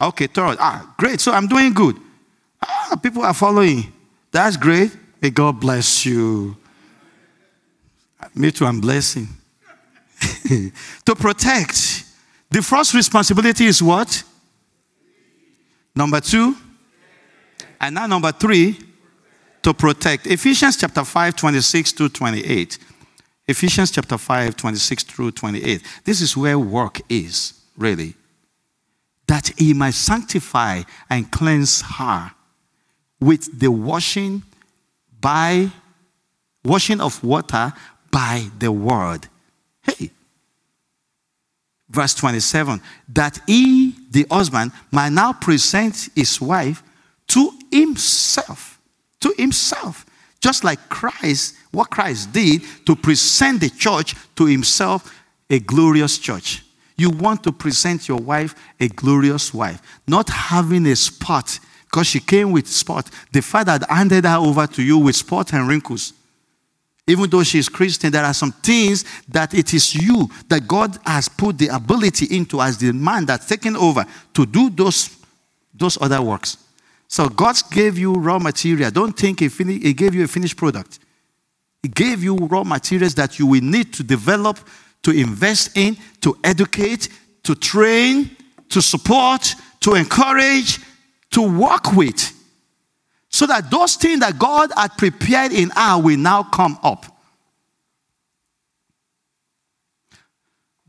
Okay, 0.00 0.28
third. 0.28 0.56
Ah, 0.60 0.94
great. 0.96 1.20
So 1.20 1.32
I'm 1.32 1.48
doing 1.48 1.72
good. 1.72 1.96
Ah, 2.62 2.94
people 3.02 3.22
are 3.24 3.34
following. 3.34 3.92
That's 4.30 4.56
great. 4.56 4.96
May 5.20 5.30
God 5.30 5.58
bless 5.58 6.06
you. 6.06 6.56
Me 8.36 8.52
too, 8.52 8.66
I'm 8.66 8.80
blessing. 8.80 9.26
to 11.04 11.16
protect. 11.16 12.04
The 12.50 12.62
first 12.62 12.94
responsibility 12.94 13.64
is 13.64 13.82
what? 13.82 14.22
Number 15.92 16.20
two. 16.20 16.54
And 17.80 17.96
now 17.96 18.06
number 18.06 18.30
three, 18.30 18.78
to 19.60 19.74
protect. 19.74 20.28
Ephesians 20.28 20.76
chapter 20.76 21.02
5, 21.02 21.34
26 21.34 21.92
to 21.94 22.08
28. 22.08 22.78
Ephesians 23.48 23.92
chapter 23.92 24.18
5, 24.18 24.56
26 24.56 25.04
through 25.04 25.30
28. 25.30 25.82
This 26.04 26.20
is 26.20 26.36
where 26.36 26.58
work 26.58 27.00
is, 27.08 27.54
really. 27.76 28.14
That 29.28 29.52
he 29.56 29.72
might 29.72 29.94
sanctify 29.94 30.82
and 31.08 31.30
cleanse 31.30 31.82
her 31.82 32.32
with 33.20 33.58
the 33.58 33.70
washing 33.70 34.42
by 35.20 35.70
washing 36.64 37.00
of 37.00 37.22
water 37.22 37.72
by 38.10 38.48
the 38.58 38.72
word. 38.72 39.28
Hey. 39.82 40.10
Verse 41.88 42.14
27 42.14 42.80
that 43.10 43.38
he, 43.46 43.94
the 44.10 44.26
husband, 44.28 44.72
might 44.90 45.12
now 45.12 45.32
present 45.32 46.08
his 46.16 46.40
wife 46.40 46.82
to 47.28 47.52
himself. 47.70 48.80
To 49.20 49.32
himself 49.38 50.04
just 50.46 50.62
like 50.62 50.88
Christ, 50.88 51.55
what 51.70 51.90
Christ 51.90 52.32
did 52.32 52.62
to 52.86 52.96
present 52.96 53.60
the 53.60 53.70
church 53.70 54.14
to 54.36 54.46
himself 54.46 55.12
a 55.48 55.58
glorious 55.58 56.18
church. 56.18 56.62
You 56.96 57.10
want 57.10 57.44
to 57.44 57.52
present 57.52 58.08
your 58.08 58.18
wife 58.18 58.54
a 58.80 58.88
glorious 58.88 59.52
wife, 59.52 59.80
not 60.06 60.28
having 60.28 60.86
a 60.86 60.96
spot 60.96 61.58
because 61.84 62.06
she 62.06 62.20
came 62.20 62.50
with 62.50 62.66
spot. 62.66 63.10
The 63.32 63.42
father 63.42 63.72
had 63.72 63.84
handed 63.88 64.24
her 64.24 64.36
over 64.36 64.66
to 64.66 64.82
you 64.82 64.98
with 64.98 65.16
spot 65.16 65.52
and 65.52 65.68
wrinkles. 65.68 66.12
Even 67.06 67.30
though 67.30 67.44
she 67.44 67.58
is 67.58 67.68
Christian, 67.68 68.10
there 68.10 68.24
are 68.24 68.34
some 68.34 68.50
things 68.50 69.04
that 69.28 69.54
it 69.54 69.72
is 69.72 69.94
you 69.94 70.28
that 70.48 70.66
God 70.66 70.98
has 71.06 71.28
put 71.28 71.56
the 71.56 71.68
ability 71.68 72.36
into 72.36 72.60
as 72.60 72.78
the 72.78 72.92
man 72.92 73.26
that's 73.26 73.46
taken 73.46 73.76
over 73.76 74.04
to 74.34 74.44
do 74.44 74.70
those, 74.70 75.16
those 75.72 75.96
other 76.00 76.20
works. 76.20 76.58
So 77.06 77.28
God 77.28 77.56
gave 77.70 77.96
you 77.96 78.14
raw 78.14 78.40
material. 78.40 78.90
Don't 78.90 79.16
think 79.16 79.40
he, 79.40 79.48
fin- 79.48 79.80
he 79.80 79.92
gave 79.92 80.14
you 80.14 80.24
a 80.24 80.28
finished 80.28 80.56
product. 80.56 80.98
Gave 81.88 82.22
you 82.22 82.36
raw 82.36 82.64
materials 82.64 83.14
that 83.14 83.38
you 83.38 83.46
will 83.46 83.62
need 83.62 83.92
to 83.94 84.02
develop, 84.02 84.58
to 85.02 85.10
invest 85.10 85.76
in, 85.76 85.96
to 86.20 86.36
educate, 86.42 87.08
to 87.44 87.54
train, 87.54 88.36
to 88.70 88.82
support, 88.82 89.54
to 89.80 89.94
encourage, 89.94 90.80
to 91.30 91.42
work 91.42 91.92
with. 91.92 92.32
So 93.28 93.46
that 93.46 93.70
those 93.70 93.96
things 93.96 94.20
that 94.20 94.38
God 94.38 94.72
had 94.76 94.96
prepared 94.96 95.52
in 95.52 95.70
our 95.76 96.02
will 96.02 96.16
now 96.16 96.42
come 96.42 96.78
up. 96.82 97.06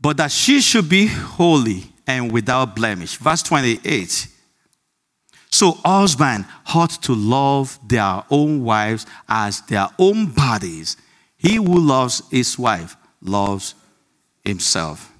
But 0.00 0.16
that 0.18 0.30
she 0.30 0.60
should 0.60 0.88
be 0.88 1.06
holy 1.06 1.84
and 2.06 2.32
without 2.32 2.74
blemish. 2.76 3.16
Verse 3.16 3.42
28 3.42 4.28
so, 5.50 5.72
husbands 5.84 6.46
ought 6.74 7.02
to 7.02 7.14
love 7.14 7.78
their 7.86 8.22
own 8.30 8.62
wives 8.62 9.06
as 9.28 9.62
their 9.62 9.88
own 9.98 10.26
bodies. 10.26 10.96
He 11.36 11.56
who 11.56 11.80
loves 11.80 12.22
his 12.30 12.58
wife 12.58 12.96
loves 13.22 13.74
himself. 14.44 15.12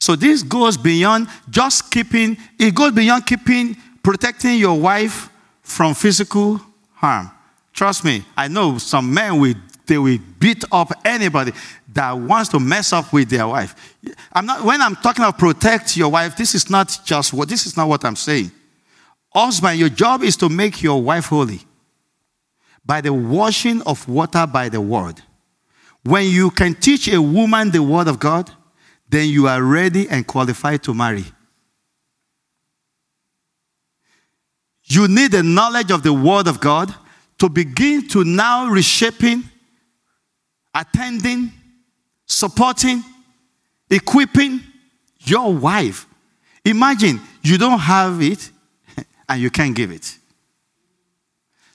So, 0.00 0.16
this 0.16 0.42
goes 0.42 0.76
beyond 0.76 1.28
just 1.48 1.90
keeping, 1.90 2.36
it 2.58 2.74
goes 2.74 2.92
beyond 2.92 3.24
keeping, 3.24 3.76
protecting 4.02 4.58
your 4.58 4.78
wife 4.78 5.30
from 5.62 5.94
physical 5.94 6.60
harm. 6.94 7.30
Trust 7.72 8.04
me, 8.04 8.24
I 8.36 8.48
know 8.48 8.78
some 8.78 9.14
men 9.14 9.38
will 9.38 9.54
they 9.86 9.98
will 9.98 10.18
beat 10.38 10.64
up 10.70 10.92
anybody 11.04 11.52
that 11.92 12.12
wants 12.12 12.48
to 12.50 12.60
mess 12.60 12.92
up 12.92 13.12
with 13.12 13.28
their 13.28 13.46
wife. 13.46 13.96
I'm 14.32 14.46
not 14.46 14.64
when 14.64 14.80
I'm 14.80 14.96
talking 14.96 15.24
about 15.24 15.38
protect 15.38 15.96
your 15.96 16.10
wife, 16.10 16.36
this 16.36 16.54
is 16.54 16.70
not 16.70 16.98
just 17.04 17.32
what 17.32 17.48
this 17.48 17.66
is 17.66 17.76
not 17.76 17.88
what 17.88 18.04
I'm 18.04 18.16
saying. 18.16 18.50
Husband, 19.34 19.78
your 19.78 19.88
job 19.88 20.22
is 20.22 20.36
to 20.38 20.48
make 20.48 20.82
your 20.82 21.02
wife 21.02 21.26
holy 21.26 21.60
by 22.84 23.00
the 23.00 23.12
washing 23.12 23.82
of 23.82 24.06
water 24.08 24.46
by 24.46 24.68
the 24.68 24.80
word. 24.80 25.20
When 26.04 26.26
you 26.26 26.50
can 26.50 26.74
teach 26.74 27.08
a 27.08 27.20
woman 27.20 27.70
the 27.70 27.82
word 27.82 28.08
of 28.08 28.18
God, 28.18 28.50
then 29.08 29.28
you 29.28 29.46
are 29.46 29.62
ready 29.62 30.08
and 30.08 30.26
qualified 30.26 30.82
to 30.84 30.94
marry. 30.94 31.24
You 34.84 35.08
need 35.08 35.32
the 35.32 35.42
knowledge 35.42 35.90
of 35.90 36.02
the 36.02 36.12
word 36.12 36.48
of 36.48 36.60
God 36.60 36.94
to 37.38 37.48
begin 37.48 38.08
to 38.08 38.24
now 38.24 38.66
reshaping, 38.68 39.44
attending, 40.74 41.52
supporting, 42.26 43.02
equipping 43.90 44.60
your 45.20 45.52
wife. 45.54 46.06
Imagine 46.64 47.20
you 47.42 47.58
don't 47.58 47.78
have 47.78 48.20
it 48.22 48.50
and 49.28 49.40
you 49.40 49.50
can't 49.50 49.74
give 49.74 49.90
it. 49.90 50.18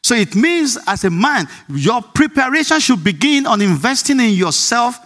So 0.04 0.16
it 0.16 0.36
means, 0.36 0.78
as 0.88 1.04
a 1.04 1.10
man, 1.10 1.48
your 1.68 2.02
preparation 2.02 2.80
should 2.80 3.04
begin 3.04 3.46
on 3.46 3.62
investing 3.62 4.20
in 4.22 4.30
yourself. 4.30 4.98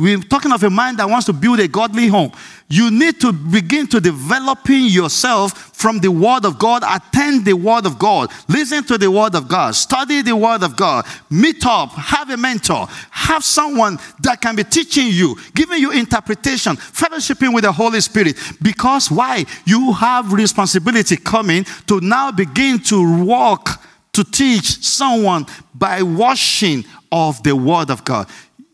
We're 0.00 0.18
talking 0.18 0.50
of 0.50 0.62
a 0.62 0.70
mind 0.70 0.98
that 0.98 1.08
wants 1.08 1.26
to 1.26 1.34
build 1.34 1.60
a 1.60 1.68
godly 1.68 2.06
home. 2.06 2.32
You 2.68 2.90
need 2.90 3.20
to 3.20 3.32
begin 3.32 3.86
to 3.88 4.00
developing 4.00 4.84
yourself 4.84 5.76
from 5.76 5.98
the 5.98 6.10
Word 6.10 6.46
of 6.46 6.58
God, 6.58 6.82
attend 6.88 7.44
the 7.44 7.52
Word 7.52 7.84
of 7.84 7.98
God, 7.98 8.30
listen 8.48 8.82
to 8.84 8.96
the 8.96 9.10
Word 9.10 9.34
of 9.34 9.46
God, 9.46 9.74
study 9.74 10.22
the 10.22 10.34
Word 10.34 10.62
of 10.62 10.74
God, 10.74 11.04
meet 11.28 11.66
up, 11.66 11.90
have 11.90 12.30
a 12.30 12.36
mentor, 12.36 12.86
have 13.10 13.44
someone 13.44 13.98
that 14.22 14.40
can 14.40 14.56
be 14.56 14.64
teaching 14.64 15.08
you, 15.08 15.36
giving 15.54 15.80
you 15.80 15.90
interpretation, 15.90 16.76
fellowshipping 16.76 17.52
with 17.52 17.64
the 17.64 17.72
Holy 17.72 18.00
Spirit. 18.00 18.36
Because 18.62 19.10
why? 19.10 19.44
You 19.66 19.92
have 19.92 20.32
responsibility 20.32 21.16
coming 21.18 21.64
to 21.88 22.00
now 22.00 22.30
begin 22.30 22.78
to 22.84 23.24
walk 23.24 23.82
to 24.12 24.24
teach 24.24 24.82
someone 24.82 25.44
by 25.74 26.02
washing 26.02 26.84
of 27.12 27.42
the 27.42 27.54
Word 27.54 27.90
of 27.90 28.02
God. 28.04 28.28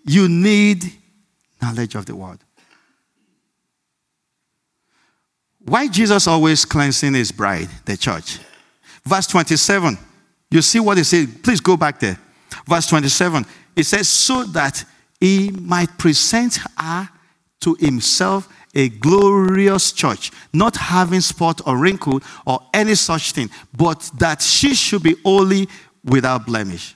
You 0.05 0.29
need 0.29 0.93
knowledge 1.67 1.95
of 1.95 2.07
the 2.07 2.15
Word. 2.15 2.39
Why 5.65 5.89
Jesus 5.89 6.27
always 6.29 6.65
cleansing 6.65 7.15
his 7.15 7.33
bride, 7.33 7.69
the 7.85 7.97
church? 7.97 8.39
Verse 9.05 9.27
27, 9.27 9.99
you 10.51 10.63
see 10.63 10.79
what 10.81 10.97
he 10.97 11.05
said? 11.05 11.43
Please 11.43 11.61
go 11.61 11.77
back 11.77 11.99
there. 11.99 12.19
Verse 12.69 12.87
27, 12.87 13.45
it 13.75 13.85
says, 13.85 14.09
so 14.09 14.45
that 14.45 14.85
he 15.21 15.51
might 15.51 15.99
present 15.99 16.59
her 16.79 17.09
to 17.61 17.77
himself 17.81 18.53
a 18.75 18.89
glorious 18.91 19.91
church, 19.91 20.31
not 20.53 20.77
having 20.77 21.21
spot 21.21 21.61
or 21.67 21.79
wrinkle 21.79 22.21
or 22.47 22.61
any 22.75 22.95
such 22.95 23.33
thing, 23.33 23.51
but 23.77 24.11
that 24.19 24.43
she 24.43 24.75
should 24.75 25.03
be 25.03 25.17
holy 25.25 25.69
without 26.05 26.47
blemish. 26.47 26.95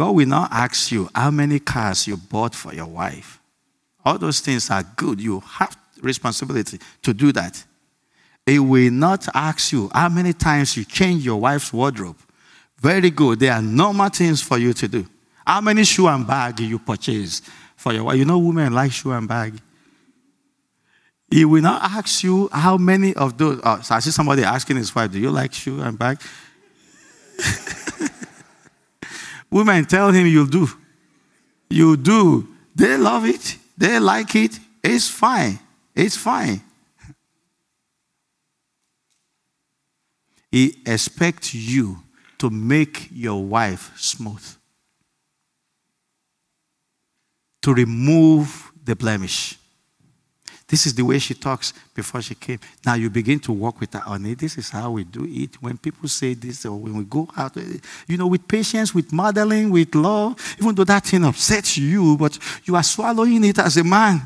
God 0.00 0.16
will 0.16 0.26
not 0.26 0.50
ask 0.50 0.90
you 0.90 1.10
how 1.14 1.30
many 1.30 1.58
cars 1.58 2.06
you 2.06 2.16
bought 2.16 2.54
for 2.54 2.72
your 2.72 2.86
wife. 2.86 3.38
All 4.02 4.16
those 4.16 4.40
things 4.40 4.70
are 4.70 4.82
good. 4.96 5.20
You 5.20 5.40
have 5.40 5.76
responsibility 6.00 6.80
to 7.02 7.12
do 7.12 7.32
that. 7.32 7.62
He 8.46 8.58
will 8.58 8.90
not 8.90 9.28
ask 9.34 9.72
you 9.72 9.90
how 9.92 10.08
many 10.08 10.32
times 10.32 10.74
you 10.74 10.86
change 10.86 11.22
your 11.22 11.38
wife's 11.38 11.70
wardrobe. 11.70 12.16
Very 12.78 13.10
good. 13.10 13.40
There 13.40 13.52
are 13.52 13.60
normal 13.60 14.08
things 14.08 14.40
for 14.40 14.56
you 14.56 14.72
to 14.72 14.88
do. 14.88 15.06
How 15.46 15.60
many 15.60 15.84
shoe 15.84 16.08
and 16.08 16.26
bag 16.26 16.60
you 16.60 16.78
purchase 16.78 17.42
for 17.76 17.92
your 17.92 18.04
wife. 18.04 18.16
You 18.16 18.24
know, 18.24 18.38
women 18.38 18.72
like 18.72 18.92
shoe 18.92 19.12
and 19.12 19.28
bag. 19.28 19.52
He 21.30 21.44
will 21.44 21.60
not 21.60 21.82
ask 21.82 22.24
you 22.24 22.48
how 22.50 22.78
many 22.78 23.12
of 23.12 23.36
those. 23.36 23.60
Oh, 23.62 23.80
so 23.82 23.96
I 23.96 23.98
see 23.98 24.12
somebody 24.12 24.44
asking 24.44 24.78
his 24.78 24.94
wife, 24.94 25.12
Do 25.12 25.18
you 25.18 25.30
like 25.30 25.52
shoe 25.52 25.82
and 25.82 25.98
bag? 25.98 26.22
Women 29.50 29.84
tell 29.84 30.10
him, 30.10 30.26
You 30.26 30.46
do. 30.46 30.68
You 31.68 31.96
do. 31.96 32.48
They 32.74 32.96
love 32.96 33.26
it. 33.26 33.56
They 33.76 33.98
like 33.98 34.34
it. 34.34 34.58
It's 34.82 35.08
fine. 35.08 35.58
It's 35.94 36.16
fine. 36.16 36.62
He 40.50 40.78
expects 40.84 41.54
you 41.54 42.02
to 42.38 42.50
make 42.50 43.08
your 43.12 43.44
wife 43.44 43.92
smooth 43.96 44.44
to 47.62 47.74
remove 47.74 48.72
the 48.84 48.96
blemish. 48.96 49.59
This 50.70 50.86
is 50.86 50.94
the 50.94 51.04
way 51.04 51.18
she 51.18 51.34
talks 51.34 51.72
before 51.94 52.22
she 52.22 52.36
came. 52.36 52.60
Now 52.86 52.94
you 52.94 53.10
begin 53.10 53.40
to 53.40 53.52
walk 53.52 53.80
with 53.80 53.92
her 53.92 54.02
on 54.06 54.24
it. 54.24 54.38
This 54.38 54.56
is 54.56 54.70
how 54.70 54.92
we 54.92 55.02
do 55.02 55.26
it. 55.28 55.60
When 55.60 55.76
people 55.76 56.08
say 56.08 56.34
this 56.34 56.64
or 56.64 56.76
when 56.76 56.96
we 56.96 57.02
go 57.02 57.28
out, 57.36 57.56
you 58.06 58.16
know, 58.16 58.28
with 58.28 58.46
patience, 58.46 58.94
with 58.94 59.12
modeling, 59.12 59.70
with 59.70 59.92
love, 59.96 60.36
even 60.60 60.76
though 60.76 60.84
that 60.84 61.04
thing 61.04 61.24
upsets 61.24 61.76
you, 61.76 62.16
but 62.16 62.38
you 62.64 62.76
are 62.76 62.84
swallowing 62.84 63.44
it 63.44 63.58
as 63.58 63.76
a 63.78 63.82
man. 63.82 64.22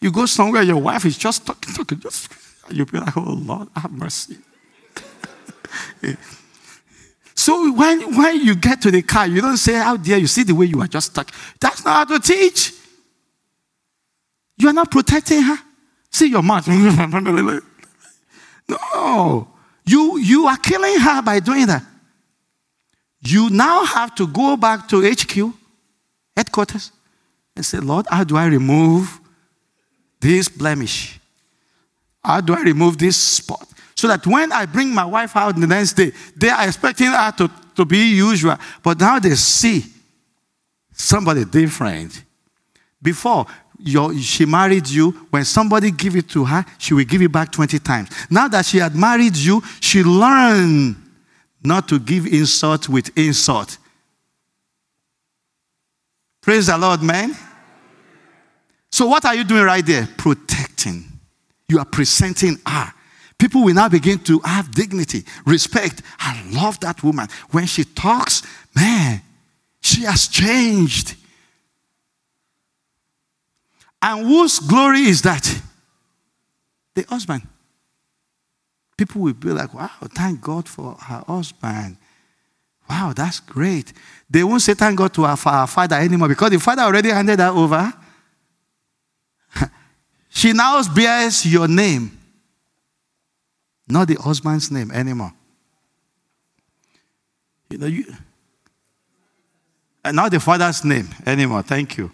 you 0.02 0.12
go 0.12 0.26
somewhere, 0.26 0.64
your 0.64 0.82
wife 0.82 1.06
is 1.06 1.18
just 1.18 1.46
talking, 1.46 1.74
talking, 1.74 2.02
just 2.02 2.30
you 2.70 2.86
be 2.86 3.00
like, 3.00 3.16
oh 3.16 3.40
Lord, 3.42 3.70
have 3.74 3.92
mercy. 3.92 4.38
So 7.38 7.72
when, 7.74 8.16
when 8.16 8.44
you 8.44 8.56
get 8.56 8.82
to 8.84 8.92
the 8.92 9.02
car, 9.02 9.28
you 9.28 9.42
don't 9.42 9.58
say, 9.58 9.74
How 9.74 9.98
dare 9.98 10.18
you 10.18 10.26
see 10.26 10.44
the 10.44 10.56
way 10.56 10.66
you 10.68 10.82
are 10.82 10.88
just 10.88 11.12
stuck. 11.12 11.30
That's 11.60 11.84
not 11.84 12.08
how 12.08 12.18
to 12.18 12.24
teach. 12.24 12.74
You 14.58 14.70
are 14.70 14.74
not 14.74 14.92
protecting 14.92 15.42
her. 15.42 15.58
See 16.12 16.28
your 16.28 16.44
mouth. 16.44 16.68
no. 18.68 19.48
You, 19.86 20.18
you 20.18 20.48
are 20.48 20.58
killing 20.58 21.00
her 21.00 21.22
by 21.22 21.40
doing 21.40 21.68
that. 21.68 21.84
You 23.22 23.50
now 23.50 23.86
have 23.86 24.16
to 24.16 24.28
go 24.28 24.56
back 24.56 24.88
to 24.90 25.02
HQ, 25.02 25.54
headquarters, 26.36 26.92
and 27.56 27.66
say, 27.66 27.80
Lord, 27.80 28.06
how 28.10 28.24
do 28.24 28.38
I 28.38 28.46
remove 28.46 29.20
this 30.20 30.48
blemish? 30.48 31.20
How 32.24 32.42
do 32.42 32.56
I 32.56 32.62
remove 32.62 32.98
this 32.98 33.18
spot? 33.18 33.68
So 33.96 34.08
that 34.08 34.26
when 34.28 34.52
I 34.52 34.66
bring 34.66 34.94
my 34.94 35.06
wife 35.06 35.36
out 35.36 35.56
the 35.56 35.68
next 35.68 35.94
day, 35.94 36.12
they 36.36 36.50
are 36.50 36.66
expecting 36.66 37.08
her 37.08 37.32
to, 37.38 37.50
to 37.76 37.86
be 37.86 38.16
usual. 38.16 38.58
But 38.84 39.00
now 39.00 39.20
they 39.20 39.36
see 39.36 39.86
somebody 40.92 41.46
different. 41.46 42.24
Before, 43.02 43.46
your, 43.80 44.16
she 44.18 44.46
married 44.46 44.88
you, 44.88 45.12
when 45.30 45.46
somebody 45.46 45.92
give 45.92 46.16
it 46.16 46.30
to 46.30 46.46
her, 46.46 46.66
she 46.78 46.94
will 46.94 47.06
give 47.06 47.22
it 47.22 47.32
back 47.32 47.52
20 47.52 47.80
times. 47.80 48.10
Now 48.30 48.48
that 48.48 48.66
she 48.66 48.78
had 48.78 48.96
married 48.96 49.36
you, 49.36 49.62
she 49.80 50.04
learned 50.04 50.96
not 51.64 51.88
to 51.90 52.00
give 52.00 52.26
insult 52.28 52.90
with 52.90 53.16
insult. 53.18 53.78
Praise 56.42 56.68
the 56.68 56.78
Lord, 56.78 57.02
man. 57.02 57.36
So, 58.92 59.08
what 59.08 59.26
are 59.26 59.36
you 59.36 59.44
doing 59.44 59.64
right 59.64 59.86
there? 59.86 60.08
Protecting. 60.18 61.06
You 61.68 61.80
are 61.80 61.86
presenting 61.86 62.60
her 62.66 62.94
People 63.38 63.64
will 63.64 63.74
now 63.74 63.90
begin 63.90 64.20
to 64.20 64.40
have 64.40 64.72
dignity, 64.72 65.26
respect. 65.46 66.02
I 66.20 66.42
love 66.52 66.80
that 66.80 67.04
woman. 67.04 67.28
When 67.52 67.66
she 67.66 67.84
talks, 67.84 68.44
man, 68.76 69.22
she 69.82 70.04
has 70.04 70.28
changed. 70.28 71.16
And 74.02 74.26
whose 74.26 74.60
glory 74.60 75.02
is 75.02 75.22
that? 75.24 75.62
The 76.94 77.04
husband. 77.04 77.48
People 78.98 79.22
will 79.22 79.34
be 79.34 79.50
like, 79.50 79.74
wow, 79.74 79.90
thank 80.14 80.42
God 80.42 80.70
for 80.70 80.94
her 80.94 81.24
husband. 81.28 81.98
Wow, 82.90 83.14
that's 83.16 83.40
great. 83.40 83.92
They 84.30 84.44
won't 84.44 84.62
say 84.62 84.74
thank 84.74 84.98
God 84.98 85.14
to 85.16 85.26
our, 85.26 85.38
our 85.46 85.68
father 85.68 85.96
anymore 85.96 86.28
because 86.30 86.52
the 86.52 86.60
father 86.60 86.84
already 86.84 87.10
handed 87.10 87.40
her 87.40 87.50
over. 87.50 87.92
she 90.30 90.54
now 90.54 90.82
bears 90.94 91.46
your 91.46 91.68
name. 91.68 92.18
Not 93.88 94.08
the 94.08 94.16
husband's 94.16 94.72
name 94.72 94.92
anymore. 94.92 95.34
You 97.70 97.78
know, 97.78 97.88
you, 97.88 98.06
not 100.06 100.32
the 100.32 100.40
father's 100.40 100.84
name 100.86 101.10
anymore. 101.26 101.64
Thank 101.64 101.98
you. 101.98 102.12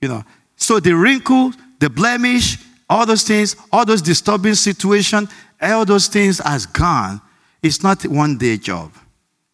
You 0.00 0.08
know, 0.08 0.24
so 0.56 0.80
the 0.80 0.94
wrinkle, 0.94 1.52
the 1.78 1.90
blemish, 1.90 2.58
all 2.88 3.06
those 3.06 3.22
things, 3.22 3.56
all 3.72 3.84
those 3.84 4.02
disturbing 4.02 4.54
situations, 4.54 5.30
all 5.60 5.84
those 5.84 6.08
things 6.08 6.38
has 6.38 6.66
gone. 6.66 7.20
It's 7.62 7.82
not 7.82 8.02
one 8.04 8.38
day 8.38 8.56
job. 8.56 8.92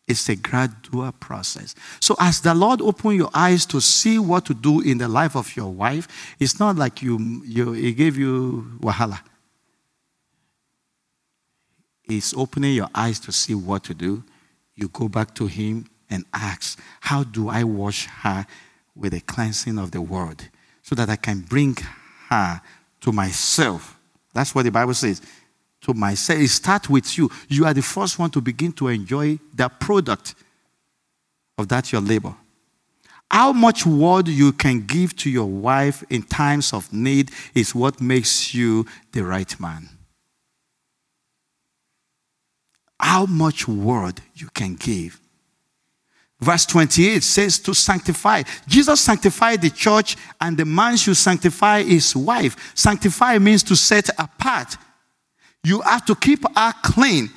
It's 0.07 0.29
a 0.29 0.37
gradual 0.37 1.13
process. 1.13 1.75
So 2.01 2.17
as 2.19 2.41
the 2.41 2.55
Lord 2.55 2.83
open 2.83 3.17
your 3.17 3.31
eyes 3.33 3.65
to 3.67 3.81
see 3.81 4.19
what 4.19 4.45
to 4.47 4.55
do 4.55 4.81
in 4.81 4.99
the 4.99 5.09
life 5.09 5.37
of 5.37 5.57
your 5.57 5.73
wife, 5.73 6.09
it's 6.39 6.59
not 6.59 6.77
like 6.77 7.03
you, 7.03 7.43
you 7.45 7.73
he 7.73 7.93
gave 7.93 8.19
you 8.19 8.79
wahala. 8.81 9.21
is 12.09 12.35
opening 12.37 12.75
your 12.75 12.89
eyes 12.95 13.19
to 13.21 13.33
see 13.33 13.55
what 13.55 13.85
to 13.85 13.95
do, 13.95 14.23
you 14.75 14.89
go 14.89 15.09
back 15.09 15.35
to 15.35 15.47
Him 15.47 15.87
and 16.11 16.25
ask, 16.33 16.79
How 17.01 17.25
do 17.25 17.49
I 17.49 17.65
wash 17.65 18.07
her 18.07 18.47
with 18.95 19.13
the 19.13 19.21
cleansing 19.21 19.79
of 19.79 19.93
the 19.93 20.03
word 20.03 20.49
so 20.83 20.95
that 20.95 21.09
I 21.09 21.17
can 21.17 21.41
bring 21.41 21.77
her 22.29 22.61
to 23.01 23.13
myself? 23.13 23.99
That's 24.35 24.55
what 24.55 24.65
the 24.65 24.71
Bible 24.71 24.95
says. 24.95 25.23
To 25.83 25.95
myself. 25.95 26.41
It 26.41 26.49
starts 26.49 26.89
with 26.89 27.17
you. 27.19 27.31
You 27.49 27.65
are 27.65 27.75
the 27.75 27.83
first 27.83 28.19
one 28.19 28.31
to 28.31 28.41
begin 28.41 28.73
to 28.75 28.89
enjoy 28.89 29.39
the 29.55 29.69
product 29.69 30.35
of 31.59 31.69
that 31.69 31.93
your 31.93 32.01
labor. 32.01 32.35
How 33.31 33.53
much 33.53 33.87
word 33.87 34.29
you 34.29 34.53
can 34.53 34.85
give 34.85 35.17
to 35.17 35.31
your 35.31 35.47
wife 35.47 36.05
in 36.11 36.23
times 36.23 36.75
of 36.75 36.93
need 36.93 37.31
is 37.55 37.75
what 37.75 37.99
makes 37.99 38.55
you 38.55 38.87
the 39.13 39.25
right 39.25 39.59
man. 39.59 39.89
How 43.01 43.25
much 43.25 43.67
word 43.67 44.21
you 44.35 44.49
can 44.53 44.75
give. 44.75 45.19
Verse 46.43 46.67
28 46.67 47.23
says 47.23 47.61
to 47.61 47.73
sanctify. 47.73 48.43
Jesus 48.67 49.01
sanctified 49.01 49.63
the 49.63 49.71
church, 49.71 50.17
and 50.41 50.57
the 50.57 50.65
man 50.65 50.97
should 50.97 51.17
sanctify 51.17 51.85
his 51.85 52.17
wife. 52.17 52.73
Sanctify 52.75 53.39
means 53.39 53.63
to 53.63 53.77
set 53.77 54.09
apart. 54.19 54.77
You 55.63 55.83
have 55.83 56.05
to 56.07 56.17
keep 56.17 56.43
her 56.57 56.73
clean 56.83 57.31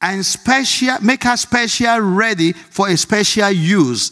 and 0.00 0.24
special, 0.24 0.96
make 1.02 1.24
her 1.24 1.36
special 1.36 2.00
ready 2.00 2.52
for 2.54 2.88
a 2.88 2.96
special 2.96 3.50
use. 3.50 4.10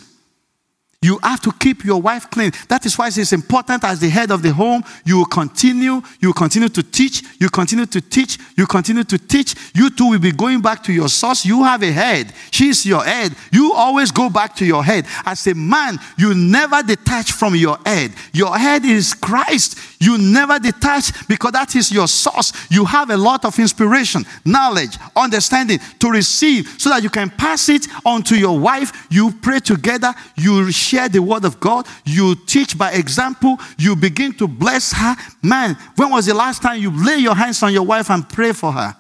You 1.00 1.20
have 1.22 1.40
to 1.42 1.52
keep 1.52 1.84
your 1.84 2.02
wife 2.02 2.28
clean. 2.28 2.50
That 2.66 2.84
is 2.84 2.98
why 2.98 3.06
it's 3.06 3.32
important 3.32 3.84
as 3.84 4.00
the 4.00 4.08
head 4.08 4.32
of 4.32 4.42
the 4.42 4.52
home, 4.52 4.82
you 5.04 5.18
will 5.18 5.26
continue, 5.26 6.02
you 6.18 6.28
will 6.30 6.32
continue 6.32 6.68
to 6.68 6.82
teach, 6.82 7.22
you 7.38 7.48
continue 7.48 7.86
to 7.86 8.00
teach, 8.00 8.36
you 8.56 8.66
continue 8.66 9.04
to 9.04 9.16
teach. 9.16 9.54
You 9.76 9.90
too 9.90 10.10
will 10.10 10.18
be 10.18 10.32
going 10.32 10.60
back 10.60 10.82
to 10.84 10.92
your 10.92 11.08
source. 11.08 11.46
You 11.46 11.62
have 11.62 11.84
a 11.84 11.92
head. 11.92 12.32
She 12.50 12.70
is 12.70 12.84
your 12.84 13.04
head. 13.04 13.32
You 13.52 13.72
always 13.74 14.10
go 14.10 14.28
back 14.28 14.56
to 14.56 14.66
your 14.66 14.82
head. 14.82 15.06
As 15.24 15.46
a 15.46 15.54
man, 15.54 15.98
you 16.16 16.34
never 16.34 16.82
detach 16.82 17.30
from 17.30 17.54
your 17.54 17.78
head. 17.86 18.12
Your 18.32 18.58
head 18.58 18.84
is 18.84 19.14
Christ. 19.14 19.78
You 20.00 20.18
never 20.18 20.58
detach 20.58 21.28
because 21.28 21.52
that 21.52 21.76
is 21.76 21.92
your 21.92 22.08
source. 22.08 22.52
You 22.72 22.84
have 22.84 23.10
a 23.10 23.16
lot 23.16 23.44
of 23.44 23.56
inspiration, 23.60 24.24
knowledge, 24.44 24.96
understanding 25.14 25.78
to 26.00 26.10
receive 26.10 26.68
so 26.78 26.90
that 26.90 27.04
you 27.04 27.10
can 27.10 27.30
pass 27.30 27.68
it 27.68 27.86
on 28.04 28.24
to 28.24 28.36
your 28.36 28.58
wife. 28.58 29.06
You 29.10 29.30
pray 29.30 29.60
together, 29.60 30.12
you 30.36 30.64
share 30.88 31.08
the 31.08 31.20
word 31.20 31.44
of 31.44 31.60
God, 31.60 31.86
you 32.04 32.34
teach 32.34 32.76
by 32.76 32.92
example, 32.92 33.58
you 33.78 33.94
begin 33.94 34.32
to 34.34 34.48
bless 34.48 34.92
her. 34.92 35.16
Man, 35.42 35.76
when 35.96 36.10
was 36.10 36.26
the 36.26 36.34
last 36.34 36.62
time 36.62 36.80
you 36.80 36.90
lay 36.90 37.18
your 37.18 37.34
hands 37.34 37.62
on 37.62 37.72
your 37.72 37.84
wife 37.84 38.10
and 38.10 38.28
pray 38.28 38.52
for 38.52 38.72
her? 38.72 38.96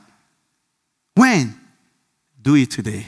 When? 1.14 1.58
Do 2.40 2.54
it 2.54 2.70
today. 2.70 3.04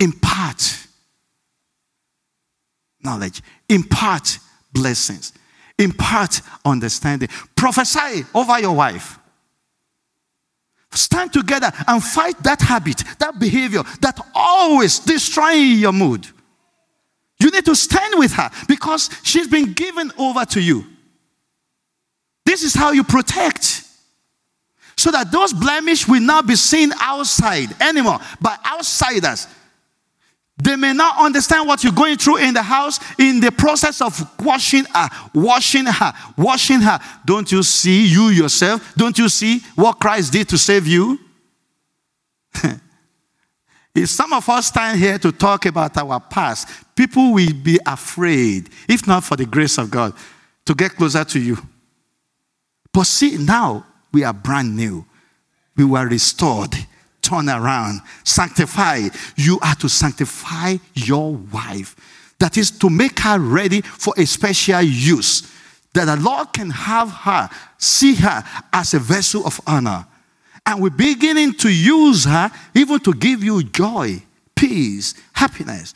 Impart 0.00 0.86
knowledge, 3.02 3.42
impart 3.68 4.38
blessings, 4.72 5.32
impart 5.78 6.40
understanding, 6.64 7.28
prophesy 7.56 8.24
over 8.34 8.60
your 8.60 8.74
wife. 8.74 9.18
Stand 10.92 11.32
together 11.32 11.70
and 11.86 12.02
fight 12.02 12.42
that 12.42 12.60
habit, 12.60 13.02
that 13.18 13.38
behavior 13.38 13.82
that 14.00 14.18
always 14.34 14.98
destroying 14.98 15.78
your 15.78 15.92
mood. 15.92 16.26
You 17.40 17.50
need 17.50 17.64
to 17.66 17.76
stand 17.76 18.14
with 18.18 18.32
her 18.32 18.50
because 18.66 19.10
she's 19.22 19.48
been 19.48 19.72
given 19.72 20.10
over 20.18 20.44
to 20.46 20.60
you. 20.60 20.84
This 22.44 22.62
is 22.62 22.74
how 22.74 22.92
you 22.92 23.04
protect. 23.04 23.84
So 24.96 25.12
that 25.12 25.30
those 25.30 25.52
blemish 25.52 26.08
will 26.08 26.22
not 26.22 26.46
be 26.46 26.56
seen 26.56 26.90
outside 26.98 27.68
anymore 27.80 28.18
by 28.40 28.56
outsiders. 28.66 29.46
They 30.60 30.74
may 30.74 30.92
not 30.92 31.18
understand 31.18 31.68
what 31.68 31.84
you're 31.84 31.92
going 31.92 32.16
through 32.16 32.38
in 32.38 32.52
the 32.52 32.62
house 32.62 32.98
in 33.18 33.38
the 33.38 33.52
process 33.52 34.00
of 34.00 34.20
washing 34.40 34.84
her, 34.92 35.08
washing 35.32 35.86
her, 35.86 36.12
washing 36.36 36.80
her. 36.80 36.98
Don't 37.24 37.50
you 37.52 37.62
see 37.62 38.06
you 38.06 38.28
yourself? 38.28 38.94
Don't 38.96 39.16
you 39.18 39.28
see 39.28 39.60
what 39.76 40.00
Christ 40.00 40.32
did 40.32 40.48
to 40.48 40.58
save 40.58 40.88
you? 40.88 41.20
if 43.94 44.08
some 44.08 44.32
of 44.32 44.48
us 44.48 44.66
stand 44.66 44.98
here 44.98 45.16
to 45.18 45.30
talk 45.30 45.64
about 45.66 45.96
our 45.96 46.18
past, 46.18 46.68
people 46.96 47.34
will 47.34 47.54
be 47.54 47.78
afraid, 47.86 48.68
if 48.88 49.06
not 49.06 49.22
for 49.22 49.36
the 49.36 49.46
grace 49.46 49.78
of 49.78 49.92
God, 49.92 50.12
to 50.64 50.74
get 50.74 50.96
closer 50.96 51.22
to 51.22 51.38
you. 51.38 51.56
But 52.92 53.04
see, 53.04 53.36
now 53.36 53.86
we 54.10 54.24
are 54.24 54.32
brand 54.32 54.74
new. 54.74 55.06
We 55.76 55.84
were 55.84 56.08
restored 56.08 56.74
turn 57.28 57.48
around. 57.48 58.00
Sanctify. 58.24 59.08
You 59.36 59.58
are 59.60 59.74
to 59.76 59.88
sanctify 59.88 60.76
your 60.94 61.34
wife. 61.34 61.94
That 62.38 62.56
is 62.56 62.70
to 62.78 62.88
make 62.88 63.18
her 63.20 63.38
ready 63.38 63.82
for 63.82 64.14
a 64.16 64.24
special 64.24 64.80
use. 64.82 65.52
That 65.94 66.06
the 66.06 66.16
Lord 66.16 66.52
can 66.52 66.70
have 66.70 67.10
her, 67.10 67.50
see 67.78 68.14
her 68.16 68.44
as 68.72 68.94
a 68.94 68.98
vessel 68.98 69.44
of 69.46 69.60
honor. 69.66 70.06
And 70.64 70.82
we're 70.82 70.90
beginning 70.90 71.54
to 71.54 71.70
use 71.70 72.24
her 72.24 72.50
even 72.74 73.00
to 73.00 73.12
give 73.12 73.42
you 73.42 73.62
joy, 73.62 74.22
peace, 74.54 75.14
happiness 75.32 75.94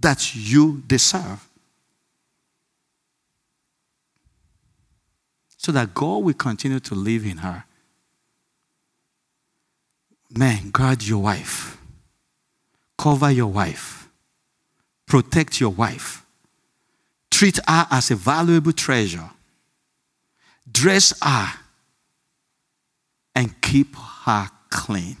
that 0.00 0.34
you 0.34 0.82
deserve. 0.86 1.48
So 5.56 5.70
that 5.72 5.94
God 5.94 6.24
will 6.24 6.34
continue 6.34 6.80
to 6.80 6.94
live 6.96 7.24
in 7.24 7.38
her 7.38 7.64
Man, 10.34 10.70
guard 10.70 11.02
your 11.02 11.22
wife. 11.22 11.78
Cover 12.96 13.30
your 13.30 13.48
wife. 13.48 14.08
Protect 15.06 15.60
your 15.60 15.70
wife. 15.70 16.24
Treat 17.30 17.58
her 17.68 17.86
as 17.90 18.10
a 18.10 18.16
valuable 18.16 18.72
treasure. 18.72 19.30
Dress 20.70 21.12
her 21.22 21.48
and 23.34 23.60
keep 23.60 23.94
her 23.96 24.48
clean. 24.70 25.16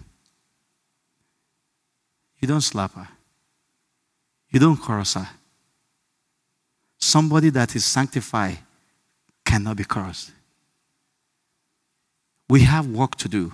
You 2.40 2.48
don't 2.48 2.60
slap 2.60 2.94
her. 2.94 3.08
You 4.50 4.60
don't 4.60 4.80
curse 4.80 5.14
her. 5.14 5.28
Somebody 6.98 7.50
that 7.50 7.74
is 7.74 7.84
sanctified 7.84 8.58
cannot 9.44 9.76
be 9.76 9.84
cursed. 9.84 10.32
We 12.48 12.60
have 12.60 12.86
work 12.86 13.16
to 13.16 13.28
do. 13.28 13.52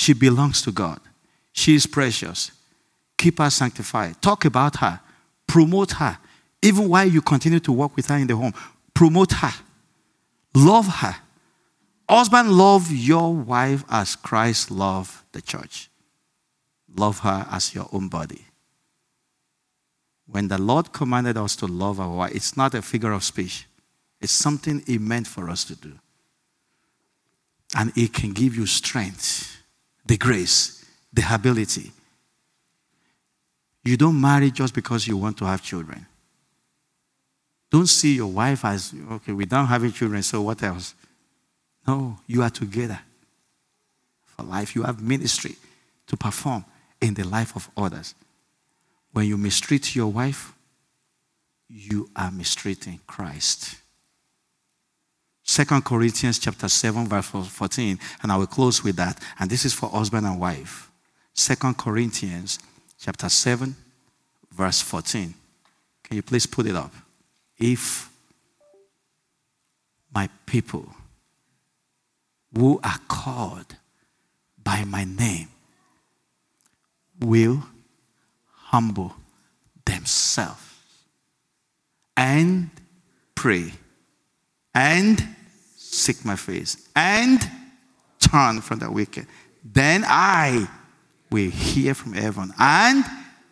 She 0.00 0.14
belongs 0.14 0.62
to 0.62 0.72
God. 0.72 0.98
She 1.52 1.74
is 1.74 1.86
precious. 1.86 2.52
Keep 3.18 3.38
her 3.38 3.50
sanctified. 3.50 4.22
Talk 4.22 4.46
about 4.46 4.76
her. 4.76 4.98
Promote 5.46 5.92
her. 5.92 6.16
Even 6.62 6.88
while 6.88 7.06
you 7.06 7.20
continue 7.20 7.60
to 7.60 7.70
work 7.70 7.94
with 7.94 8.06
her 8.06 8.16
in 8.16 8.26
the 8.26 8.34
home, 8.34 8.54
promote 8.94 9.32
her. 9.32 9.52
Love 10.54 10.86
her. 10.86 11.16
Husband, 12.08 12.50
love 12.50 12.90
your 12.90 13.34
wife 13.34 13.84
as 13.90 14.16
Christ 14.16 14.70
loved 14.70 15.12
the 15.32 15.42
church. 15.42 15.90
Love 16.96 17.18
her 17.18 17.46
as 17.50 17.74
your 17.74 17.86
own 17.92 18.08
body. 18.08 18.46
When 20.24 20.48
the 20.48 20.56
Lord 20.56 20.94
commanded 20.94 21.36
us 21.36 21.54
to 21.56 21.66
love 21.66 22.00
our 22.00 22.16
wife, 22.16 22.34
it's 22.34 22.56
not 22.56 22.72
a 22.74 22.80
figure 22.80 23.12
of 23.12 23.22
speech, 23.22 23.66
it's 24.18 24.32
something 24.32 24.82
He 24.86 24.96
meant 24.96 25.26
for 25.26 25.50
us 25.50 25.62
to 25.66 25.76
do. 25.76 25.92
And 27.76 27.92
it 27.98 28.14
can 28.14 28.32
give 28.32 28.56
you 28.56 28.64
strength 28.64 29.59
the 30.10 30.16
grace, 30.16 30.84
the 31.12 31.22
ability. 31.32 31.92
You 33.84 33.96
don't 33.96 34.20
marry 34.20 34.50
just 34.50 34.74
because 34.74 35.06
you 35.06 35.16
want 35.16 35.36
to 35.38 35.44
have 35.44 35.62
children. 35.62 36.04
Don't 37.70 37.86
see 37.86 38.16
your 38.16 38.26
wife 38.26 38.64
as, 38.64 38.92
okay, 39.12 39.30
we 39.30 39.44
don't 39.46 39.66
have 39.66 39.94
children, 39.94 40.20
so 40.24 40.42
what 40.42 40.64
else? 40.64 40.96
No, 41.86 42.18
you 42.26 42.42
are 42.42 42.50
together 42.50 42.98
for 44.24 44.42
life. 44.42 44.74
You 44.74 44.82
have 44.82 45.00
ministry 45.00 45.54
to 46.08 46.16
perform 46.16 46.64
in 47.00 47.14
the 47.14 47.22
life 47.22 47.54
of 47.54 47.70
others. 47.76 48.16
When 49.12 49.26
you 49.26 49.38
mistreat 49.38 49.94
your 49.94 50.08
wife, 50.08 50.52
you 51.68 52.10
are 52.16 52.32
mistreating 52.32 52.98
Christ. 53.06 53.79
Second 55.50 55.84
Corinthians 55.84 56.38
chapter 56.38 56.68
7, 56.68 57.08
verse 57.08 57.26
14, 57.26 57.98
and 58.22 58.30
I 58.30 58.36
will 58.36 58.46
close 58.46 58.84
with 58.84 58.94
that. 58.94 59.20
And 59.40 59.50
this 59.50 59.64
is 59.64 59.74
for 59.74 59.88
husband 59.88 60.24
and 60.24 60.38
wife. 60.38 60.92
Second 61.34 61.76
Corinthians 61.76 62.60
chapter 63.00 63.28
7, 63.28 63.74
verse 64.52 64.80
14. 64.80 65.34
Can 66.04 66.16
you 66.16 66.22
please 66.22 66.46
put 66.46 66.66
it 66.66 66.76
up? 66.76 66.94
If 67.58 68.08
my 70.14 70.28
people 70.46 70.86
who 72.56 72.78
are 72.84 73.00
called 73.08 73.74
by 74.62 74.84
my 74.84 75.02
name 75.02 75.48
will 77.18 77.64
humble 78.46 79.16
themselves 79.84 80.60
and 82.16 82.70
pray 83.34 83.72
and 84.72 85.36
seek 85.82 86.24
my 86.26 86.36
face 86.36 86.88
and 86.94 87.40
turn 88.18 88.60
from 88.60 88.78
the 88.78 88.90
wicked. 88.90 89.26
Then 89.64 90.04
I 90.06 90.68
will 91.30 91.50
hear 91.50 91.94
from 91.94 92.12
heaven 92.12 92.52
and 92.58 93.04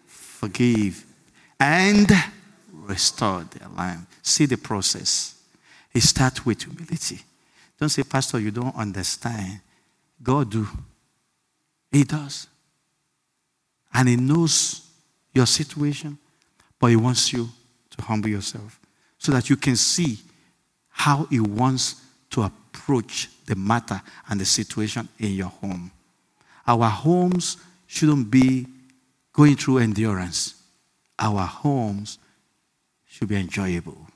forgive 0.06 1.04
and 1.58 2.10
restore 2.70 3.44
their 3.44 3.68
land. 3.68 4.06
See 4.22 4.44
the 4.44 4.58
process. 4.58 5.40
It 5.94 6.02
starts 6.02 6.44
with 6.44 6.62
humility. 6.62 7.20
Don't 7.80 7.88
say, 7.88 8.02
Pastor, 8.02 8.38
you 8.38 8.50
don't 8.50 8.76
understand. 8.76 9.60
God 10.22 10.50
do. 10.50 10.68
He 11.90 12.04
does. 12.04 12.46
And 13.94 14.06
He 14.08 14.16
knows 14.16 14.86
your 15.32 15.46
situation, 15.46 16.18
but 16.78 16.88
He 16.88 16.96
wants 16.96 17.32
you 17.32 17.48
to 17.96 18.02
humble 18.02 18.28
yourself 18.28 18.78
so 19.16 19.32
that 19.32 19.48
you 19.48 19.56
can 19.56 19.76
see 19.76 20.18
how 20.88 21.24
He 21.30 21.40
wants 21.40 22.02
to 22.30 22.42
approach 22.42 23.28
the 23.46 23.54
matter 23.54 24.00
and 24.28 24.40
the 24.40 24.44
situation 24.44 25.08
in 25.18 25.32
your 25.32 25.48
home. 25.48 25.90
Our 26.66 26.88
homes 26.88 27.56
shouldn't 27.86 28.30
be 28.30 28.66
going 29.32 29.56
through 29.56 29.78
endurance, 29.78 30.54
our 31.18 31.46
homes 31.46 32.18
should 33.06 33.28
be 33.28 33.36
enjoyable. 33.36 34.06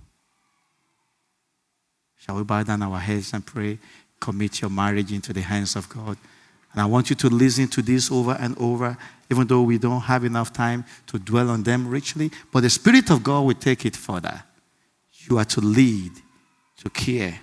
Shall 2.18 2.36
we 2.36 2.44
bow 2.44 2.62
down 2.62 2.82
our 2.82 2.98
heads 2.98 3.32
and 3.32 3.44
pray? 3.44 3.78
Commit 4.20 4.60
your 4.60 4.70
marriage 4.70 5.12
into 5.12 5.32
the 5.32 5.40
hands 5.40 5.74
of 5.74 5.88
God. 5.88 6.16
And 6.72 6.80
I 6.80 6.86
want 6.86 7.10
you 7.10 7.16
to 7.16 7.28
listen 7.28 7.66
to 7.68 7.82
this 7.82 8.12
over 8.12 8.36
and 8.38 8.56
over, 8.58 8.96
even 9.30 9.46
though 9.46 9.62
we 9.62 9.78
don't 9.78 10.00
have 10.02 10.24
enough 10.24 10.52
time 10.52 10.84
to 11.08 11.18
dwell 11.18 11.50
on 11.50 11.64
them 11.64 11.88
richly. 11.88 12.30
But 12.52 12.60
the 12.60 12.70
Spirit 12.70 13.10
of 13.10 13.22
God 13.22 13.40
will 13.40 13.54
take 13.54 13.84
it 13.84 13.96
further. 13.96 14.42
You 15.28 15.38
are 15.38 15.44
to 15.46 15.60
lead, 15.60 16.12
to 16.78 16.90
care, 16.90 17.40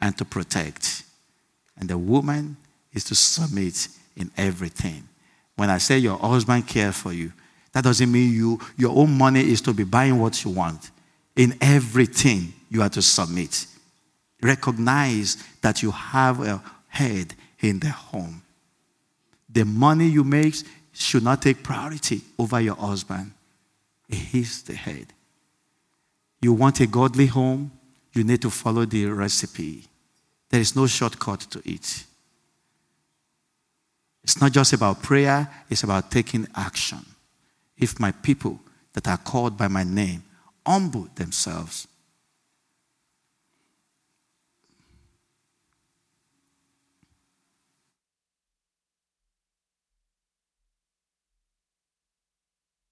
and 0.00 0.16
to 0.18 0.24
protect. 0.24 1.04
And 1.78 1.88
the 1.88 1.98
woman 1.98 2.56
is 2.92 3.04
to 3.04 3.14
submit 3.14 3.88
in 4.16 4.30
everything. 4.36 5.08
When 5.56 5.70
I 5.70 5.78
say 5.78 5.98
your 5.98 6.18
husband 6.18 6.66
cares 6.66 6.96
for 6.96 7.12
you, 7.12 7.32
that 7.72 7.84
doesn't 7.84 8.10
mean 8.10 8.32
you 8.32 8.60
your 8.76 8.96
own 8.96 9.16
money 9.16 9.40
is 9.40 9.60
to 9.62 9.72
be 9.72 9.84
buying 9.84 10.18
what 10.18 10.44
you 10.44 10.50
want. 10.50 10.90
In 11.36 11.56
everything, 11.60 12.52
you 12.68 12.82
are 12.82 12.88
to 12.88 13.02
submit. 13.02 13.66
Recognize 14.42 15.36
that 15.60 15.82
you 15.82 15.90
have 15.90 16.40
a 16.40 16.62
head 16.88 17.34
in 17.60 17.78
the 17.78 17.90
home. 17.90 18.42
The 19.48 19.64
money 19.64 20.06
you 20.06 20.24
make 20.24 20.54
should 20.92 21.22
not 21.22 21.42
take 21.42 21.62
priority 21.62 22.22
over 22.38 22.60
your 22.60 22.76
husband. 22.76 23.32
He's 24.08 24.62
the 24.62 24.74
head. 24.74 25.12
You 26.40 26.52
want 26.52 26.80
a 26.80 26.86
godly 26.86 27.26
home, 27.26 27.70
you 28.12 28.24
need 28.24 28.42
to 28.42 28.50
follow 28.50 28.84
the 28.84 29.06
recipe. 29.06 29.84
There 30.50 30.60
is 30.60 30.76
no 30.76 30.86
shortcut 30.86 31.40
to 31.52 31.62
it. 31.64 32.04
It's 34.22 34.40
not 34.40 34.52
just 34.52 34.72
about 34.72 35.02
prayer, 35.02 35.48
it's 35.70 35.82
about 35.82 36.10
taking 36.10 36.46
action. 36.54 37.04
If 37.76 37.98
my 37.98 38.12
people 38.12 38.60
that 38.92 39.08
are 39.08 39.16
called 39.16 39.56
by 39.56 39.68
my 39.68 39.84
name 39.84 40.24
humble 40.66 41.08
themselves 41.14 41.88